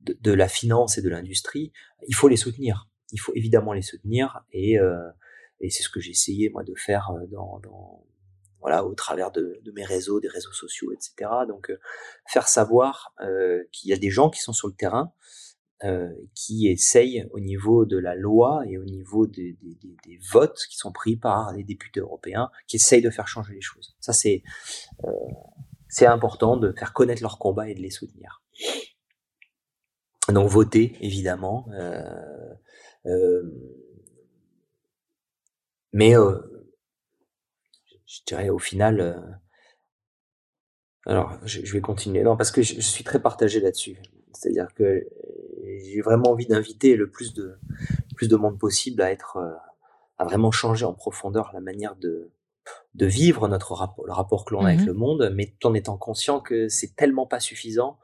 de, 0.00 0.16
de, 0.20 0.32
la 0.32 0.48
finance 0.48 0.98
et 0.98 1.02
de 1.02 1.08
l'industrie 1.08 1.72
il 2.08 2.14
faut 2.14 2.28
les 2.28 2.36
soutenir 2.36 2.88
il 3.10 3.18
faut 3.18 3.32
évidemment 3.34 3.72
les 3.72 3.82
soutenir 3.82 4.44
et 4.52 4.76
et 5.60 5.70
c'est 5.70 5.82
ce 5.82 5.88
que 5.88 6.00
j'ai 6.00 6.10
essayé 6.10 6.50
moi 6.50 6.64
de 6.64 6.74
faire 6.74 7.12
dans 7.30 8.04
voilà, 8.62 8.84
au 8.84 8.94
travers 8.94 9.32
de, 9.32 9.60
mes 9.74 9.84
réseaux, 9.84 10.20
des 10.20 10.28
réseaux 10.28 10.52
sociaux, 10.52 10.92
etc. 10.92 11.28
Donc, 11.48 11.72
faire 12.28 12.46
savoir 12.48 13.12
qu'il 13.72 13.90
y 13.90 13.92
a 13.92 13.98
des 13.98 14.10
gens 14.10 14.30
qui 14.30 14.40
sont 14.40 14.52
sur 14.52 14.68
le 14.68 14.74
terrain, 14.74 15.12
qui 16.34 16.68
essayent 16.68 17.26
au 17.32 17.40
niveau 17.40 17.84
de 17.84 17.98
la 17.98 18.14
loi 18.14 18.62
et 18.68 18.78
au 18.78 18.84
niveau 18.84 19.26
des, 19.26 19.56
votes 20.30 20.60
qui 20.70 20.76
sont 20.76 20.92
pris 20.92 21.16
par 21.16 21.52
les 21.52 21.64
députés 21.64 22.00
européens, 22.00 22.50
qui 22.68 22.76
essayent 22.76 23.02
de 23.02 23.10
faire 23.10 23.26
changer 23.26 23.54
les 23.54 23.60
choses. 23.60 23.96
Ça, 24.00 24.12
c'est 24.12 24.42
c'est 25.88 26.06
important 26.06 26.56
de 26.56 26.72
faire 26.72 26.92
connaître 26.92 27.22
leur 27.22 27.38
combat 27.38 27.68
et 27.68 27.74
de 27.74 27.80
les 27.80 27.90
soutenir. 27.90 28.42
Donc 30.28 30.48
voter, 30.48 30.96
évidemment. 31.00 31.66
mais 35.92 36.14
je 38.12 38.20
dirais 38.26 38.50
au 38.50 38.58
final, 38.58 39.40
alors 41.06 41.38
je, 41.44 41.72
vais 41.72 41.80
continuer. 41.80 42.22
Non, 42.22 42.36
parce 42.36 42.50
que 42.50 42.62
je, 42.62 42.80
suis 42.80 43.04
très 43.04 43.20
partagé 43.20 43.60
là-dessus. 43.60 43.96
C'est-à-dire 44.32 44.68
que 44.74 45.06
j'ai 45.64 46.00
vraiment 46.00 46.30
envie 46.30 46.46
d'inviter 46.46 46.96
le 46.96 47.10
plus 47.10 47.34
de 47.34 47.54
plus 48.16 48.28
de 48.28 48.36
monde 48.36 48.58
possible 48.58 49.02
à 49.02 49.10
être 49.10 49.38
à 50.18 50.24
vraiment 50.24 50.50
changer 50.50 50.84
en 50.84 50.94
profondeur 50.94 51.50
la 51.52 51.60
manière 51.60 51.96
de 51.96 52.30
de 52.94 53.06
vivre 53.06 53.48
notre 53.48 53.72
rapport, 53.74 54.06
le 54.06 54.12
rapport 54.12 54.44
que 54.44 54.54
l'on 54.54 54.64
a 54.64 54.68
avec 54.68 54.82
mmh 54.82 54.86
le 54.86 54.92
monde, 54.92 55.32
mais 55.34 55.52
tout 55.58 55.68
en 55.68 55.74
étant 55.74 55.96
conscient 55.96 56.40
que 56.40 56.68
c'est 56.68 56.94
tellement 56.94 57.26
pas 57.26 57.40
suffisant 57.40 57.98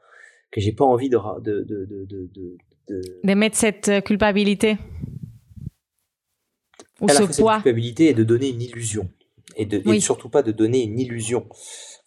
que 0.51 0.59
j'ai 0.59 0.73
pas 0.73 0.85
envie 0.85 1.09
de 1.09 1.17
de, 1.39 1.63
de, 1.63 1.85
de, 1.85 2.05
de, 2.05 2.57
de 3.23 3.33
mettre 3.33 3.55
cette 3.55 3.89
euh, 3.89 4.01
culpabilité 4.01 4.77
ou 6.99 7.07
ce 7.07 7.23
poids. 7.39 7.55
Cette 7.55 7.63
culpabilité 7.63 8.09
et 8.09 8.13
de 8.13 8.23
donner 8.23 8.49
une 8.49 8.61
illusion 8.61 9.09
et, 9.59 9.65
de, 9.65 9.93
et 9.93 9.99
surtout 9.99 10.29
pas 10.29 10.41
de 10.41 10.51
donner 10.51 10.83
une 10.83 10.99
illusion 10.99 11.47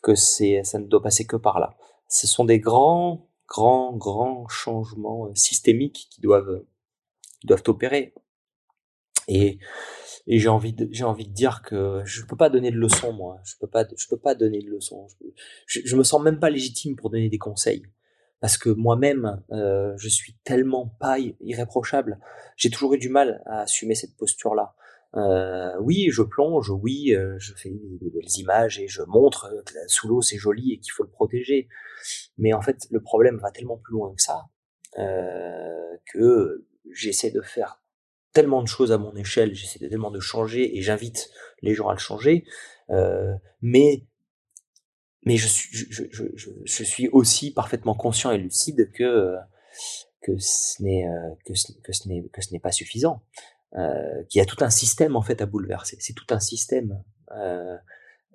que 0.02 0.14
c'est 0.14 0.64
ça 0.64 0.78
ne 0.78 0.86
doit 0.86 1.02
passer 1.02 1.26
que 1.26 1.36
par 1.36 1.60
là. 1.60 1.76
Ce 2.08 2.26
sont 2.26 2.44
des 2.44 2.58
grands 2.58 3.28
grands 3.46 3.94
grands 3.94 4.48
changements 4.48 5.26
euh, 5.26 5.34
systémiques 5.34 6.08
qui 6.10 6.20
doivent 6.20 6.64
doivent 7.44 7.62
opérer. 7.66 8.14
Et 9.28 9.58
et 10.26 10.38
j'ai 10.38 10.48
envie 10.48 10.72
de 10.72 10.88
j'ai 10.90 11.04
envie 11.04 11.26
de 11.26 11.32
dire 11.32 11.62
que 11.62 12.00
je 12.04 12.24
peux 12.24 12.36
pas 12.36 12.48
donner 12.48 12.70
de 12.70 12.76
leçons 12.76 13.12
moi. 13.12 13.38
Je 13.44 13.54
peux 13.60 13.66
pas 13.66 13.84
je 13.96 14.06
peux 14.08 14.18
pas 14.18 14.34
donner 14.34 14.62
de 14.62 14.70
leçons. 14.70 15.06
Je, 15.66 15.80
je, 15.84 15.96
me 15.96 16.04
sens 16.04 16.22
même 16.22 16.40
pas 16.40 16.48
légitime 16.48 16.96
pour 16.96 17.10
donner 17.10 17.28
des 17.28 17.38
conseils. 17.38 17.82
Parce 18.40 18.56
que 18.56 18.70
moi-même 18.70 19.42
euh, 19.52 19.92
je 19.98 20.08
suis 20.08 20.36
tellement 20.42 20.86
pas 20.86 21.18
irréprochable. 21.40 22.18
J'ai 22.56 22.70
toujours 22.70 22.94
eu 22.94 22.98
du 22.98 23.10
mal 23.10 23.42
à 23.44 23.60
assumer 23.60 23.94
cette 23.94 24.16
posture 24.16 24.54
là 24.54 24.74
euh, 25.14 25.72
oui 25.80 26.08
je 26.10 26.22
plonge 26.22 26.70
oui 26.70 27.14
euh, 27.14 27.34
je 27.38 27.52
fais 27.54 27.70
des, 27.70 28.10
belles 28.10 28.38
images 28.38 28.78
et 28.78 28.88
je 28.88 29.02
montre 29.02 29.50
que 29.66 29.74
sous 29.86 30.08
l'eau 30.08 30.22
c'est 30.22 30.38
joli 30.38 30.72
et 30.72 30.78
qu'il 30.78 30.92
faut 30.92 31.02
le 31.02 31.10
protéger 31.10 31.68
mais 32.38 32.52
en 32.52 32.62
fait 32.62 32.86
le 32.90 33.00
problème 33.00 33.38
va 33.38 33.50
tellement 33.50 33.76
plus 33.76 33.92
loin 33.92 34.14
que 34.14 34.22
ça 34.22 34.46
euh, 34.98 35.96
que 36.12 36.66
j'essaie 36.92 37.30
de 37.30 37.40
faire 37.40 37.80
tellement 38.32 38.62
de 38.62 38.68
choses 38.68 38.92
à 38.92 38.98
mon 38.98 39.14
échelle, 39.14 39.54
j'essaie 39.54 39.78
tellement 39.78 40.10
de 40.10 40.20
changer 40.20 40.76
et 40.76 40.82
j'invite 40.82 41.30
les 41.62 41.74
gens 41.74 41.88
à 41.88 41.92
le 41.92 41.98
changer. 41.98 42.44
Euh, 42.90 43.32
mais 43.62 44.04
mais 45.24 45.36
je 45.36 45.46
suis, 45.46 45.68
je, 45.72 46.04
je, 46.10 46.24
je, 46.34 46.50
je, 46.64 46.84
suis 46.84 47.08
aussi 47.08 47.52
parfaitement 47.54 47.94
conscient 47.94 48.32
et 48.32 48.38
lucide 48.38 48.90
que 48.92 49.36
que 50.20 50.36
ce 50.38 50.82
n'est 50.82 51.06
euh, 51.06 51.34
que 51.46 51.54
ce, 51.54 51.72
que 51.72 51.92
ce 51.92 52.08
n'est 52.08 52.28
que 52.28 52.42
ce 52.42 52.52
n'est 52.52 52.60
pas 52.60 52.72
suffisant. 52.72 53.22
Euh, 53.78 54.22
qu'il 54.24 54.38
y 54.38 54.42
a 54.42 54.44
tout 54.44 54.62
un 54.62 54.68
système 54.68 55.16
en 55.16 55.22
fait 55.22 55.40
à 55.40 55.46
bouleverser. 55.46 55.96
C'est 55.98 56.12
tout 56.12 56.26
un 56.28 56.40
système 56.40 57.02
euh, 57.30 57.78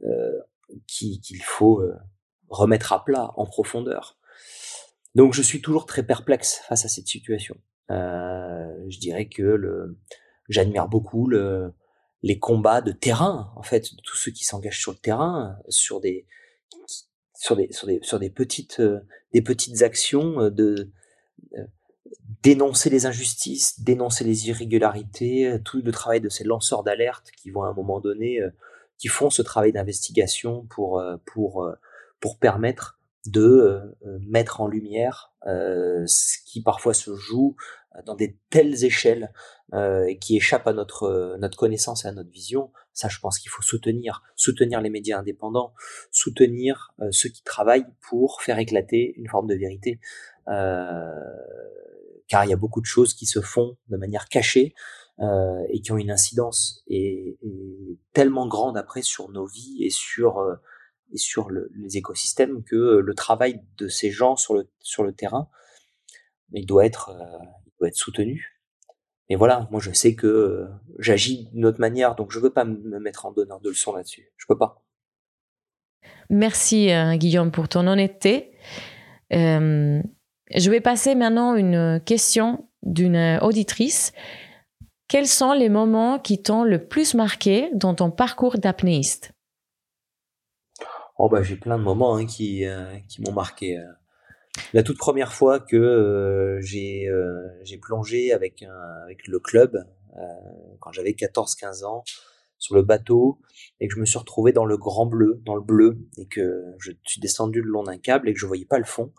euh, 0.03 0.39
qu'il 0.87 1.43
faut 1.43 1.79
euh, 1.79 1.95
remettre 2.49 2.91
à 2.91 3.05
plat 3.05 3.33
en 3.35 3.45
profondeur. 3.45 4.17
Donc 5.13 5.35
je 5.35 5.43
suis 5.43 5.61
toujours 5.61 5.85
très 5.85 6.01
perplexe 6.01 6.61
face 6.67 6.85
à 6.85 6.87
cette 6.87 7.07
situation. 7.07 7.55
Euh, 7.91 8.83
je 8.89 8.97
dirais 8.97 9.29
que 9.29 9.43
le, 9.43 9.99
j'admire 10.49 10.87
beaucoup 10.87 11.27
le, 11.27 11.71
les 12.23 12.39
combats 12.39 12.81
de 12.81 12.91
terrain, 12.91 13.53
en 13.55 13.63
fait, 13.63 13.93
de 13.93 14.01
tous 14.01 14.17
ceux 14.17 14.31
qui 14.31 14.43
s'engagent 14.43 14.81
sur 14.81 14.91
le 14.91 14.97
terrain, 14.97 15.59
sur 15.69 16.01
des, 16.01 16.25
sur 17.35 17.55
des, 17.55 17.71
sur 17.71 17.85
des, 17.85 17.99
sur 18.01 18.17
des 18.17 18.31
petites, 18.31 18.79
euh, 18.79 19.01
des 19.33 19.43
petites 19.43 19.83
actions 19.83 20.49
de 20.49 20.91
dénoncer 22.43 22.89
les 22.89 23.05
injustices, 23.05 23.81
dénoncer 23.81 24.23
les 24.23 24.47
irrégularités, 24.49 25.59
tout 25.65 25.81
le 25.83 25.91
travail 25.91 26.21
de 26.21 26.29
ces 26.29 26.43
lanceurs 26.43 26.83
d'alerte 26.83 27.31
qui 27.35 27.51
vont 27.51 27.63
à 27.63 27.69
un 27.69 27.73
moment 27.73 27.99
donné, 27.99 28.39
qui 28.97 29.07
font 29.07 29.29
ce 29.29 29.41
travail 29.41 29.71
d'investigation 29.71 30.65
pour, 30.69 31.03
pour, 31.25 31.67
pour 32.19 32.37
permettre 32.37 32.99
de 33.25 33.81
mettre 34.21 34.61
en 34.61 34.67
lumière 34.67 35.33
ce 35.45 36.37
qui 36.45 36.61
parfois 36.61 36.93
se 36.93 37.15
joue 37.15 37.55
dans 38.05 38.15
des 38.15 38.37
telles 38.49 38.83
échelles 38.83 39.31
euh, 39.73 40.13
qui 40.15 40.37
échappent 40.37 40.67
à 40.67 40.73
notre 40.73 41.03
euh, 41.03 41.37
notre 41.37 41.57
connaissance 41.57 42.05
et 42.05 42.07
à 42.07 42.11
notre 42.11 42.29
vision, 42.29 42.71
ça 42.93 43.09
je 43.09 43.19
pense 43.19 43.39
qu'il 43.39 43.49
faut 43.49 43.61
soutenir, 43.61 44.23
soutenir 44.35 44.81
les 44.81 44.89
médias 44.89 45.19
indépendants, 45.19 45.73
soutenir 46.11 46.93
euh, 47.01 47.09
ceux 47.11 47.29
qui 47.29 47.43
travaillent 47.43 47.85
pour 48.07 48.41
faire 48.41 48.59
éclater 48.59 49.13
une 49.17 49.27
forme 49.27 49.47
de 49.47 49.55
vérité, 49.55 49.99
euh, 50.47 51.11
car 52.27 52.45
il 52.45 52.49
y 52.49 52.53
a 52.53 52.57
beaucoup 52.57 52.81
de 52.81 52.85
choses 52.85 53.13
qui 53.13 53.25
se 53.25 53.41
font 53.41 53.77
de 53.87 53.97
manière 53.97 54.27
cachée 54.29 54.73
euh, 55.19 55.59
et 55.69 55.81
qui 55.81 55.91
ont 55.91 55.97
une 55.97 56.11
incidence 56.11 56.83
et, 56.87 57.39
tellement 58.13 58.47
grande 58.47 58.77
après 58.77 59.01
sur 59.01 59.29
nos 59.29 59.45
vies 59.45 59.83
et 59.83 59.89
sur 59.89 60.41
et 61.13 61.17
sur 61.17 61.49
le, 61.49 61.69
les 61.75 61.97
écosystèmes 61.97 62.63
que 62.63 62.97
le 62.97 63.13
travail 63.13 63.61
de 63.77 63.87
ces 63.87 64.11
gens 64.11 64.35
sur 64.35 64.55
le 64.55 64.69
sur 64.79 65.03
le 65.03 65.13
terrain 65.13 65.49
il 66.51 66.65
doit 66.65 66.85
être 66.85 67.11
doit 67.79 67.87
être 67.87 67.95
soutenu. 67.95 68.57
Et 69.29 69.35
voilà, 69.35 69.67
moi 69.71 69.81
je 69.81 69.91
sais 69.91 70.15
que 70.15 70.27
euh, 70.27 70.67
j'agis 70.99 71.49
d'une 71.51 71.65
autre 71.65 71.81
manière, 71.81 72.15
donc 72.15 72.31
je 72.31 72.39
veux 72.39 72.51
pas 72.51 72.63
me 72.63 72.99
mettre 72.99 73.25
en 73.25 73.31
donneur 73.31 73.59
de 73.59 73.69
leçons 73.69 73.93
là-dessus. 73.93 74.31
Je 74.37 74.45
peux 74.47 74.57
pas. 74.57 74.83
Merci 76.29 76.91
euh, 76.91 77.15
Guillaume 77.15 77.51
pour 77.51 77.67
ton 77.67 77.87
honnêteté. 77.87 78.51
Euh, 80.55 80.59
je 80.59 80.69
vais 80.69 80.81
passer 80.81 81.15
maintenant 81.15 81.55
une 81.55 82.01
question 82.05 82.67
d'une 82.83 83.39
auditrice. 83.41 84.13
Quels 85.07 85.27
sont 85.27 85.53
les 85.53 85.69
moments 85.69 86.19
qui 86.19 86.41
t'ont 86.41 86.63
le 86.63 86.85
plus 86.85 87.13
marqué 87.13 87.69
dans 87.73 87.95
ton 87.95 88.11
parcours 88.11 88.57
d'apnéiste? 88.57 89.31
Oh 91.17 91.29
bah 91.29 91.41
j'ai 91.41 91.55
plein 91.55 91.77
de 91.77 91.83
moments 91.83 92.15
hein, 92.15 92.25
qui, 92.25 92.63
qui 93.07 93.21
m'ont 93.21 93.31
marqué. 93.31 93.81
La 94.73 94.83
toute 94.83 94.97
première 94.97 95.33
fois 95.33 95.59
que 95.59 95.75
euh, 95.75 96.61
j'ai 96.61 97.07
euh, 97.07 97.47
j'ai 97.63 97.77
plongé 97.77 98.31
avec 98.31 98.63
un, 98.63 99.03
avec 99.03 99.27
le 99.27 99.39
club 99.39 99.85
euh, 100.17 100.21
quand 100.79 100.91
j'avais 100.91 101.11
14-15 101.11 101.85
ans 101.85 102.03
sur 102.57 102.75
le 102.75 102.81
bateau 102.81 103.39
et 103.79 103.87
que 103.87 103.93
je 103.93 103.99
me 103.99 104.05
suis 104.05 104.17
retrouvé 104.17 104.51
dans 104.51 104.65
le 104.65 104.77
grand 104.77 105.05
bleu, 105.05 105.41
dans 105.45 105.55
le 105.55 105.61
bleu 105.61 105.99
et 106.17 106.27
que 106.27 106.73
je 106.79 106.91
suis 107.05 107.21
descendu 107.21 107.61
le 107.61 107.69
long 107.69 107.83
d'un 107.83 107.97
câble 107.97 108.29
et 108.29 108.33
que 108.33 108.39
je 108.39 108.45
voyais 108.45 108.65
pas 108.65 108.79
le 108.79 108.85
fond. 108.85 109.13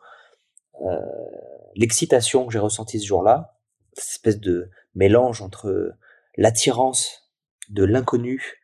L'excitation 1.75 2.47
que 2.47 2.53
j'ai 2.53 2.59
ressentie 2.59 2.99
ce 3.01 3.07
jour-là, 3.07 3.59
cette 3.93 4.11
espèce 4.11 4.41
de 4.41 4.71
mélange 4.95 5.43
entre 5.43 5.93
l'attirance 6.37 7.31
de 7.69 7.85
l'inconnu, 7.85 8.61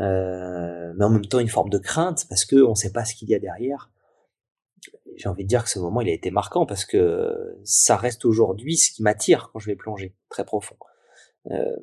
euh, 0.00 0.92
mais 0.96 1.04
en 1.04 1.10
même 1.10 1.26
temps 1.26 1.38
une 1.38 1.48
forme 1.48 1.70
de 1.70 1.78
crainte 1.78 2.26
parce 2.28 2.44
que 2.44 2.56
on 2.56 2.74
sait 2.74 2.92
pas 2.92 3.04
ce 3.04 3.14
qu'il 3.14 3.28
y 3.28 3.34
a 3.34 3.38
derrière 3.38 3.92
j'ai 5.16 5.28
envie 5.28 5.44
de 5.44 5.48
dire 5.48 5.64
que 5.64 5.70
ce 5.70 5.78
moment, 5.78 6.00
il 6.00 6.08
a 6.08 6.12
été 6.12 6.30
marquant 6.30 6.66
parce 6.66 6.84
que 6.84 7.58
ça 7.64 7.96
reste 7.96 8.24
aujourd'hui 8.24 8.76
ce 8.76 8.92
qui 8.92 9.02
m'attire 9.02 9.50
quand 9.52 9.58
je 9.58 9.66
vais 9.66 9.76
plonger, 9.76 10.14
très 10.28 10.44
profond. 10.44 10.76
Euh, 11.50 11.76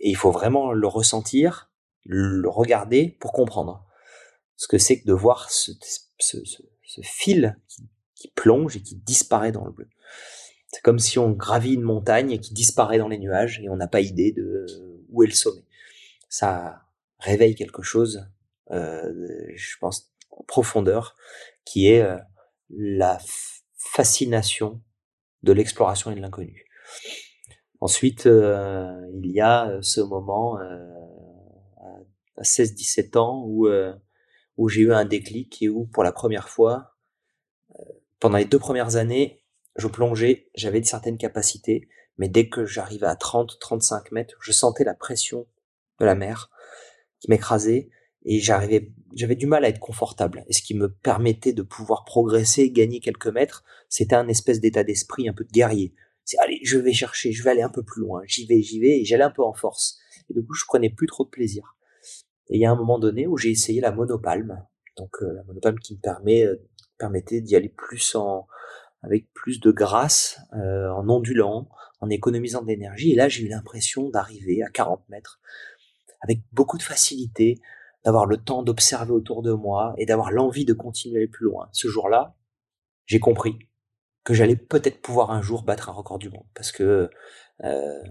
et 0.00 0.10
il 0.10 0.16
faut 0.16 0.30
vraiment 0.30 0.72
le 0.72 0.86
ressentir, 0.86 1.70
le 2.04 2.48
regarder 2.48 3.16
pour 3.20 3.32
comprendre 3.32 3.84
ce 4.56 4.68
que 4.68 4.78
c'est 4.78 5.00
que 5.00 5.06
de 5.06 5.12
voir 5.12 5.50
ce, 5.50 5.72
ce, 6.18 6.38
ce, 6.44 7.00
fil 7.02 7.58
plonge 8.28 8.76
et 8.76 8.82
qui 8.82 8.96
disparaît 8.96 9.52
dans 9.52 9.64
le 9.64 9.72
bleu. 9.72 9.88
C'est 10.72 10.82
comme 10.82 10.98
si 10.98 11.18
on 11.18 11.30
gravit 11.30 11.74
une 11.74 11.82
montagne 11.82 12.30
et 12.30 12.38
qui 12.38 12.54
disparaît 12.54 12.98
dans 12.98 13.08
les 13.08 13.18
nuages 13.18 13.60
et 13.60 13.68
on 13.68 13.76
n'a 13.76 13.88
pas 13.88 14.00
idée 14.00 14.32
de 14.32 14.66
où 15.10 15.22
est 15.22 15.26
le 15.26 15.34
sommet. 15.34 15.64
Ça 16.28 16.82
réveille 17.18 17.54
quelque 17.54 17.82
chose, 17.82 18.26
euh, 18.70 19.12
je 19.54 19.76
pense, 19.78 20.12
en 20.30 20.42
profondeur 20.44 21.14
qui 21.64 21.88
est 21.88 22.00
euh, 22.02 22.16
la 22.70 23.18
fascination 23.76 24.80
de 25.42 25.52
l'exploration 25.52 26.10
et 26.10 26.14
de 26.14 26.20
l'inconnu. 26.20 26.64
Ensuite, 27.80 28.26
euh, 28.26 28.90
il 29.14 29.30
y 29.30 29.40
a 29.40 29.78
ce 29.82 30.00
moment 30.00 30.56
à 32.36 32.42
16-17 32.42 33.18
ans 33.18 33.44
où, 33.46 33.68
où 34.56 34.68
j'ai 34.68 34.82
eu 34.82 34.92
un 34.94 35.04
déclic 35.04 35.60
et 35.62 35.68
où 35.68 35.84
pour 35.86 36.02
la 36.02 36.12
première 36.12 36.48
fois, 36.48 36.91
pendant 38.22 38.38
les 38.38 38.44
deux 38.44 38.60
premières 38.60 38.94
années, 38.94 39.42
je 39.74 39.88
plongeais, 39.88 40.48
j'avais 40.54 40.80
certaines 40.84 41.18
capacités, 41.18 41.88
mais 42.18 42.28
dès 42.28 42.48
que 42.48 42.64
j'arrivais 42.64 43.08
à 43.08 43.16
30-35 43.16 44.14
mètres, 44.14 44.36
je 44.40 44.52
sentais 44.52 44.84
la 44.84 44.94
pression 44.94 45.48
de 45.98 46.04
la 46.04 46.14
mer 46.14 46.48
qui 47.18 47.28
m'écrasait 47.28 47.90
et 48.24 48.38
j'arrivais, 48.38 48.92
j'avais 49.12 49.34
du 49.34 49.48
mal 49.48 49.64
à 49.64 49.68
être 49.70 49.80
confortable. 49.80 50.44
Et 50.46 50.52
ce 50.52 50.62
qui 50.62 50.74
me 50.74 50.88
permettait 50.88 51.52
de 51.52 51.62
pouvoir 51.62 52.04
progresser, 52.04 52.70
gagner 52.70 53.00
quelques 53.00 53.26
mètres, 53.26 53.64
c'était 53.88 54.14
un 54.14 54.28
espèce 54.28 54.60
d'état 54.60 54.84
d'esprit 54.84 55.28
un 55.28 55.32
peu 55.32 55.42
de 55.42 55.50
guerrier. 55.50 55.92
C'est 56.24 56.38
allez, 56.38 56.60
je 56.62 56.78
vais 56.78 56.92
chercher, 56.92 57.32
je 57.32 57.42
vais 57.42 57.50
aller 57.50 57.62
un 57.62 57.70
peu 57.70 57.82
plus 57.82 58.02
loin, 58.02 58.22
j'y 58.26 58.46
vais, 58.46 58.62
j'y 58.62 58.78
vais, 58.78 59.00
et 59.00 59.04
j'allais 59.04 59.24
un 59.24 59.32
peu 59.32 59.42
en 59.42 59.52
force. 59.52 59.98
Et 60.30 60.34
du 60.34 60.46
coup, 60.46 60.54
je 60.54 60.64
prenais 60.68 60.90
plus 60.90 61.08
trop 61.08 61.24
de 61.24 61.30
plaisir. 61.30 61.76
Et 62.50 62.54
il 62.54 62.60
y 62.60 62.66
a 62.66 62.70
un 62.70 62.76
moment 62.76 63.00
donné 63.00 63.26
où 63.26 63.36
j'ai 63.36 63.50
essayé 63.50 63.80
la 63.80 63.90
monopalme, 63.90 64.64
donc 64.96 65.10
euh, 65.22 65.32
la 65.32 65.42
monopalme 65.42 65.80
qui 65.80 65.96
me 65.96 66.00
permet, 66.00 66.44
euh, 66.44 66.56
permettait 67.02 67.40
d'y 67.40 67.56
aller 67.56 67.68
plus 67.68 68.14
en, 68.14 68.46
avec 69.02 69.26
plus 69.34 69.58
de 69.58 69.72
grâce, 69.72 70.40
euh, 70.54 70.88
en 70.92 71.08
ondulant, 71.08 71.68
en 72.00 72.08
économisant 72.08 72.62
de 72.62 72.68
l'énergie. 72.68 73.10
Et 73.12 73.16
là, 73.16 73.28
j'ai 73.28 73.42
eu 73.42 73.48
l'impression 73.48 74.08
d'arriver 74.08 74.62
à 74.62 74.70
40 74.70 75.08
mètres 75.08 75.40
avec 76.20 76.42
beaucoup 76.52 76.78
de 76.78 76.82
facilité, 76.84 77.60
d'avoir 78.04 78.26
le 78.26 78.36
temps 78.36 78.62
d'observer 78.62 79.10
autour 79.10 79.42
de 79.42 79.52
moi 79.52 79.94
et 79.98 80.06
d'avoir 80.06 80.30
l'envie 80.30 80.64
de 80.64 80.74
continuer 80.74 81.26
plus 81.26 81.46
loin. 81.46 81.68
Ce 81.72 81.88
jour-là, 81.88 82.36
j'ai 83.06 83.18
compris 83.18 83.58
que 84.22 84.32
j'allais 84.32 84.54
peut-être 84.54 85.02
pouvoir 85.02 85.32
un 85.32 85.42
jour 85.42 85.64
battre 85.64 85.88
un 85.88 85.92
record 85.92 86.20
du 86.20 86.30
monde 86.30 86.46
parce 86.54 86.70
que 86.70 87.10
euh, 87.64 88.02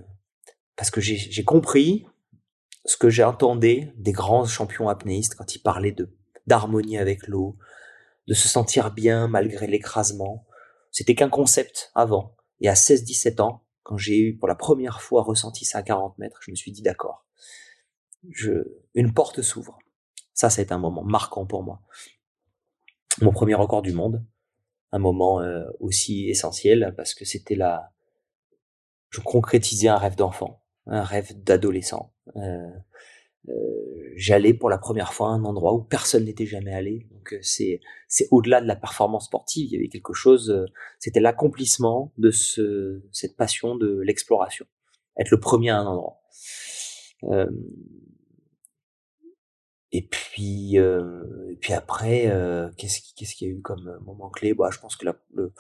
parce 0.76 0.92
que 0.92 1.00
j'ai 1.00 1.44
compris 1.46 2.06
ce 2.86 2.98
que 2.98 3.10
j'entendais 3.10 3.94
des 3.96 4.12
grands 4.12 4.46
champions 4.46 4.90
apnéistes 4.90 5.36
quand 5.36 5.56
ils 5.56 5.62
parlaient 5.62 5.94
de 5.94 6.10
d'harmonie 6.48 6.98
avec 6.98 7.28
l'eau, 7.28 7.58
de 8.28 8.34
se 8.34 8.48
sentir 8.48 8.92
bien 8.92 9.28
malgré 9.28 9.68
l'écrasement. 9.68 10.46
C'était 10.92 11.16
qu'un 11.16 11.30
concept 11.30 11.92
avant. 11.96 12.36
Et 12.60 12.70
à 12.70 12.74
16-17 12.74 13.42
ans, 13.42 13.66
quand 13.84 13.98
j'ai 13.98 14.20
eu 14.20 14.38
pour 14.38 14.48
la 14.48 14.56
première 14.56 15.02
fois 15.02 15.24
ressenti 15.24 15.66
ça 15.66 15.80
à 15.80 15.84
40 15.84 16.18
mètres, 16.18 16.40
je 16.42 16.52
me 16.52 16.56
suis 16.56 16.72
dit 16.72 16.82
d'accord. 16.82 17.26
Une 18.94 19.14
porte 19.14 19.42
s'ouvre. 19.42 19.80
Ça, 20.34 20.50
été 20.62 20.74
un 20.74 20.78
moment 20.78 21.04
marquant 21.04 21.46
pour 21.46 21.64
moi. 21.64 21.82
Mon 23.22 23.32
premier 23.32 23.56
record 23.56 23.82
du 23.82 23.92
monde, 23.92 24.24
un 24.92 25.00
moment 25.00 25.42
euh, 25.42 25.66
aussi 25.80 26.30
essentiel 26.30 26.94
parce 26.96 27.14
que 27.14 27.26
c'était 27.26 27.56
là, 27.56 27.92
je 29.10 29.20
concrétisais 29.20 29.88
un 29.88 29.98
rêve 29.98 30.16
d'enfant, 30.16 30.64
un 30.86 31.04
rêve 31.04 31.34
d'adolescent. 31.44 32.14
Euh, 32.38 32.72
euh, 33.50 33.54
j'allais 34.16 34.54
pour 34.54 34.70
la 34.70 34.78
première 34.78 35.14
fois 35.14 35.28
à 35.30 35.32
un 35.32 35.44
endroit 35.44 35.74
où 35.74 35.82
personne 35.84 36.26
n'était 36.26 36.46
jamais 36.46 36.74
allé. 36.74 37.08
Donc 37.12 37.36
c'est 37.42 37.80
c'est 38.08 38.28
au-delà 38.32 38.62
de 38.62 38.68
la 38.68 38.76
performance 38.76 39.26
sportive. 39.26 39.68
Il 39.68 39.74
y 39.74 39.78
avait 39.78 39.90
quelque 39.90 40.14
chose. 40.14 40.66
c'était 41.00 41.20
l'accomplissement 41.20 42.14
de 42.18 42.32
ce 42.32 43.02
cette 43.12 43.36
passion 43.36 43.76
de 43.76 44.02
l'exploration, 44.02 44.66
être 45.20 45.32
le 45.32 45.40
premier 45.40 45.72
à 45.72 45.78
un 45.80 45.86
endroit. 45.86 46.22
Euh, 47.24 47.50
et 49.92 50.08
puis, 50.08 50.80
euh, 50.80 51.50
et 51.52 51.58
puis 51.58 51.74
après, 51.74 52.28
euh, 52.28 52.70
qu'est-ce 52.78 53.02
qu'est-ce 53.16 53.36
qu'il 53.36 53.48
y 53.48 53.52
a 53.52 53.54
eu 53.54 53.62
comme 53.62 54.00
moment 54.06 54.30
clé? 54.30 54.54
Bah, 54.54 54.70
Je 54.72 54.80
pense 54.80 54.96
que 54.96 55.06
la, 55.06 55.16
le, 55.34 55.54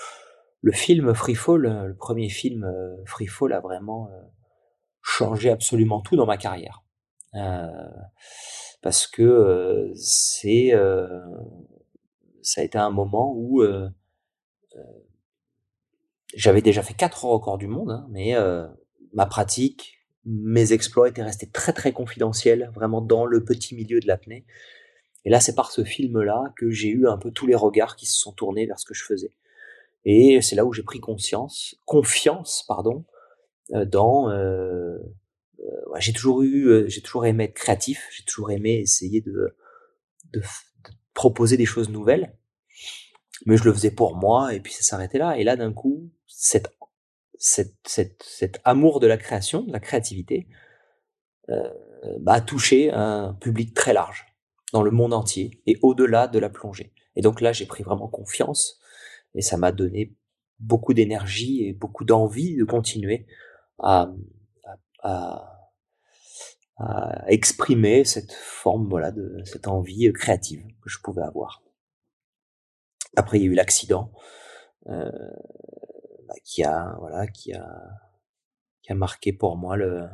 le 0.61 0.71
film 0.71 1.13
Free 1.13 1.35
Fall, 1.35 1.61
le 1.61 1.95
premier 1.95 2.29
film 2.29 2.63
euh, 2.63 2.95
Free 3.05 3.27
Fall 3.27 3.51
a 3.51 3.59
vraiment 3.59 4.09
euh, 4.11 4.21
changé 5.01 5.49
absolument 5.49 6.01
tout 6.01 6.15
dans 6.15 6.25
ma 6.25 6.37
carrière. 6.37 6.83
Euh, 7.35 7.67
parce 8.81 9.07
que 9.07 9.91
c'est 9.95 10.73
ça 12.41 12.61
a 12.61 12.63
été 12.63 12.77
un 12.77 12.89
moment 12.89 13.33
où 13.35 13.63
j'avais 16.35 16.61
déjà 16.61 16.81
fait 16.81 16.93
quatre 16.93 17.25
records 17.25 17.57
du 17.57 17.67
monde, 17.67 17.91
hein, 17.91 18.07
mais 18.09 18.35
ma 19.13 19.25
pratique, 19.25 19.99
mes 20.25 20.73
exploits 20.73 21.09
étaient 21.09 21.23
restés 21.23 21.49
très 21.49 21.73
très 21.73 21.93
confidentiels, 21.93 22.71
vraiment 22.73 23.01
dans 23.01 23.25
le 23.25 23.43
petit 23.43 23.75
milieu 23.75 23.99
de 23.99 24.07
l'apnée. 24.07 24.45
Et 25.25 25.29
là, 25.29 25.39
c'est 25.39 25.53
par 25.53 25.71
ce 25.71 25.83
film-là 25.83 26.51
que 26.57 26.71
j'ai 26.71 26.89
eu 26.89 27.07
un 27.07 27.17
peu 27.17 27.31
tous 27.31 27.45
les 27.45 27.55
regards 27.55 27.95
qui 27.95 28.07
se 28.07 28.19
sont 28.19 28.31
tournés 28.31 28.65
vers 28.65 28.79
ce 28.79 28.85
que 28.85 28.95
je 28.95 29.03
faisais. 29.03 29.33
Et 30.05 30.41
c'est 30.41 30.55
là 30.55 30.65
où 30.65 30.73
j'ai 30.73 30.83
pris 30.83 30.99
conscience, 30.99 31.75
confiance, 31.85 32.65
pardon, 32.67 33.05
dans. 33.69 34.29
Euh, 34.31 34.97
j'ai 35.99 36.13
toujours 36.13 36.43
eu, 36.43 36.89
j'ai 36.89 37.01
toujours 37.01 37.25
aimé 37.25 37.45
être 37.45 37.53
créatif, 37.53 38.07
j'ai 38.15 38.23
toujours 38.23 38.51
aimé 38.51 38.79
essayer 38.79 39.21
de, 39.21 39.55
de, 40.33 40.39
de, 40.39 40.43
proposer 41.13 41.57
des 41.57 41.65
choses 41.65 41.89
nouvelles, 41.89 42.35
mais 43.45 43.57
je 43.57 43.63
le 43.63 43.73
faisais 43.73 43.91
pour 43.91 44.15
moi 44.15 44.53
et 44.53 44.59
puis 44.59 44.73
ça 44.73 44.81
s'arrêtait 44.81 45.17
là. 45.17 45.37
Et 45.37 45.43
là, 45.43 45.55
d'un 45.55 45.73
coup, 45.73 46.09
cette 46.27 46.71
cette, 47.41 47.75
cette, 47.87 48.21
cet 48.21 48.61
amour 48.63 48.99
de 48.99 49.07
la 49.07 49.17
création, 49.17 49.63
de 49.63 49.73
la 49.73 49.79
créativité, 49.79 50.47
euh, 51.49 51.69
bah, 52.19 52.33
a 52.33 52.41
touché 52.41 52.91
un 52.91 53.33
public 53.33 53.73
très 53.73 53.93
large 53.93 54.27
dans 54.73 54.83
le 54.83 54.91
monde 54.91 55.11
entier 55.11 55.61
et 55.65 55.77
au-delà 55.81 56.27
de 56.27 56.37
la 56.37 56.49
plongée. 56.49 56.93
Et 57.15 57.21
donc 57.21 57.41
là, 57.41 57.51
j'ai 57.51 57.65
pris 57.65 57.83
vraiment 57.83 58.07
confiance 58.07 58.79
et 59.33 59.41
ça 59.41 59.57
m'a 59.57 59.71
donné 59.71 60.15
beaucoup 60.59 60.93
d'énergie 60.93 61.65
et 61.65 61.73
beaucoup 61.73 62.05
d'envie 62.05 62.55
de 62.55 62.63
continuer 62.63 63.25
à, 63.79 64.13
à, 65.01 65.71
à, 66.77 67.23
exprimer 67.27 68.03
cette 68.03 68.33
forme, 68.33 68.87
voilà, 68.89 69.11
de 69.11 69.41
cette 69.45 69.67
envie 69.67 70.11
créative 70.13 70.63
que 70.81 70.89
je 70.89 70.99
pouvais 71.01 71.23
avoir. 71.23 71.63
Après, 73.15 73.39
il 73.39 73.43
y 73.43 73.47
a 73.47 73.51
eu 73.51 73.55
l'accident. 73.55 74.11
Euh, 74.87 75.11
bah, 76.27 76.33
qui 76.43 76.63
a 76.63 76.95
voilà 76.97 77.27
qui 77.27 77.53
a 77.53 77.67
qui 78.81 78.91
a 78.91 78.95
marqué 78.95 79.31
pour 79.31 79.57
moi 79.57 79.77
le 79.77 80.07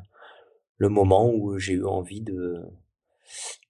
le 0.78 0.90
moment 0.90 1.32
où 1.32 1.58
j'ai 1.58 1.74
eu 1.74 1.86
envie 1.86 2.22
de 2.22 2.66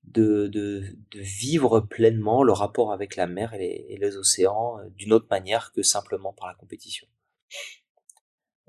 de, 0.03 0.47
de, 0.47 0.83
de 1.11 1.19
vivre 1.19 1.81
pleinement 1.81 2.43
le 2.43 2.53
rapport 2.53 2.93
avec 2.93 3.15
la 3.15 3.27
mer 3.27 3.53
et 3.53 3.59
les, 3.59 3.85
et 3.89 3.97
les 3.97 4.15
océans 4.15 4.79
euh, 4.79 4.89
d'une 4.91 5.11
autre 5.11 5.27
manière 5.29 5.73
que 5.73 5.81
simplement 5.81 6.31
par 6.33 6.47
la 6.47 6.55
compétition. 6.55 7.07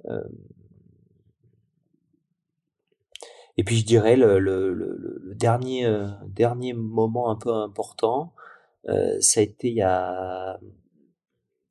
Euh, 0.07 0.29
et 3.59 3.65
puis 3.65 3.77
je 3.77 3.85
dirais 3.85 4.17
le, 4.17 5.35
dernier, 5.35 5.85
euh, 5.85 6.07
dernier 6.29 6.73
moment 6.73 7.31
un 7.31 7.37
peu 7.37 7.53
important, 7.53 8.33
euh, 8.89 9.19
ça 9.21 9.41
a 9.41 9.43
été 9.43 9.69
il 9.69 9.75
y 9.75 9.83
a 9.83 10.59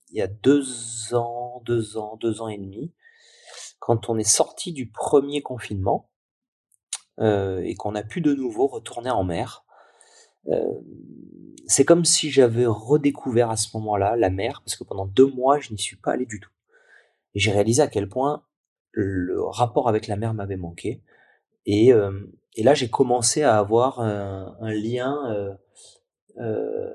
il 0.10 0.18
y 0.18 0.22
a 0.22 0.28
deux 0.28 1.14
ans, 1.16 1.62
deux 1.66 1.98
ans, 1.98 2.18
deux 2.18 2.42
ans 2.42 2.50
et 2.50 2.58
demi, 2.58 2.94
quand 3.80 4.10
on 4.10 4.18
est 4.18 4.24
sorti 4.24 4.72
du 4.74 4.90
premier 4.90 5.42
confinement 5.42 6.10
euh, 7.20 7.62
et 7.64 7.76
qu'on 7.76 7.96
a 7.96 8.04
pu 8.04 8.22
de 8.22 8.34
nouveau 8.34 8.68
retourner 8.68 9.10
en 9.10 9.24
mer. 9.24 9.64
C'est 11.66 11.84
comme 11.84 12.06
si 12.06 12.32
j'avais 12.32 12.66
redécouvert 12.66 13.50
à 13.50 13.58
ce 13.58 13.76
moment-là 13.76 14.16
la 14.16 14.30
mer, 14.30 14.62
parce 14.64 14.78
que 14.78 14.86
pendant 14.86 15.06
deux 15.06 15.26
mois, 15.26 15.60
je 15.60 15.74
n'y 15.74 15.80
suis 15.80 15.98
pas 15.98 16.12
allé 16.12 16.26
du 16.26 16.40
tout. 16.40 16.52
J'ai 17.36 17.52
réalisé 17.52 17.82
à 17.82 17.88
quel 17.88 18.08
point 18.08 18.44
le 18.92 19.44
rapport 19.44 19.90
avec 19.90 20.08
la 20.08 20.16
mer 20.16 20.34
m'avait 20.34 20.56
manqué. 20.56 21.04
Et, 21.68 21.92
euh, 21.92 22.12
et 22.56 22.64
là, 22.64 22.74
j'ai 22.74 22.90
commencé 22.90 23.44
à 23.44 23.60
avoir 23.60 24.00
un, 24.00 24.74
lien 24.74 25.16
euh, 25.30 25.54
euh, 26.38 26.94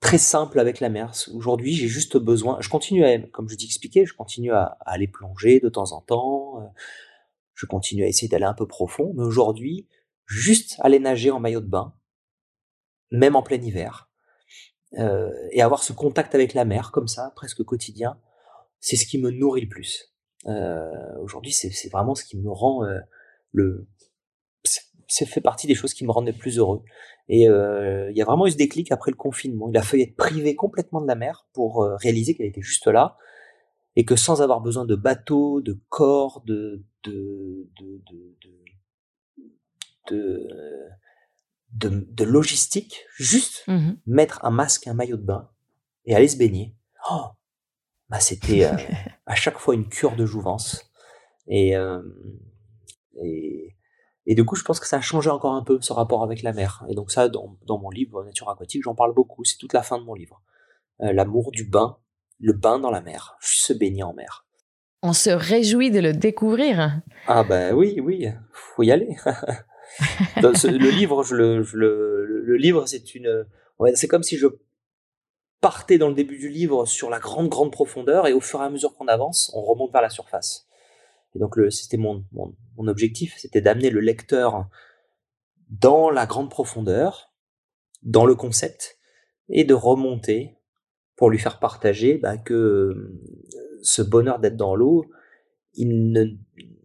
très 0.00 0.18
simple 0.18 0.58
avec 0.58 0.80
la 0.80 0.88
mer. 0.88 1.12
Aujourd'hui, 1.32 1.72
j'ai 1.72 1.86
juste 1.86 2.16
besoin, 2.16 2.60
je 2.60 2.68
continue 2.68 3.04
à, 3.04 3.18
comme 3.18 3.48
je 3.48 3.54
t'ai 3.54 3.64
expliqué, 3.64 4.04
je 4.04 4.14
continue 4.14 4.52
à, 4.52 4.76
aller 4.80 5.06
plonger 5.06 5.60
de 5.60 5.68
temps 5.68 5.92
en 5.92 6.00
temps, 6.00 6.74
je 7.54 7.66
continue 7.66 8.02
à 8.02 8.08
essayer 8.08 8.28
d'aller 8.28 8.44
un 8.44 8.52
peu 8.54 8.66
profond, 8.66 9.14
mais 9.14 9.22
aujourd'hui, 9.22 9.88
juste 10.26 10.76
aller 10.80 10.98
nager 10.98 11.30
en 11.30 11.38
maillot 11.38 11.60
de 11.60 11.68
bain, 11.68 11.94
même 13.12 13.36
en 13.36 13.42
plein 13.42 13.62
hiver, 13.62 14.10
et 14.92 15.62
avoir 15.62 15.84
ce 15.84 15.92
contact 15.92 16.34
avec 16.34 16.52
la 16.52 16.64
mer 16.64 16.90
comme 16.90 17.08
ça, 17.08 17.32
presque 17.36 17.62
quotidien, 17.62 18.18
c'est 18.80 18.96
ce 18.96 19.06
qui 19.06 19.18
me 19.18 19.30
nourrit 19.30 19.62
le 19.62 19.68
plus. 19.68 20.15
Euh, 20.46 21.16
aujourd'hui, 21.20 21.52
c'est 21.52 21.90
vraiment 21.90 22.14
ce 22.14 22.24
qui 22.24 22.36
me 22.38 22.50
rend 22.50 22.84
euh, 22.84 23.00
le, 23.52 23.86
c'est 25.08 25.26
fait 25.26 25.40
partie 25.40 25.66
des 25.66 25.74
choses 25.74 25.94
qui 25.94 26.04
me 26.04 26.10
rendent 26.10 26.26
le 26.26 26.32
plus 26.32 26.58
heureux. 26.58 26.82
Et 27.28 27.48
euh, 27.48 28.10
il 28.10 28.16
y 28.16 28.22
a 28.22 28.24
vraiment 28.24 28.46
eu 28.46 28.50
ce 28.50 28.56
déclic 28.56 28.92
après 28.92 29.10
le 29.10 29.16
confinement. 29.16 29.68
Il 29.68 29.76
a 29.76 29.82
fallu 29.82 30.02
être 30.02 30.16
privé 30.16 30.54
complètement 30.54 31.00
de 31.00 31.06
la 31.06 31.14
mer 31.14 31.46
pour 31.52 31.84
réaliser 32.00 32.34
qu'elle 32.34 32.46
était 32.46 32.62
juste 32.62 32.86
là 32.86 33.16
et 33.96 34.04
que 34.04 34.14
sans 34.14 34.42
avoir 34.42 34.60
besoin 34.60 34.84
de 34.84 34.94
bateau, 34.94 35.60
de 35.60 35.80
corps, 35.88 36.42
de 36.46 36.84
de 37.02 37.68
de 37.78 38.02
de, 40.08 40.48
de, 41.72 42.06
de, 42.08 42.24
logistique, 42.24 43.04
juste 43.16 43.64
mmh 43.66 43.94
mettre 44.06 44.44
un 44.44 44.50
masque, 44.50 44.86
un 44.86 44.94
maillot 44.94 45.16
de 45.16 45.24
bain 45.24 45.50
et 46.04 46.14
aller 46.14 46.28
se 46.28 46.38
baigner. 46.38 46.76
Oh, 47.10 47.26
bah 48.08 48.20
c'était 48.20 48.64
euh, 48.64 48.76
à 49.26 49.34
chaque 49.34 49.58
fois 49.58 49.74
une 49.74 49.88
cure 49.88 50.16
de 50.16 50.26
jouvence 50.26 50.90
et 51.48 51.74
et 53.22 53.76
et 54.26 54.34
du 54.34 54.44
coup, 54.44 54.56
je 54.56 54.64
pense 54.64 54.80
que 54.80 54.86
ça 54.86 54.96
a 54.96 55.00
changé 55.00 55.30
encore 55.30 55.54
un 55.54 55.62
peu 55.62 55.78
ce 55.80 55.92
rapport 55.92 56.24
avec 56.24 56.42
la 56.42 56.52
mer. 56.52 56.84
Et 56.88 56.94
donc 56.94 57.12
ça, 57.12 57.28
dans, 57.28 57.56
dans 57.66 57.78
mon 57.78 57.90
livre 57.90 58.24
Nature 58.24 58.50
aquatique, 58.50 58.82
j'en 58.82 58.96
parle 58.96 59.14
beaucoup. 59.14 59.44
C'est 59.44 59.56
toute 59.56 59.72
la 59.72 59.82
fin 59.82 59.98
de 59.98 60.04
mon 60.04 60.14
livre. 60.14 60.42
Euh, 61.00 61.12
L'amour 61.12 61.52
du 61.52 61.64
bain, 61.64 61.98
le 62.40 62.52
bain 62.52 62.80
dans 62.80 62.90
la 62.90 63.00
mer, 63.00 63.36
se 63.40 63.72
baigner 63.72 64.02
en 64.02 64.14
mer. 64.14 64.46
On 65.02 65.12
se 65.12 65.30
réjouit 65.30 65.92
de 65.92 66.00
le 66.00 66.12
découvrir. 66.12 67.00
Ah 67.28 67.44
ben 67.44 67.72
oui, 67.74 68.00
oui, 68.02 68.26
faut 68.50 68.82
y 68.82 68.90
aller. 68.90 69.16
le 70.42 70.90
livre, 70.90 71.22
je 71.22 71.36
le, 71.36 71.64
le, 71.74 72.24
le, 72.24 72.56
livre, 72.56 72.86
c'est 72.86 73.14
une, 73.14 73.46
c'est 73.94 74.08
comme 74.08 74.24
si 74.24 74.36
je 74.36 74.48
partais 75.60 75.98
dans 75.98 76.08
le 76.08 76.14
début 76.14 76.38
du 76.38 76.48
livre 76.48 76.86
sur 76.86 77.10
la 77.10 77.18
grande, 77.18 77.48
grande 77.48 77.72
profondeur, 77.72 78.26
et 78.26 78.32
au 78.32 78.40
fur 78.40 78.60
et 78.60 78.64
à 78.64 78.70
mesure 78.70 78.94
qu'on 78.94 79.08
avance, 79.08 79.50
on 79.54 79.62
remonte 79.62 79.92
vers 79.92 80.02
la 80.02 80.10
surface. 80.10 80.68
Et 81.34 81.38
donc, 81.38 81.56
c'était 81.70 81.96
mon, 81.96 82.24
mon, 82.32 82.54
mon, 82.76 82.88
objectif, 82.88 83.34
c'était 83.38 83.60
d'amener 83.60 83.90
le 83.90 84.00
lecteur 84.00 84.68
dans 85.68 86.10
la 86.10 86.26
grande 86.26 86.50
profondeur, 86.50 87.34
dans 88.02 88.26
le 88.26 88.34
concept, 88.34 88.98
et 89.48 89.64
de 89.64 89.74
remonter 89.74 90.56
pour 91.16 91.30
lui 91.30 91.38
faire 91.38 91.58
partager 91.58 92.18
bah, 92.18 92.36
que 92.36 92.54
euh, 92.54 93.20
ce 93.82 94.02
bonheur 94.02 94.38
d'être 94.38 94.56
dans 94.56 94.74
l'eau, 94.74 95.06
il 95.74 96.10
ne, 96.12 96.24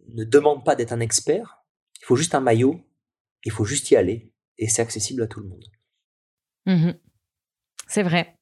ne 0.10 0.24
demande 0.24 0.66
pas 0.66 0.76
d'être 0.76 0.94
un 0.94 1.00
expert, 1.00 1.64
il 2.02 2.06
faut 2.06 2.16
juste 2.16 2.36
un 2.36 2.40
maillot, 2.40 2.82
il 3.46 3.52
faut 3.52 3.66
juste 3.66 3.92
y 3.92 3.96
aller, 3.96 4.32
et 4.58 4.68
c'est 4.68 4.82
accessible 4.82 5.24
à 5.24 5.28
tout 5.28 5.40
le 5.40 5.48
monde. 5.48 5.66
Mmh 6.66 6.92
c'est 7.88 8.04
vrai. 8.04 8.38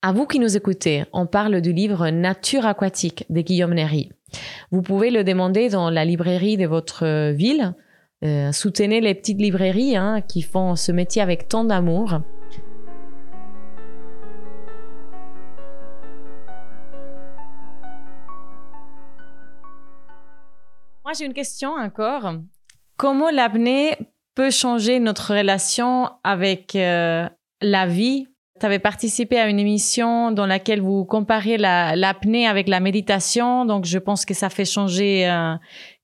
À 0.00 0.12
vous 0.12 0.26
qui 0.26 0.38
nous 0.38 0.56
écoutez, 0.56 1.04
on 1.12 1.26
parle 1.26 1.60
du 1.60 1.72
livre 1.72 2.10
Nature 2.10 2.66
aquatique 2.66 3.24
de 3.30 3.40
Guillaume 3.40 3.74
Néry. 3.74 4.12
Vous 4.70 4.80
pouvez 4.80 5.10
le 5.10 5.24
demander 5.24 5.70
dans 5.70 5.90
la 5.90 6.04
librairie 6.04 6.56
de 6.56 6.68
votre 6.68 7.32
ville. 7.32 7.74
Euh, 8.22 8.52
soutenez 8.52 9.00
les 9.00 9.16
petites 9.16 9.40
librairies 9.40 9.96
hein, 9.96 10.20
qui 10.20 10.42
font 10.42 10.76
ce 10.76 10.92
métier 10.92 11.20
avec 11.20 11.48
tant 11.48 11.64
d'amour. 11.64 12.20
Moi, 21.04 21.12
j'ai 21.18 21.24
une 21.24 21.34
question 21.34 21.70
encore. 21.70 22.34
Comment 22.96 23.30
l'apnée 23.30 23.96
peut 24.36 24.50
changer 24.50 25.00
notre 25.00 25.34
relation 25.34 26.08
avec 26.22 26.76
euh, 26.76 27.28
la 27.60 27.86
vie 27.88 28.28
tu 28.58 28.66
avais 28.66 28.78
participé 28.78 29.38
à 29.38 29.48
une 29.48 29.58
émission 29.58 30.30
dans 30.32 30.46
laquelle 30.46 30.80
vous 30.80 31.04
comparez 31.04 31.56
l'apnée 31.58 32.46
avec 32.46 32.68
la 32.68 32.80
méditation, 32.80 33.64
donc 33.64 33.84
je 33.84 33.98
pense 33.98 34.24
que 34.24 34.34
ça 34.34 34.50
fait 34.50 34.64
changer 34.64 35.28
euh, 35.28 35.54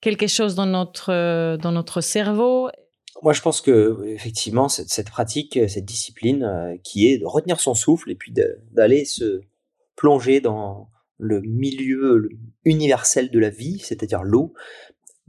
quelque 0.01 0.27
chose 0.27 0.55
dans 0.55 0.67
notre, 0.67 1.13
euh, 1.13 1.57
dans 1.57 1.73
notre 1.73 2.01
cerveau. 2.01 2.69
Moi, 3.23 3.33
je 3.33 3.41
pense 3.41 3.61
que 3.61 4.03
effectivement, 4.07 4.69
cette, 4.69 5.09
pratique, 5.09 5.59
cette 5.69 5.85
discipline 5.85 6.43
euh, 6.43 6.77
qui 6.83 7.07
est 7.09 7.19
de 7.19 7.27
retenir 7.27 7.61
son 7.61 7.75
souffle 7.75 8.11
et 8.11 8.15
puis 8.15 8.33
d'aller 8.73 9.05
se 9.05 9.41
plonger 9.97 10.41
dans 10.41 10.89
le 11.19 11.41
milieu 11.41 12.29
universel 12.65 13.31
de 13.31 13.39
la 13.39 13.51
vie, 13.51 13.79
c'est-à-dire 13.79 14.23
l'eau, 14.25 14.53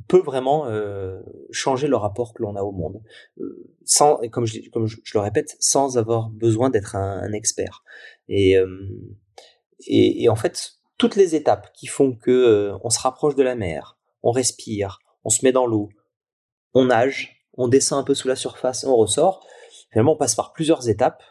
peut 0.07 0.21
vraiment 0.21 0.67
euh, 0.67 1.21
changer 1.51 1.87
le 1.87 1.95
rapport 1.95 2.33
que 2.33 2.43
l'on 2.43 2.55
a 2.55 2.61
au 2.61 2.71
monde, 2.71 3.01
euh, 3.39 3.71
sans, 3.85 4.17
comme, 4.31 4.45
je, 4.45 4.59
le 5.13 5.19
répète, 5.19 5.55
sans 5.59 5.97
avoir 5.97 6.29
besoin 6.29 6.69
d'être 6.69 6.95
un, 6.95 7.31
expert. 7.33 7.83
Et, 8.27 8.57
euh, 8.57 8.67
et, 9.87 10.29
en 10.29 10.35
fait, 10.35 10.73
toutes 10.97 11.15
les 11.15 11.35
étapes 11.35 11.71
qui 11.73 11.87
font 11.87 12.13
que 12.15 12.71
on 12.83 12.89
se 12.89 12.99
rapproche 12.99 13.35
de 13.35 13.43
la 13.43 13.55
mer, 13.55 13.97
on 14.23 14.31
respire, 14.31 14.99
on 15.23 15.29
se 15.29 15.43
met 15.43 15.51
dans 15.51 15.65
l'eau, 15.65 15.89
on 16.73 16.85
nage, 16.85 17.45
on 17.53 17.67
descend 17.67 17.99
un 17.99 18.03
peu 18.03 18.13
sous 18.13 18.27
la 18.27 18.35
surface, 18.35 18.83
on 18.85 18.95
ressort. 18.95 19.45
Finalement, 19.91 20.13
on 20.13 20.17
passe 20.17 20.35
par 20.35 20.53
plusieurs 20.53 20.89
étapes 20.89 21.23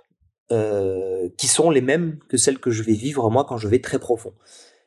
qui 1.37 1.49
sont 1.49 1.71
les 1.71 1.81
mêmes 1.81 2.19
que 2.29 2.37
celles 2.37 2.59
que 2.59 2.71
je 2.71 2.83
vais 2.83 2.93
vivre 2.93 3.29
moi 3.31 3.45
quand 3.45 3.57
je 3.57 3.67
vais 3.67 3.81
très 3.81 3.99
profond. 3.99 4.35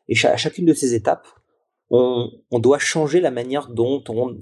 Et 0.07 0.15
à 0.25 0.37
chacune 0.37 0.65
de 0.65 0.73
ces 0.73 0.93
étapes, 0.93 1.27
on, 1.89 2.59
doit 2.59 2.79
changer 2.79 3.21
la 3.21 3.31
manière 3.31 3.69
dont 3.69 4.03
on, 4.09 4.37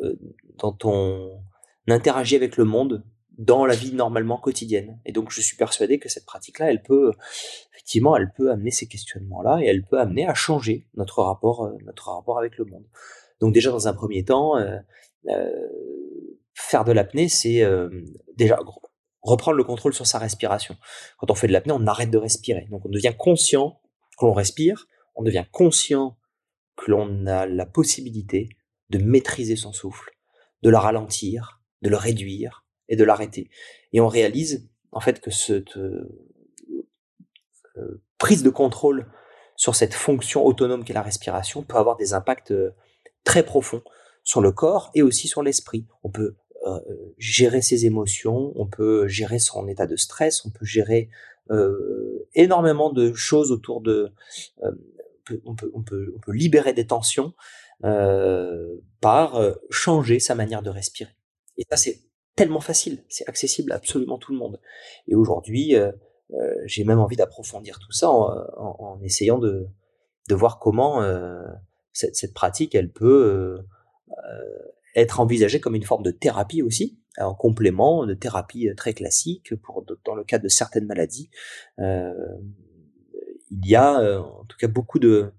euh, 0.00 0.14
dont 0.58 0.76
on 0.84 1.42
interagit 1.88 2.36
avec 2.36 2.56
le 2.56 2.64
monde 2.64 3.04
dans 3.38 3.64
la 3.64 3.74
vie 3.74 3.92
normalement 3.92 4.38
quotidienne. 4.38 5.00
Et 5.04 5.12
donc, 5.12 5.30
je 5.30 5.40
suis 5.40 5.56
persuadé 5.56 5.98
que 5.98 6.08
cette 6.08 6.26
pratique-là, 6.26 6.70
elle 6.70 6.82
peut, 6.82 7.12
effectivement, 7.72 8.16
elle 8.16 8.32
peut 8.36 8.50
amener 8.50 8.70
ces 8.70 8.86
questionnements-là 8.86 9.60
et 9.62 9.66
elle 9.66 9.84
peut 9.84 9.98
amener 9.98 10.26
à 10.26 10.34
changer 10.34 10.86
notre 10.94 11.22
rapport, 11.22 11.64
euh, 11.64 11.76
notre 11.84 12.10
rapport 12.10 12.38
avec 12.38 12.58
le 12.58 12.64
monde. 12.64 12.84
Donc, 13.40 13.54
déjà, 13.54 13.70
dans 13.70 13.88
un 13.88 13.94
premier 13.94 14.24
temps, 14.24 14.56
euh, 14.58 14.78
faire 16.54 16.84
de 16.84 16.92
l'apnée, 16.92 17.28
c'est 17.28 17.64
déjà 18.36 18.58
reprendre 19.22 19.56
le 19.56 19.64
contrôle 19.64 19.94
sur 19.94 20.06
sa 20.06 20.18
respiration. 20.18 20.76
Quand 21.18 21.30
on 21.30 21.34
fait 21.34 21.46
de 21.46 21.52
l'apnée, 21.52 21.72
on 21.72 21.86
arrête 21.86 22.10
de 22.10 22.18
respirer. 22.18 22.66
Donc, 22.70 22.84
on 22.84 22.88
devient 22.88 23.14
conscient 23.16 23.80
que 24.18 24.26
l'on 24.26 24.32
respire, 24.32 24.86
on 25.14 25.22
devient 25.22 25.44
conscient 25.50 26.16
que 26.76 26.90
l'on 26.90 27.26
a 27.26 27.46
la 27.46 27.66
possibilité 27.66 28.48
de 28.90 28.98
maîtriser 28.98 29.56
son 29.56 29.72
souffle, 29.72 30.10
de 30.62 30.70
le 30.70 30.76
ralentir, 30.76 31.62
de 31.82 31.88
le 31.88 31.96
réduire 31.96 32.64
et 32.88 32.96
de 32.96 33.04
l'arrêter. 33.04 33.50
Et 33.92 34.00
on 34.00 34.08
réalise 34.08 34.68
en 34.92 35.00
fait 35.00 35.20
que 35.20 35.30
cette 35.30 35.76
euh, 37.78 38.02
prise 38.18 38.42
de 38.42 38.50
contrôle 38.50 39.10
sur 39.56 39.74
cette 39.74 39.94
fonction 39.94 40.44
autonome 40.44 40.84
qu'est 40.84 40.92
la 40.92 41.02
respiration 41.02 41.62
peut 41.62 41.76
avoir 41.76 41.96
des 41.96 42.14
impacts 42.14 42.52
euh, 42.52 42.70
très 43.24 43.42
profonds 43.42 43.82
sur 44.22 44.40
le 44.40 44.52
corps 44.52 44.90
et 44.94 45.02
aussi 45.02 45.26
sur 45.26 45.42
l'esprit. 45.42 45.86
On 46.04 46.10
peut 46.10 46.36
euh, 46.66 46.78
gérer 47.18 47.62
ses 47.62 47.86
émotions, 47.86 48.52
on 48.54 48.66
peut 48.66 49.08
gérer 49.08 49.38
son 49.38 49.66
état 49.68 49.86
de 49.86 49.96
stress, 49.96 50.44
on 50.44 50.50
peut 50.50 50.64
gérer 50.64 51.10
énormément 52.34 52.90
de 52.92 53.12
choses 53.12 53.52
autour 53.52 53.82
de 53.82 54.10
on, 55.44 55.54
peut, 55.54 56.14
libérer 56.28 56.72
des 56.72 56.86
tensions 56.86 57.34
euh, 57.84 58.76
par 59.00 59.36
euh, 59.36 59.54
changer 59.70 60.20
sa 60.20 60.34
manière 60.34 60.62
de 60.62 60.70
respirer. 60.70 61.12
Et 61.56 61.64
ça, 61.68 61.76
c'est 61.76 62.00
tellement 62.36 62.60
facile, 62.60 63.04
c'est 63.08 63.28
accessible 63.28 63.72
à 63.72 63.76
absolument 63.76 64.18
tout 64.18 64.32
le 64.32 64.38
monde. 64.38 64.60
Et 65.06 65.14
aujourd'hui, 65.14 65.74
euh, 65.74 65.92
j'ai 66.64 66.84
même 66.84 66.98
envie 66.98 67.16
d'approfondir 67.16 67.78
tout 67.78 67.92
ça 67.92 68.10
en, 68.10 68.98
essayant 69.02 69.38
de, 69.38 69.68
voir 70.30 70.58
comment 70.58 71.02
cette, 71.92 72.32
pratique, 72.32 72.74
elle 72.74 72.90
peut 72.90 73.62
être 74.94 75.20
envisagée 75.20 75.60
comme 75.60 75.74
une 75.74 75.84
forme 75.84 76.02
de 76.02 76.10
thérapie 76.10 76.62
aussi, 76.62 76.98
en 77.18 77.34
complément 77.34 78.06
de 78.06 78.14
thérapie 78.14 78.70
très 78.78 78.94
classique 78.94 79.54
pour 79.56 79.84
dans 80.02 80.14
le 80.14 80.24
cas 80.24 80.38
de 80.38 80.48
certaines 80.48 80.86
maladies. 80.86 81.28
Il 83.52 83.68
y 83.68 83.76
a 83.76 84.00
euh, 84.00 84.18
en 84.18 84.44
tout 84.44 84.56
cas 84.56 84.68
beaucoup 84.68 84.98
de 84.98 85.32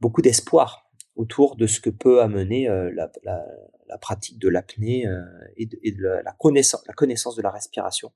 beaucoup 0.00 0.22
d'espoir 0.22 0.90
autour 1.14 1.56
de 1.56 1.66
ce 1.66 1.80
que 1.80 1.90
peut 1.90 2.22
amener 2.22 2.68
euh, 2.68 2.90
la, 2.94 3.10
la, 3.24 3.98
pratique 3.98 4.38
de 4.38 4.48
l'apnée 4.48 5.06
euh, 5.06 5.20
et, 5.56 5.66
de, 5.66 6.22
la, 6.24 6.32
connaissance, 6.38 6.82
la 6.86 6.94
connaissance 6.94 7.34
de 7.34 7.42
la 7.42 7.50
respiration 7.50 8.12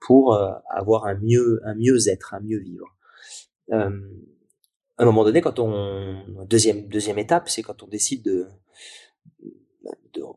pour 0.00 0.32
avoir 0.70 1.06
un 1.06 1.16
mieux 1.16 1.60
un 1.64 1.74
mieux-être, 1.74 2.34
un 2.34 2.40
mieux 2.40 2.60
vivre. 2.60 2.96
à 3.72 3.88
un 4.98 5.04
moment 5.04 5.24
donné, 5.24 5.40
quand 5.40 5.58
on 5.58 6.44
deuxième 6.46 6.86
deuxième 6.86 7.18
étape, 7.18 7.48
c'est 7.48 7.62
quand 7.62 7.82
on 7.82 7.88
décide 7.88 8.22
de, 8.22 8.46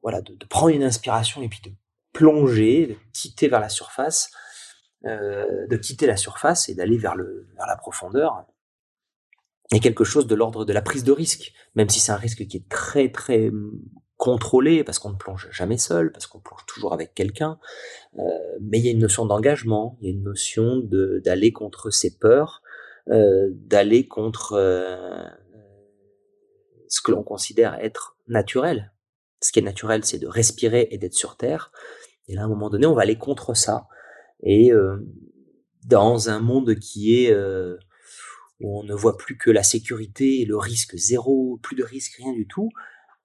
voilà 0.01 0.21
de, 0.21 0.33
prendre 0.49 0.69
une 0.69 0.83
inspiration 0.83 1.43
et 1.43 1.47
puis 1.47 1.61
de 1.63 1.71
plonger, 2.11 2.87
de 2.87 2.97
quitter 3.13 3.47
vers 3.47 3.59
la 3.59 3.69
surface 3.69 4.31
euh, 5.05 5.67
de 5.67 5.77
quitter 5.77 6.07
la 6.07 6.17
surface 6.17 6.69
et 6.69 6.75
d'aller 6.75 6.97
vers, 6.97 7.15
vers 7.15 7.67
la 7.67 7.75
profondeur. 7.75 8.45
Et 9.73 9.79
quelque 9.79 10.03
chose 10.03 10.27
de 10.27 10.35
l'ordre 10.35 10.65
de 10.65 10.73
la 10.73 10.81
prise 10.81 11.03
de 11.03 11.11
risque, 11.11 11.53
même 11.75 11.89
si 11.89 11.99
c'est 11.99 12.11
un 12.11 12.17
risque 12.17 12.45
qui 12.45 12.57
est 12.57 12.69
très 12.69 13.09
très 13.09 13.49
contrôlé, 14.17 14.83
parce 14.83 14.99
qu'on 14.99 15.11
ne 15.11 15.15
plonge 15.15 15.47
jamais 15.51 15.77
seul, 15.77 16.11
parce 16.11 16.27
qu'on 16.27 16.39
plonge 16.39 16.65
toujours 16.67 16.93
avec 16.93 17.15
quelqu'un, 17.15 17.57
euh, 18.19 18.21
mais 18.59 18.79
il 18.79 18.85
y 18.85 18.89
a 18.89 18.91
une 18.91 18.99
notion 18.99 19.25
d'engagement, 19.25 19.97
il 20.01 20.09
y 20.09 20.11
a 20.11 20.13
une 20.13 20.23
notion 20.23 20.81
d'aller 20.83 21.51
contre 21.53 21.89
ses 21.89 22.17
peurs, 22.17 22.61
euh, 23.09 23.49
d'aller 23.51 24.07
contre 24.07 24.59
ce 26.91 27.01
que 27.01 27.11
l'on 27.11 27.23
considère 27.23 27.75
être 27.75 28.17
naturel. 28.27 28.91
Ce 29.41 29.51
qui 29.51 29.59
est 29.59 29.63
naturel, 29.63 30.05
c'est 30.05 30.19
de 30.19 30.27
respirer 30.27 30.89
et 30.91 30.97
d'être 30.97 31.15
sur 31.15 31.37
Terre. 31.37 31.71
Et 32.27 32.35
là, 32.35 32.43
à 32.43 32.45
un 32.45 32.49
moment 32.49 32.69
donné, 32.69 32.85
on 32.85 32.93
va 32.93 33.01
aller 33.01 33.17
contre 33.17 33.55
ça. 33.55 33.87
Et 34.43 34.71
euh, 34.71 34.97
dans 35.85 36.29
un 36.29 36.39
monde 36.39 36.75
qui 36.75 37.23
est 37.23 37.31
euh, 37.31 37.77
où 38.59 38.79
on 38.79 38.83
ne 38.83 38.93
voit 38.93 39.17
plus 39.17 39.37
que 39.37 39.49
la 39.49 39.63
sécurité 39.63 40.45
le 40.45 40.57
risque 40.57 40.95
zéro, 40.95 41.59
plus 41.61 41.75
de 41.75 41.83
risque, 41.83 42.15
rien 42.17 42.33
du 42.33 42.47
tout, 42.47 42.69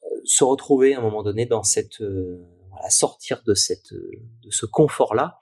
euh, 0.04 0.20
se 0.24 0.44
retrouver 0.44 0.94
à 0.94 0.98
un 0.98 1.02
moment 1.02 1.22
donné 1.22 1.46
dans 1.46 1.62
cette 1.62 2.00
voilà, 2.00 2.90
sortir 2.90 3.42
de 3.46 3.54
cette 3.54 3.92
de 3.92 4.50
ce 4.50 4.66
confort 4.66 5.14
là, 5.14 5.38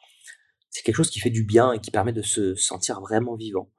c'est 0.70 0.83
quelque 0.83 0.97
chose 0.97 1.11
qui 1.11 1.20
fait 1.20 1.31
du 1.31 1.45
bien 1.45 1.72
et 1.72 1.81
qui 1.81 1.91
permet 1.91 2.12
de 2.12 2.22
se 2.22 2.55
sentir 2.55 3.01
vraiment 3.01 3.37
vivant. 3.37 3.70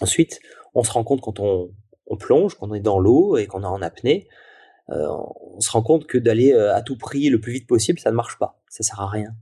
Ensuite, 0.00 0.40
on 0.74 0.82
se 0.82 0.92
rend 0.92 1.04
compte 1.04 1.22
quand 1.22 1.40
on, 1.40 1.74
on 2.06 2.16
plonge, 2.18 2.54
quand 2.54 2.68
on 2.70 2.74
est 2.74 2.80
dans 2.80 2.98
l'eau 2.98 3.38
et 3.38 3.46
qu'on 3.46 3.62
est 3.62 3.66
en 3.66 3.80
apnée, 3.80 4.28
on 4.88 5.58
se 5.58 5.70
rend 5.70 5.82
compte 5.82 6.06
que 6.06 6.18
d'aller 6.18 6.52
à 6.52 6.80
tout 6.82 6.96
prix 6.96 7.28
le 7.28 7.40
plus 7.40 7.52
vite 7.52 7.66
possible, 7.66 7.98
ça 7.98 8.10
ne 8.10 8.16
marche 8.16 8.38
pas, 8.38 8.62
ça 8.68 8.84
sert 8.84 9.00
à 9.00 9.08
rien. 9.08 9.34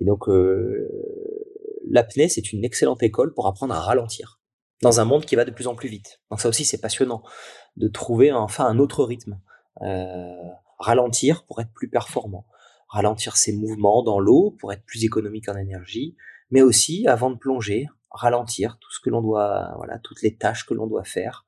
Et 0.00 0.04
donc, 0.04 0.28
euh, 0.28 0.88
l'apnée, 1.88 2.28
c'est 2.28 2.52
une 2.52 2.64
excellente 2.64 3.02
école 3.02 3.34
pour 3.34 3.46
apprendre 3.46 3.74
à 3.74 3.80
ralentir 3.80 4.40
dans 4.82 5.00
un 5.00 5.04
monde 5.04 5.24
qui 5.24 5.36
va 5.36 5.44
de 5.44 5.50
plus 5.50 5.66
en 5.66 5.74
plus 5.74 5.88
vite. 5.88 6.20
Donc 6.30 6.40
ça 6.40 6.48
aussi, 6.48 6.64
c'est 6.64 6.80
passionnant 6.80 7.22
de 7.76 7.88
trouver 7.88 8.32
enfin 8.32 8.66
un 8.66 8.78
autre 8.78 9.04
rythme. 9.04 9.40
Euh, 9.82 10.32
ralentir 10.78 11.44
pour 11.44 11.60
être 11.60 11.72
plus 11.72 11.88
performant, 11.88 12.46
ralentir 12.88 13.36
ses 13.36 13.52
mouvements 13.52 14.02
dans 14.02 14.20
l'eau 14.20 14.56
pour 14.58 14.72
être 14.72 14.84
plus 14.84 15.04
économique 15.04 15.48
en 15.48 15.56
énergie, 15.56 16.16
mais 16.50 16.62
aussi 16.62 17.06
avant 17.06 17.30
de 17.30 17.36
plonger, 17.36 17.86
ralentir 18.10 18.78
tout 18.80 18.90
ce 18.90 19.00
que 19.00 19.10
l'on 19.10 19.22
doit, 19.22 19.72
voilà, 19.76 19.98
toutes 19.98 20.22
les 20.22 20.36
tâches 20.36 20.66
que 20.66 20.74
l'on 20.74 20.86
doit 20.86 21.04
faire, 21.04 21.46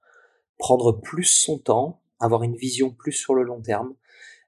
prendre 0.59 0.93
plus 0.93 1.25
son 1.25 1.59
temps, 1.59 2.03
avoir 2.21 2.43
une 2.43 2.57
vision 2.57 2.91
plus 2.91 3.13
sur 3.13 3.35
le 3.35 3.43
long 3.43 3.61
terme. 3.61 3.95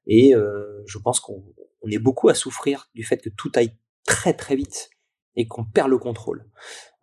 Et 0.06 0.34
euh, 0.34 0.82
je 0.86 0.98
pense 0.98 1.20
qu'on 1.20 1.44
est 1.90 1.98
beaucoup 1.98 2.28
à 2.28 2.34
souffrir 2.34 2.88
du 2.94 3.04
fait 3.04 3.18
que 3.18 3.30
tout 3.30 3.52
aille 3.54 3.76
très 4.06 4.34
très 4.34 4.56
vite 4.56 4.90
et 5.36 5.46
qu'on 5.46 5.64
perd 5.64 5.88
le 5.88 5.98
contrôle. 5.98 6.46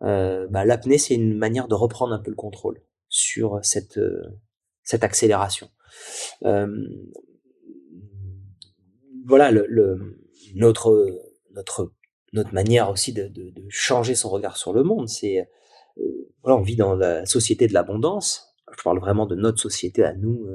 Euh, 0.02 0.46
bah, 0.48 0.64
L'apnée, 0.64 0.98
c'est 0.98 1.14
une 1.14 1.36
manière 1.36 1.68
de 1.68 1.74
reprendre 1.74 2.12
un 2.12 2.18
peu 2.18 2.30
le 2.30 2.36
contrôle 2.36 2.80
sur 3.08 3.58
cette, 3.62 3.98
euh, 3.98 4.22
cette 4.82 5.04
accélération. 5.04 5.70
Euh, 6.44 6.68
voilà, 9.26 9.50
notre, 10.54 11.06
notre, 11.52 11.92
notre 12.32 12.54
manière 12.54 12.90
aussi 12.90 13.12
de, 13.12 13.28
de, 13.28 13.52
changer 13.68 14.14
son 14.14 14.30
regard 14.30 14.56
sur 14.56 14.72
le 14.72 14.82
monde, 14.82 15.08
c'est 15.08 15.48
voilà, 16.42 16.56
on 16.56 16.62
vit 16.62 16.76
dans 16.76 16.94
la 16.94 17.26
société 17.26 17.66
de 17.66 17.74
l'abondance. 17.74 18.54
Je 18.76 18.82
parle 18.82 19.00
vraiment 19.00 19.26
de 19.26 19.34
notre 19.34 19.58
société 19.58 20.04
à 20.04 20.14
nous, 20.14 20.46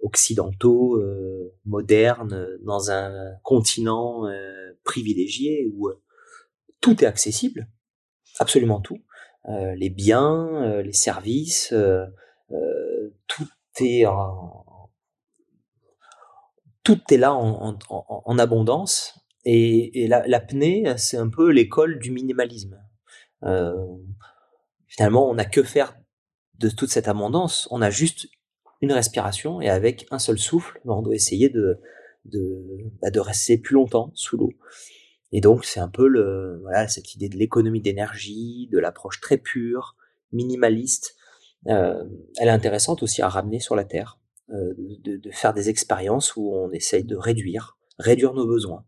occidentaux, 0.00 0.96
euh, 0.96 1.54
modernes, 1.64 2.46
dans 2.62 2.90
un 2.90 3.12
continent 3.42 4.24
privilégié 4.84 5.70
où 5.74 5.90
tout 6.80 7.02
est 7.02 7.06
accessible, 7.06 7.68
absolument 8.38 8.80
tout. 8.80 8.98
Euh, 9.48 9.74
les 9.76 9.90
biens, 9.90 10.48
euh, 10.64 10.82
les 10.82 10.92
services, 10.92 11.72
euh, 11.72 12.06
tout 13.28 13.48
est 13.80 14.04
tout 16.82 17.00
est 17.10 17.16
là 17.16 17.34
en, 17.34 18.38
abondance. 18.38 19.20
Et 19.44 20.08
l'apnée, 20.08 20.94
c'est 20.96 21.16
un 21.16 21.28
peu 21.28 21.50
l'école 21.50 21.98
du 21.98 22.10
minimalisme. 22.10 22.80
finalement, 24.86 25.28
on 25.28 25.34
n'a 25.34 25.44
que 25.44 25.62
faire 25.62 25.96
de 26.58 26.68
toute 26.68 26.90
cette 26.90 27.08
abondance. 27.08 27.68
On 27.70 27.82
a 27.82 27.90
juste 27.90 28.28
une 28.80 28.92
respiration 28.92 29.60
et 29.60 29.68
avec 29.68 30.06
un 30.10 30.18
seul 30.18 30.38
souffle, 30.38 30.80
ben, 30.84 30.94
on 30.94 31.02
doit 31.02 31.14
essayer 31.14 31.48
bah, 31.50 33.10
de 33.10 33.20
rester 33.20 33.58
plus 33.58 33.74
longtemps 33.74 34.10
sous 34.14 34.36
l'eau. 34.36 34.52
Et 35.32 35.40
donc, 35.40 35.64
c'est 35.64 35.80
un 35.80 35.88
peu 35.88 36.08
cette 36.88 37.14
idée 37.14 37.28
de 37.28 37.36
l'économie 37.36 37.80
d'énergie, 37.80 38.68
de 38.70 38.78
l'approche 38.78 39.20
très 39.20 39.38
pure, 39.38 39.96
minimaliste. 40.32 41.16
Euh, 41.66 42.04
elle 42.38 42.48
est 42.48 42.52
intéressante 42.52 43.02
aussi 43.02 43.22
à 43.22 43.28
ramener 43.28 43.58
sur 43.58 43.74
la 43.74 43.84
Terre, 43.84 44.18
euh, 44.50 44.74
de, 44.76 45.30
faire 45.32 45.52
des 45.52 45.68
expériences 45.68 46.36
où 46.36 46.54
on 46.54 46.70
essaye 46.70 47.04
de 47.04 47.16
réduire, 47.16 47.76
réduire 47.98 48.34
nos 48.34 48.46
besoins. 48.46 48.84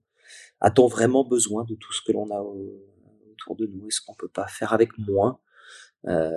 A-t-on 0.61 0.87
vraiment 0.87 1.25
besoin 1.25 1.65
de 1.65 1.75
tout 1.75 1.93
ce 1.93 2.03
que 2.03 2.13
l'on 2.13 2.31
a 2.31 2.41
autour 2.41 3.57
de 3.57 3.67
nous? 3.67 3.89
Est-ce 3.89 4.01
qu'on 4.01 4.15
peut 4.15 4.29
pas 4.29 4.47
faire 4.47 4.73
avec 4.73 4.97
moins? 4.99 5.41
Euh, 6.07 6.31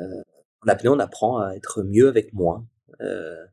En 0.65 0.67
apnée, 0.67 0.89
on 0.89 0.99
apprend 0.99 1.39
à 1.39 1.53
être 1.55 1.83
mieux 1.83 2.07
avec 2.07 2.33
moins. 2.33 2.67
Euh, 3.01 3.45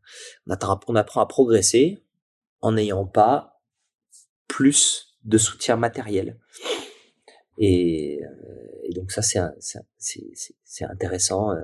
on, 0.46 0.94
apprend 0.94 1.20
à 1.20 1.26
progresser 1.26 2.02
en 2.60 2.72
n'ayant 2.72 3.06
pas 3.06 3.62
plus 4.46 5.16
de 5.24 5.38
soutien 5.38 5.76
matériel. 5.76 6.38
Et, 7.58 8.20
euh, 8.24 8.92
donc 8.94 9.12
ça, 9.12 9.22
c'est 9.22 10.84
intéressant 10.84 11.52
euh, 11.52 11.60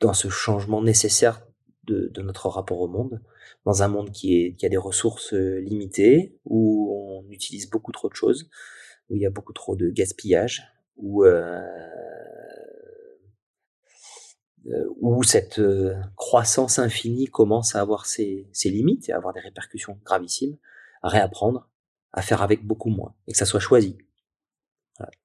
dans 0.00 0.12
ce 0.12 0.28
changement 0.28 0.82
nécessaire 0.82 1.46
de, 1.84 2.10
notre 2.22 2.48
rapport 2.48 2.80
au 2.80 2.88
monde, 2.88 3.20
dans 3.64 3.82
un 3.82 3.88
monde 3.88 4.10
qui, 4.12 4.56
a 4.62 4.68
des 4.68 4.76
ressources 4.76 5.32
limitées, 5.32 6.38
où 6.44 6.94
on 6.94 7.30
utilise 7.30 7.68
beaucoup 7.68 7.92
trop 7.92 8.08
de 8.08 8.14
choses, 8.14 8.48
où 9.10 9.16
il 9.16 9.22
y 9.22 9.26
a 9.26 9.30
beaucoup 9.30 9.52
trop 9.52 9.76
de 9.76 9.90
gaspillage, 9.90 10.62
où, 10.96 11.24
où 15.00 15.22
cette 15.22 15.60
croissance 16.16 16.78
infinie 16.78 17.26
commence 17.26 17.74
à 17.74 17.80
avoir 17.80 18.06
ses, 18.06 18.48
ses 18.52 18.70
limites 18.70 19.08
et 19.08 19.12
à 19.12 19.16
avoir 19.16 19.34
des 19.34 19.40
répercussions 19.40 19.98
gravissimes, 20.04 20.56
à 21.02 21.08
réapprendre 21.08 21.68
à 22.12 22.22
faire 22.22 22.42
avec 22.42 22.64
beaucoup 22.64 22.90
moins 22.90 23.14
et 23.26 23.32
que 23.32 23.38
ça 23.38 23.46
soit 23.46 23.60
choisi. 23.60 23.98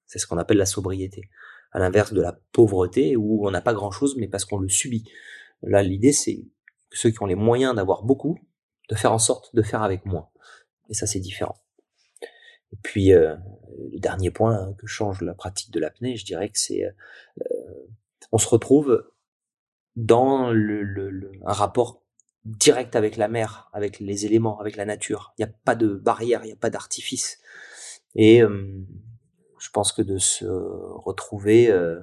C'est 0.05 0.19
ce 0.19 0.25
qu'on 0.25 0.37
appelle 0.37 0.57
la 0.57 0.65
sobriété. 0.65 1.29
À 1.71 1.79
l'inverse 1.79 2.13
de 2.13 2.21
la 2.21 2.39
pauvreté 2.53 3.15
où 3.15 3.45
on 3.45 3.51
n'a 3.51 3.61
pas 3.61 3.73
grand 3.73 3.91
chose 3.91 4.15
mais 4.17 4.27
parce 4.27 4.45
qu'on 4.45 4.59
le 4.59 4.69
subit. 4.69 5.03
Là, 5.61 5.83
l'idée 5.83 6.13
c'est 6.13 6.45
ceux 6.91 7.11
qui 7.11 7.21
ont 7.21 7.25
les 7.25 7.35
moyens 7.35 7.75
d'avoir 7.75 8.03
beaucoup, 8.03 8.39
de 8.89 8.95
faire 8.95 9.11
en 9.11 9.19
sorte 9.19 9.53
de 9.55 9.61
faire 9.61 9.83
avec 9.83 10.05
moins. 10.05 10.29
Et 10.89 10.93
ça, 10.93 11.05
c'est 11.05 11.19
différent. 11.19 11.57
Et 12.71 12.77
puis, 12.81 13.13
euh, 13.13 13.35
le 13.91 13.99
dernier 13.99 14.31
point 14.31 14.73
que 14.77 14.87
change 14.87 15.21
la 15.21 15.33
pratique 15.33 15.71
de 15.71 15.79
l'apnée, 15.79 16.15
je 16.15 16.25
dirais 16.25 16.49
que 16.49 16.57
c'est, 16.57 16.85
euh, 16.85 16.91
on 18.31 18.37
se 18.37 18.47
retrouve 18.47 19.09
dans 19.97 20.53
un 20.53 21.53
rapport 21.53 22.03
direct 22.45 22.95
avec 22.95 23.17
la 23.17 23.27
mer, 23.27 23.69
avec 23.73 23.99
les 23.99 24.25
éléments, 24.25 24.59
avec 24.59 24.77
la 24.77 24.85
nature. 24.85 25.33
Il 25.37 25.43
n'y 25.43 25.49
a 25.49 25.53
pas 25.65 25.75
de 25.75 25.87
barrière, 25.87 26.41
il 26.43 26.47
n'y 26.47 26.53
a 26.53 26.57
pas 26.57 26.69
d'artifice. 26.69 27.39
Et 28.15 28.41
euh, 28.41 28.85
je 29.59 29.69
pense 29.71 29.91
que 29.91 30.01
de 30.01 30.17
se 30.17 30.45
retrouver 30.45 31.69
euh, 31.69 31.99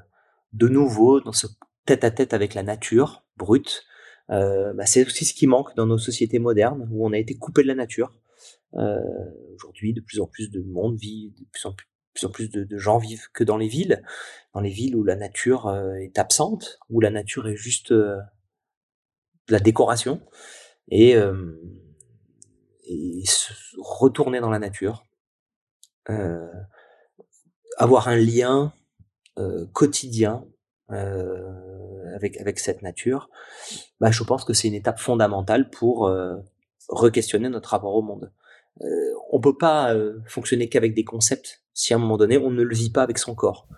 de 0.52 0.68
nouveau 0.68 1.20
dans 1.20 1.32
ce 1.32 1.46
tête-à-tête 1.86 2.34
avec 2.34 2.54
la 2.54 2.62
nature 2.62 3.24
brute, 3.36 3.84
euh, 4.30 4.72
bah 4.74 4.86
c'est 4.86 5.06
aussi 5.06 5.24
ce 5.24 5.34
qui 5.34 5.46
manque 5.46 5.74
dans 5.76 5.86
nos 5.86 5.98
sociétés 5.98 6.38
modernes 6.38 6.88
où 6.90 7.06
on 7.06 7.12
a 7.12 7.18
été 7.18 7.36
coupé 7.36 7.62
de 7.62 7.68
la 7.68 7.74
nature. 7.74 8.12
Aujourd'hui, 9.54 9.92
de 9.92 10.00
plus 10.00 10.18
en 10.18 10.26
plus 10.26 10.50
de 10.50 10.60
monde 10.60 10.96
vit, 10.96 11.32
de 11.38 11.44
plus 11.52 11.64
en 11.64 11.72
plus, 11.72 11.86
plus, 12.14 12.26
en 12.26 12.30
plus 12.30 12.50
de, 12.50 12.78
gens 12.78 12.98
vivent 12.98 13.28
que 13.32 13.44
dans 13.44 13.56
les 13.56 13.68
villes, 13.68 14.02
dans 14.54 14.60
les 14.60 14.70
villes 14.70 14.96
où 14.96 15.04
la 15.04 15.16
nature 15.16 15.66
euh, 15.66 15.94
est 15.96 16.18
absente, 16.18 16.78
où 16.88 17.00
la 17.00 17.10
nature 17.10 17.48
est 17.48 17.56
juste 17.56 17.92
euh, 17.92 18.18
la 19.48 19.58
décoration 19.58 20.22
et, 20.88 21.16
et 22.86 23.24
retourner 23.78 24.40
dans 24.40 24.50
la 24.50 24.58
nature, 24.58 25.06
euh, 26.10 26.50
avoir 27.78 28.08
un 28.08 28.16
lien 28.16 28.72
quotidien 29.72 30.46
avec 30.88 32.58
cette 32.58 32.82
nature, 32.82 33.28
bah, 34.00 34.10
je 34.10 34.22
pense 34.22 34.44
que 34.44 34.52
c'est 34.52 34.68
une 34.68 34.74
étape 34.74 34.98
fondamentale 34.98 35.68
pour 35.70 36.10
re-questionner 36.88 37.48
notre 37.48 37.70
rapport 37.70 37.94
au 37.94 38.02
monde. 38.02 38.32
Euh, 38.82 39.14
on 39.30 39.40
peut 39.40 39.56
pas 39.56 39.94
fonctionner 40.26 40.68
qu'avec 40.68 40.94
des 40.94 41.04
concepts 41.04 41.64
si 41.74 41.92
à 41.92 41.96
un 41.96 41.98
moment 41.98 42.16
donné 42.16 42.38
on 42.38 42.50
ne 42.50 42.62
le 42.62 42.74
vit 42.74 42.90
pas 42.90 43.02
avec 43.02 43.18
son 43.18 43.34
corps. 43.34 43.68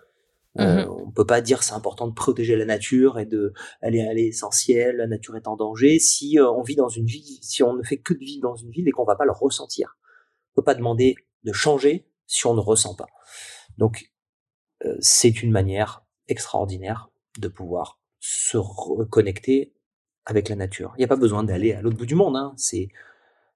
Euh, 0.59 0.87
mmh 0.87 0.91
on 1.07 1.11
peut 1.11 1.27
pas 1.27 1.41
dire 1.41 1.63
c'est 1.63 1.75
important 1.75 2.09
de 2.09 2.15
protéger 2.15 2.57
la 2.57 2.65
nature 2.65 3.19
et 3.19 3.27
de 3.27 3.53
aller 3.81 4.03
à 4.03 4.13
l'essentiel, 4.13 4.97
la 4.97 5.07
nature 5.07 5.37
est 5.37 5.47
en 5.47 5.57
danger 5.57 5.99
si 5.99 6.39
euh, 6.39 6.51
on 6.51 6.63
vit 6.63 6.77
dans 6.77 6.89
une 6.89 7.07
ville, 7.07 7.39
si 7.43 7.63
on 7.63 7.75
ne 7.75 7.83
fait 7.83 7.97
que 7.99 8.13
de 8.13 8.19
vivre 8.19 8.43
dans 8.43 8.57
une 8.57 8.71
ville 8.71 8.87
et 8.87 8.91
qu'on 8.91 9.05
va 9.05 9.17
pas 9.17 9.25
le 9.25 9.33
ressentir. 9.33 9.97
On 10.51 10.61
peut 10.61 10.65
pas 10.65 10.75
demander 10.75 11.15
de 11.45 11.53
changer 11.53 12.07
si 12.27 12.47
on 12.47 12.55
ne 12.55 12.61
ressent 12.61 12.95
pas. 12.95 13.07
Donc 13.79 14.11
euh, 14.85 14.97
c'est 15.01 15.43
une 15.43 15.53
manière 15.53 16.05
extraordinaire 16.29 17.09
de 17.39 17.49
pouvoir 17.49 18.01
se 18.19 18.59
reconnecter 18.59 19.73
avec 20.27 20.49
la 20.49 20.57
nature. 20.57 20.93
Il 20.97 21.01
n'y 21.01 21.05
a 21.05 21.09
pas 21.09 21.17
besoin 21.17 21.45
d'aller 21.45 21.73
à 21.73 21.81
l'autre 21.81 21.97
bout 21.97 22.07
du 22.07 22.17
monde. 22.17 22.37
Hein. 22.37 22.53
C'est 22.57 22.89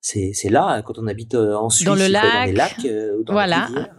c'est 0.00 0.50
là 0.50 0.82
quand 0.82 0.98
on 0.98 1.06
habite 1.06 1.34
en 1.34 1.68
Suisse, 1.70 1.86
dans 1.86 1.94
le 1.94 2.08
lac, 2.08 2.24
dans 2.24 2.44
les 2.46 2.52
lacs, 2.52 2.86
dans 3.24 3.32
voilà. 3.32 3.68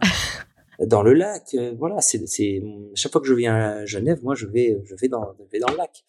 Dans 0.86 1.02
le 1.02 1.12
lac. 1.12 1.54
Euh, 1.54 1.74
voilà, 1.78 2.00
c'est, 2.00 2.26
c'est 2.26 2.62
chaque 2.94 3.12
fois 3.12 3.20
que 3.20 3.26
je 3.26 3.34
viens 3.34 3.54
à 3.54 3.86
Genève, 3.86 4.18
moi 4.22 4.34
je 4.34 4.46
vais, 4.46 4.80
je 4.84 4.94
vais 5.00 5.08
dans, 5.08 5.32
je 5.38 5.44
vais 5.52 5.58
dans 5.58 5.70
le 5.70 5.76
lac. 5.76 6.04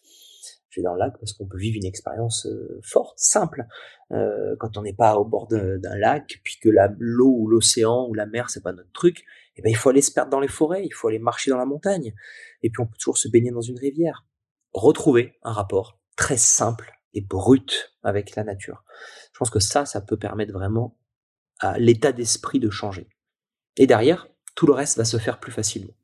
Je 0.70 0.80
vais 0.80 0.84
dans 0.84 0.94
le 0.94 0.98
lac 0.98 1.14
parce 1.20 1.32
qu'on 1.32 1.46
peut 1.46 1.58
vivre 1.58 1.76
une 1.76 1.86
expérience 1.86 2.46
euh, 2.46 2.80
forte, 2.82 3.16
simple. 3.16 3.66
Euh, 4.10 4.56
quand 4.58 4.76
on 4.76 4.82
n'est 4.82 4.94
pas 4.94 5.16
au 5.16 5.24
bord 5.24 5.46
d'un 5.46 5.96
lac, 5.96 6.40
puis 6.42 6.56
que 6.60 6.68
l'eau 6.98 7.36
ou 7.38 7.46
l'océan 7.46 8.08
ou 8.08 8.14
la 8.14 8.26
mer 8.26 8.50
c'est 8.50 8.62
pas 8.62 8.72
notre 8.72 8.90
truc, 8.92 9.24
eh 9.56 9.62
ben 9.62 9.70
il 9.70 9.76
faut 9.76 9.90
aller 9.90 10.02
se 10.02 10.10
perdre 10.10 10.30
dans 10.30 10.40
les 10.40 10.48
forêts, 10.48 10.84
il 10.84 10.92
faut 10.92 11.06
aller 11.06 11.20
marcher 11.20 11.52
dans 11.52 11.58
la 11.58 11.66
montagne, 11.66 12.12
et 12.62 12.70
puis 12.70 12.82
on 12.82 12.86
peut 12.86 12.96
toujours 12.98 13.18
se 13.18 13.28
baigner 13.28 13.52
dans 13.52 13.60
une 13.60 13.78
rivière. 13.78 14.26
Retrouver 14.72 15.34
un 15.44 15.52
rapport 15.52 16.00
très 16.16 16.36
simple 16.36 16.92
et 17.14 17.20
brut 17.20 17.94
avec 18.02 18.36
la 18.36 18.44
nature. 18.44 18.84
Je 19.32 19.38
pense 19.38 19.50
que 19.50 19.60
ça, 19.60 19.86
ça 19.86 20.00
peut 20.00 20.18
permettre 20.18 20.52
vraiment 20.52 20.98
à 21.60 21.78
l'état 21.78 22.12
d'esprit 22.12 22.60
de 22.60 22.70
changer. 22.70 23.08
Et 23.76 23.86
derrière, 23.86 24.28
tout 24.54 24.66
le 24.66 24.72
reste 24.72 24.98
va 24.98 25.04
se 25.04 25.16
faire 25.16 25.40
plus 25.40 25.52
facilement. 25.52 25.94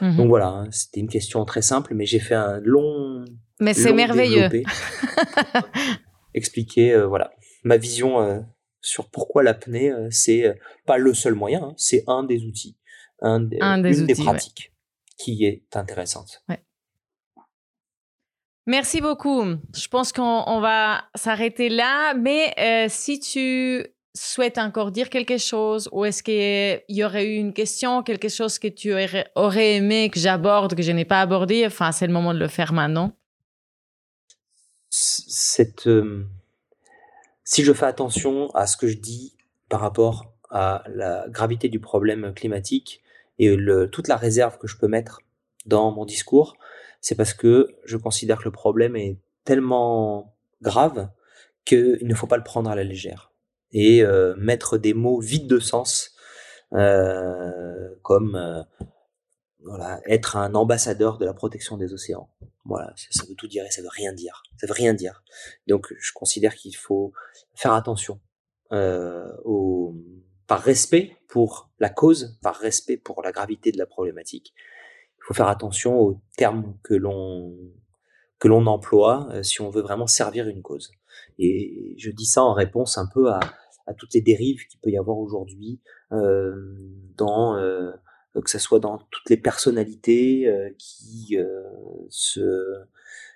Mmh. 0.00 0.16
Donc 0.16 0.28
voilà, 0.28 0.48
hein, 0.48 0.70
c'était 0.70 1.00
une 1.00 1.08
question 1.08 1.44
très 1.44 1.62
simple, 1.62 1.94
mais 1.94 2.04
j'ai 2.04 2.18
fait 2.18 2.34
un 2.34 2.60
long. 2.60 3.24
Mais 3.60 3.74
c'est 3.74 3.92
merveilleux. 3.92 4.48
expliquer, 6.34 6.92
euh, 6.92 7.06
voilà, 7.06 7.32
ma 7.64 7.76
vision 7.76 8.20
euh, 8.20 8.40
sur 8.80 9.10
pourquoi 9.10 9.42
l'apnée, 9.42 9.90
euh, 9.90 10.08
c'est 10.10 10.46
euh, 10.46 10.54
pas 10.86 10.98
le 10.98 11.14
seul 11.14 11.34
moyen, 11.34 11.62
hein, 11.62 11.74
c'est 11.76 12.04
un 12.06 12.22
des 12.22 12.44
outils, 12.44 12.78
un 13.20 13.40
des, 13.40 13.58
un 13.60 13.78
des 13.78 13.98
une 13.98 14.04
outils, 14.04 14.14
des 14.14 14.22
pratiques 14.22 14.72
ouais. 14.72 15.14
qui 15.18 15.44
est 15.44 15.76
intéressante. 15.76 16.42
Ouais. 16.48 16.62
Merci 18.66 19.00
beaucoup. 19.00 19.44
Je 19.74 19.88
pense 19.88 20.12
qu'on 20.12 20.60
va 20.60 21.04
s'arrêter 21.14 21.68
là, 21.68 22.14
mais 22.14 22.54
euh, 22.58 22.86
si 22.88 23.18
tu 23.18 23.86
souhaites 24.14 24.58
encore 24.58 24.90
dire 24.90 25.08
quelque 25.08 25.38
chose 25.38 25.88
ou 25.92 26.04
est-ce 26.04 26.22
qu'il 26.22 26.82
y 26.94 27.04
aurait 27.04 27.26
eu 27.26 27.36
une 27.36 27.52
question, 27.52 28.02
quelque 28.02 28.28
chose 28.28 28.58
que 28.58 28.68
tu 28.68 28.92
aurais 29.34 29.74
aimé 29.76 30.10
que 30.10 30.18
j'aborde, 30.18 30.74
que 30.74 30.82
je 30.82 30.92
n'ai 30.92 31.04
pas 31.04 31.20
abordé, 31.20 31.64
enfin 31.66 31.92
c'est 31.92 32.06
le 32.06 32.12
moment 32.12 32.34
de 32.34 32.38
le 32.38 32.48
faire 32.48 32.72
maintenant. 32.72 33.12
Euh, 35.86 36.24
si 37.44 37.64
je 37.64 37.72
fais 37.72 37.86
attention 37.86 38.50
à 38.50 38.66
ce 38.66 38.76
que 38.76 38.88
je 38.88 38.96
dis 38.96 39.36
par 39.68 39.80
rapport 39.80 40.32
à 40.50 40.82
la 40.88 41.26
gravité 41.28 41.68
du 41.68 41.78
problème 41.78 42.34
climatique 42.34 43.00
et 43.38 43.56
toute 43.92 44.08
la 44.08 44.16
réserve 44.16 44.58
que 44.58 44.66
je 44.66 44.76
peux 44.76 44.88
mettre 44.88 45.20
dans 45.66 45.92
mon 45.92 46.04
discours, 46.04 46.56
c'est 47.00 47.14
parce 47.14 47.34
que 47.34 47.68
je 47.84 47.96
considère 47.96 48.38
que 48.38 48.44
le 48.44 48.50
problème 48.50 48.96
est 48.96 49.18
tellement 49.44 50.36
grave 50.62 51.08
qu'il 51.64 51.98
ne 52.02 52.14
faut 52.14 52.26
pas 52.26 52.36
le 52.36 52.44
prendre 52.44 52.70
à 52.70 52.74
la 52.74 52.84
légère. 52.84 53.32
Et 53.72 54.02
euh, 54.02 54.34
mettre 54.36 54.78
des 54.78 54.94
mots 54.94 55.20
vides 55.20 55.46
de 55.46 55.58
sens, 55.58 56.14
euh, 56.72 57.88
comme 58.02 58.34
euh, 58.34 58.62
voilà, 59.62 60.00
être 60.06 60.36
un 60.36 60.54
ambassadeur 60.54 61.18
de 61.18 61.24
la 61.24 61.34
protection 61.34 61.76
des 61.76 61.92
océans. 61.92 62.28
Voilà, 62.64 62.92
ça, 63.10 63.24
veut 63.28 63.34
tout 63.34 63.48
dire 63.48 63.64
et 63.64 63.70
ça 63.70 63.82
veut 63.82 63.88
rien 63.90 64.12
dire. 64.12 64.42
Ça 64.58 64.66
veut 64.66 64.72
rien 64.72 64.92
dire. 64.92 65.22
Donc, 65.66 65.94
je 65.98 66.12
considère 66.12 66.54
qu'il 66.54 66.76
faut 66.76 67.12
faire 67.54 67.72
attention 67.72 68.20
au, 68.72 69.94
par 70.46 70.60
respect 70.60 71.16
pour 71.28 71.70
la 71.78 71.88
cause, 71.88 72.38
par 72.42 72.56
respect 72.56 72.96
pour 72.96 73.22
la 73.22 73.32
gravité 73.32 73.72
de 73.72 73.78
la 73.78 73.86
problématique, 73.86 74.52
il 75.20 75.26
faut 75.26 75.34
faire 75.34 75.48
attention 75.48 75.98
aux 75.98 76.20
termes 76.36 76.76
que 76.82 76.94
l'on 76.94 77.54
que 78.38 78.48
l'on 78.48 78.66
emploie 78.66 79.28
euh, 79.32 79.42
si 79.42 79.60
on 79.60 79.70
veut 79.70 79.82
vraiment 79.82 80.06
servir 80.06 80.48
une 80.48 80.62
cause. 80.62 80.90
Et 81.38 81.94
je 81.98 82.10
dis 82.10 82.24
ça 82.24 82.42
en 82.42 82.54
réponse 82.54 82.98
un 82.98 83.06
peu 83.06 83.30
à, 83.30 83.40
toutes 83.98 84.14
les 84.14 84.20
dérives 84.20 84.66
qu'il 84.68 84.78
peut 84.80 84.90
y 84.90 84.98
avoir 84.98 85.18
aujourd'hui 85.18 85.80
euh, 86.12 86.54
dans 87.16 87.56
euh, 87.56 87.90
que 88.34 88.48
ce 88.48 88.60
soit 88.60 88.78
dans 88.78 88.98
toutes 89.10 89.28
les 89.28 89.36
personnalités 89.36 90.48
qui 90.78 91.36
se 92.08 92.84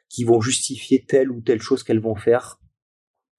qui 0.09 0.23
vont 0.23 0.41
justifier 0.41 1.05
telle 1.05 1.33
ou 1.33 1.41
telle 1.41 1.61
chose 1.61 1.83
qu'elles 1.83 2.01
vont 2.01 2.15
faire 2.15 2.61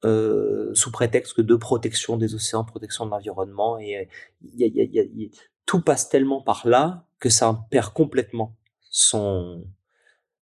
sous 0.04 0.92
prétexte 0.92 1.40
de 1.40 1.56
protection 1.56 2.18
des 2.18 2.36
océans, 2.36 2.66
protection 2.66 3.06
de 3.06 3.12
l'environnement. 3.12 3.80
Et 3.80 4.10
y 4.44 4.66
y 4.66 5.00
a, 5.00 5.04
tout 5.66 5.82
passe 5.82 6.10
tellement 6.10 6.42
par 6.42 6.68
là 6.68 7.08
que 7.26 7.32
ça 7.32 7.66
perd 7.72 7.92
complètement 7.92 8.56
son, 8.92 9.66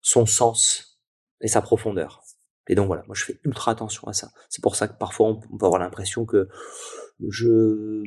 son 0.01 0.25
sens 0.25 0.99
et 1.39 1.47
sa 1.47 1.61
profondeur. 1.61 2.21
Et 2.67 2.75
donc 2.75 2.87
voilà, 2.87 3.03
moi 3.07 3.15
je 3.15 3.23
fais 3.23 3.39
ultra 3.45 3.71
attention 3.71 4.05
à 4.09 4.11
ça. 4.11 4.33
C'est 4.49 4.61
pour 4.61 4.75
ça 4.75 4.89
que 4.89 4.97
parfois 4.97 5.27
on 5.29 5.55
va 5.55 5.67
avoir 5.67 5.79
l'impression 5.79 6.25
que 6.25 6.49
je 7.25 8.03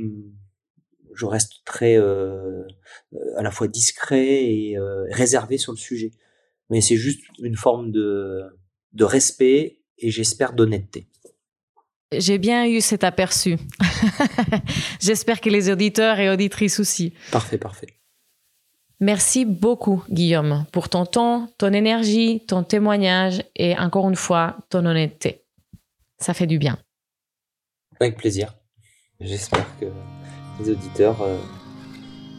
je 1.15 1.25
reste 1.25 1.65
très 1.65 1.97
euh, 1.97 2.65
à 3.39 3.43
la 3.43 3.51
fois 3.51 3.67
discret 3.67 4.45
et 4.45 4.77
euh, 4.77 5.07
réservé 5.11 5.57
sur 5.57 5.73
le 5.73 5.79
sujet. 5.79 6.11
Mais 6.69 6.83
c'est 6.83 6.99
juste 6.99 7.23
une 7.39 7.57
forme 7.57 7.93
de, 7.93 8.43
de 8.93 9.05
respect 9.05 9.81
et 9.97 10.11
j'espère 10.11 10.53
d'honnêteté. 10.53 11.09
J'ai 12.13 12.37
bien 12.37 12.67
eu 12.67 12.83
cet 12.83 13.05
aperçu. 13.05 13.57
J'espère 15.01 15.41
que 15.41 15.49
les 15.49 15.71
auditeurs 15.71 16.21
et 16.21 16.29
auditrices 16.29 16.79
aussi. 16.79 17.15
Parfait, 17.33 17.57
parfait. 17.57 17.97
Merci 19.01 19.45
beaucoup, 19.45 20.03
Guillaume, 20.11 20.65
pour 20.73 20.89
ton 20.89 21.05
temps, 21.05 21.49
ton 21.59 21.73
énergie, 21.75 22.43
ton 22.47 22.63
témoignage 22.63 23.43
et 23.55 23.77
encore 23.79 24.09
une 24.09 24.17
fois, 24.17 24.57
ton 24.71 24.87
honnêteté. 24.87 25.45
Ça 26.19 26.33
fait 26.33 26.47
du 26.47 26.59
bien. 26.59 26.79
Avec 28.01 28.17
plaisir. 28.17 28.55
J'espère 29.21 29.67
que 29.79 29.87
les 30.59 30.71
auditeurs 30.71 31.21
euh, 31.21 31.37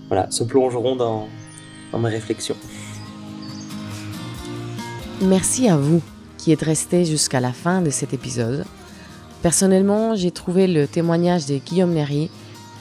voilà, 0.07 0.31
se 0.31 0.43
plongeront 0.43 0.95
dans, 0.95 1.27
dans 1.91 1.99
mes 1.99 2.09
réflexions. 2.09 2.57
Merci 5.21 5.69
à 5.69 5.77
vous 5.77 6.01
qui 6.39 6.51
êtes 6.51 6.63
restés 6.63 7.05
jusqu'à 7.05 7.39
la 7.39 7.53
fin 7.53 7.81
de 7.81 7.91
cet 7.91 8.13
épisode. 8.13 8.65
Personnellement, 9.43 10.15
j'ai 10.15 10.31
trouvé 10.31 10.65
le 10.65 10.87
témoignage 10.87 11.45
de 11.45 11.57
Guillaume 11.57 11.93
Nery 11.93 12.31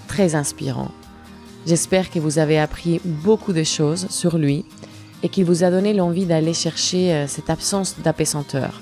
très 0.09 0.35
inspirant 0.35 0.91
J'espère 1.67 2.11
que 2.11 2.21
vous 2.21 2.39
avez 2.39 2.61
appris 2.61 3.01
beaucoup 3.05 3.53
de 3.53 3.65
choses 3.65 4.07
sur 4.09 4.39
lui 4.39 4.65
et 5.25 5.29
qu'il 5.29 5.45
vous 5.45 5.65
a 5.65 5.71
donné 5.71 5.95
l'envie 5.95 6.25
d'aller 6.25 6.55
chercher 6.55 7.13
euh, 7.13 7.27
cette 7.27 7.51
absence 7.51 7.97
d'apaisanteur. 7.99 8.81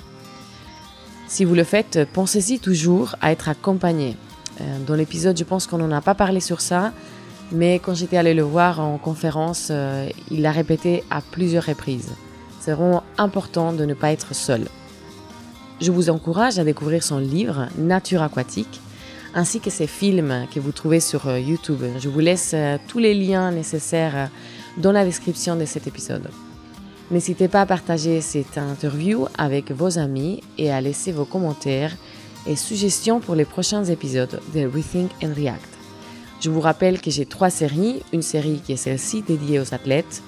Si 1.27 1.47
vous 1.47 1.55
le 1.55 1.65
faites, 1.65 2.07
pensez-y 2.13 2.59
toujours 2.59 3.17
à 3.23 3.33
être 3.33 3.49
accompagné. 3.49 4.19
Euh, 4.61 4.65
dans 4.87 4.97
l'épisode, 4.97 5.39
je 5.39 5.45
pense 5.45 5.67
qu'on 5.67 5.79
n'en 5.79 5.91
a 5.93 6.03
pas 6.03 6.15
parlé 6.15 6.41
sur 6.41 6.61
ça, 6.61 6.93
mais 7.51 7.79
quand 7.79 7.95
j'étais 7.95 8.19
allé 8.19 8.35
le 8.35 8.43
voir 8.43 8.81
en 8.81 8.99
conférence, 8.99 9.69
euh, 9.71 10.07
il 10.31 10.43
l'a 10.43 10.53
répété 10.53 11.05
à 11.11 11.23
plusieurs 11.23 11.65
reprises. 11.65 12.13
C'est 12.61 12.73
vraiment 12.73 13.03
important 13.17 13.73
de 13.73 13.87
ne 13.87 13.95
pas 13.95 14.13
être 14.13 14.35
seul. 14.35 14.67
Je 15.81 15.91
vous 15.91 16.11
encourage 16.11 16.59
à 16.59 16.65
découvrir 16.65 17.03
son 17.03 17.19
livre 17.19 17.67
Nature 17.79 18.23
aquatique 18.23 18.81
ainsi 19.35 19.61
que 19.61 19.71
ces 19.71 19.87
films 19.87 20.47
que 20.55 20.61
vous 20.61 20.73
trouvez 20.73 21.01
sur 21.01 21.27
euh, 21.29 21.39
YouTube. 21.39 21.83
Je 21.99 22.09
vous 22.09 22.21
laisse 22.21 22.53
euh, 22.55 22.79
tous 22.89 22.99
les 23.01 23.15
liens 23.15 23.51
nécessaires 23.51 24.17
euh, 24.17 24.27
dans 24.77 24.93
la 24.93 25.05
description 25.05 25.57
de 25.57 25.65
cet 25.65 25.87
épisode. 25.87 26.31
N'hésitez 27.11 27.49
pas 27.49 27.63
à 27.63 27.67
partager 27.67 28.21
cette 28.21 28.57
interview 28.57 29.27
avec 29.37 29.73
vos 29.73 29.99
amis 29.99 30.41
et 30.57 30.73
à 30.73 30.81
laisser 30.81 31.13
vos 31.13 31.25
commentaires 31.25 31.95
et 32.47 32.57
suggestions 32.57 33.21
pour 33.21 33.35
les 33.35 33.45
prochains 33.45 33.85
épisodes 33.85 34.41
de 34.55 34.67
Rethink 34.67 35.11
and 35.23 35.35
React. 35.37 35.69
Je 36.41 36.51
vous 36.51 36.61
rappelle 36.61 37.01
que 37.01 37.11
j'ai 37.11 37.27
trois 37.27 37.51
séries, 37.51 38.03
une 38.13 38.23
série 38.23 38.61
qui 38.65 38.73
est 38.73 38.77
celle-ci 38.77 39.23
dédiée 39.23 39.61
aux 39.61 39.75
athlètes, 39.75 40.23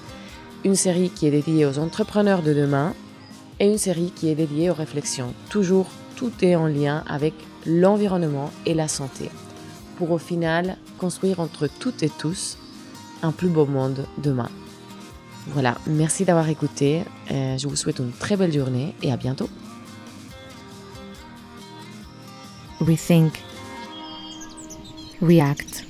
une 0.65 0.75
série 0.75 1.09
qui 1.09 1.27
est 1.27 1.31
dédiée 1.31 1.65
aux 1.65 1.79
entrepreneurs 1.79 2.41
de 2.41 2.53
demain 2.53 2.93
et 3.59 3.67
une 3.67 3.77
série 3.77 4.11
qui 4.15 4.29
est 4.29 4.35
dédiée 4.35 4.69
aux 4.69 4.75
réflexions. 4.75 5.33
Toujours, 5.49 5.87
tout 6.15 6.31
est 6.41 6.55
en 6.55 6.67
lien 6.67 7.03
avec 7.07 7.33
l'environnement 7.67 8.51
et 8.65 8.73
la 8.73 8.87
santé, 8.87 9.29
pour 9.97 10.11
au 10.11 10.17
final 10.17 10.77
construire 10.97 11.39
entre 11.39 11.67
toutes 11.67 12.01
et 12.01 12.09
tous 12.09 12.57
un 13.21 13.31
plus 13.31 13.49
beau 13.49 13.65
monde 13.65 14.05
demain. 14.17 14.49
Voilà, 15.47 15.77
merci 15.85 16.25
d'avoir 16.25 16.49
écouté, 16.49 17.03
euh, 17.31 17.57
je 17.57 17.67
vous 17.67 17.75
souhaite 17.75 17.99
une 17.99 18.11
très 18.11 18.35
belle 18.35 18.53
journée 18.53 18.95
et 19.01 19.11
à 19.11 19.17
bientôt. 19.17 19.49
Rethink. 22.79 23.43
React. 25.21 25.85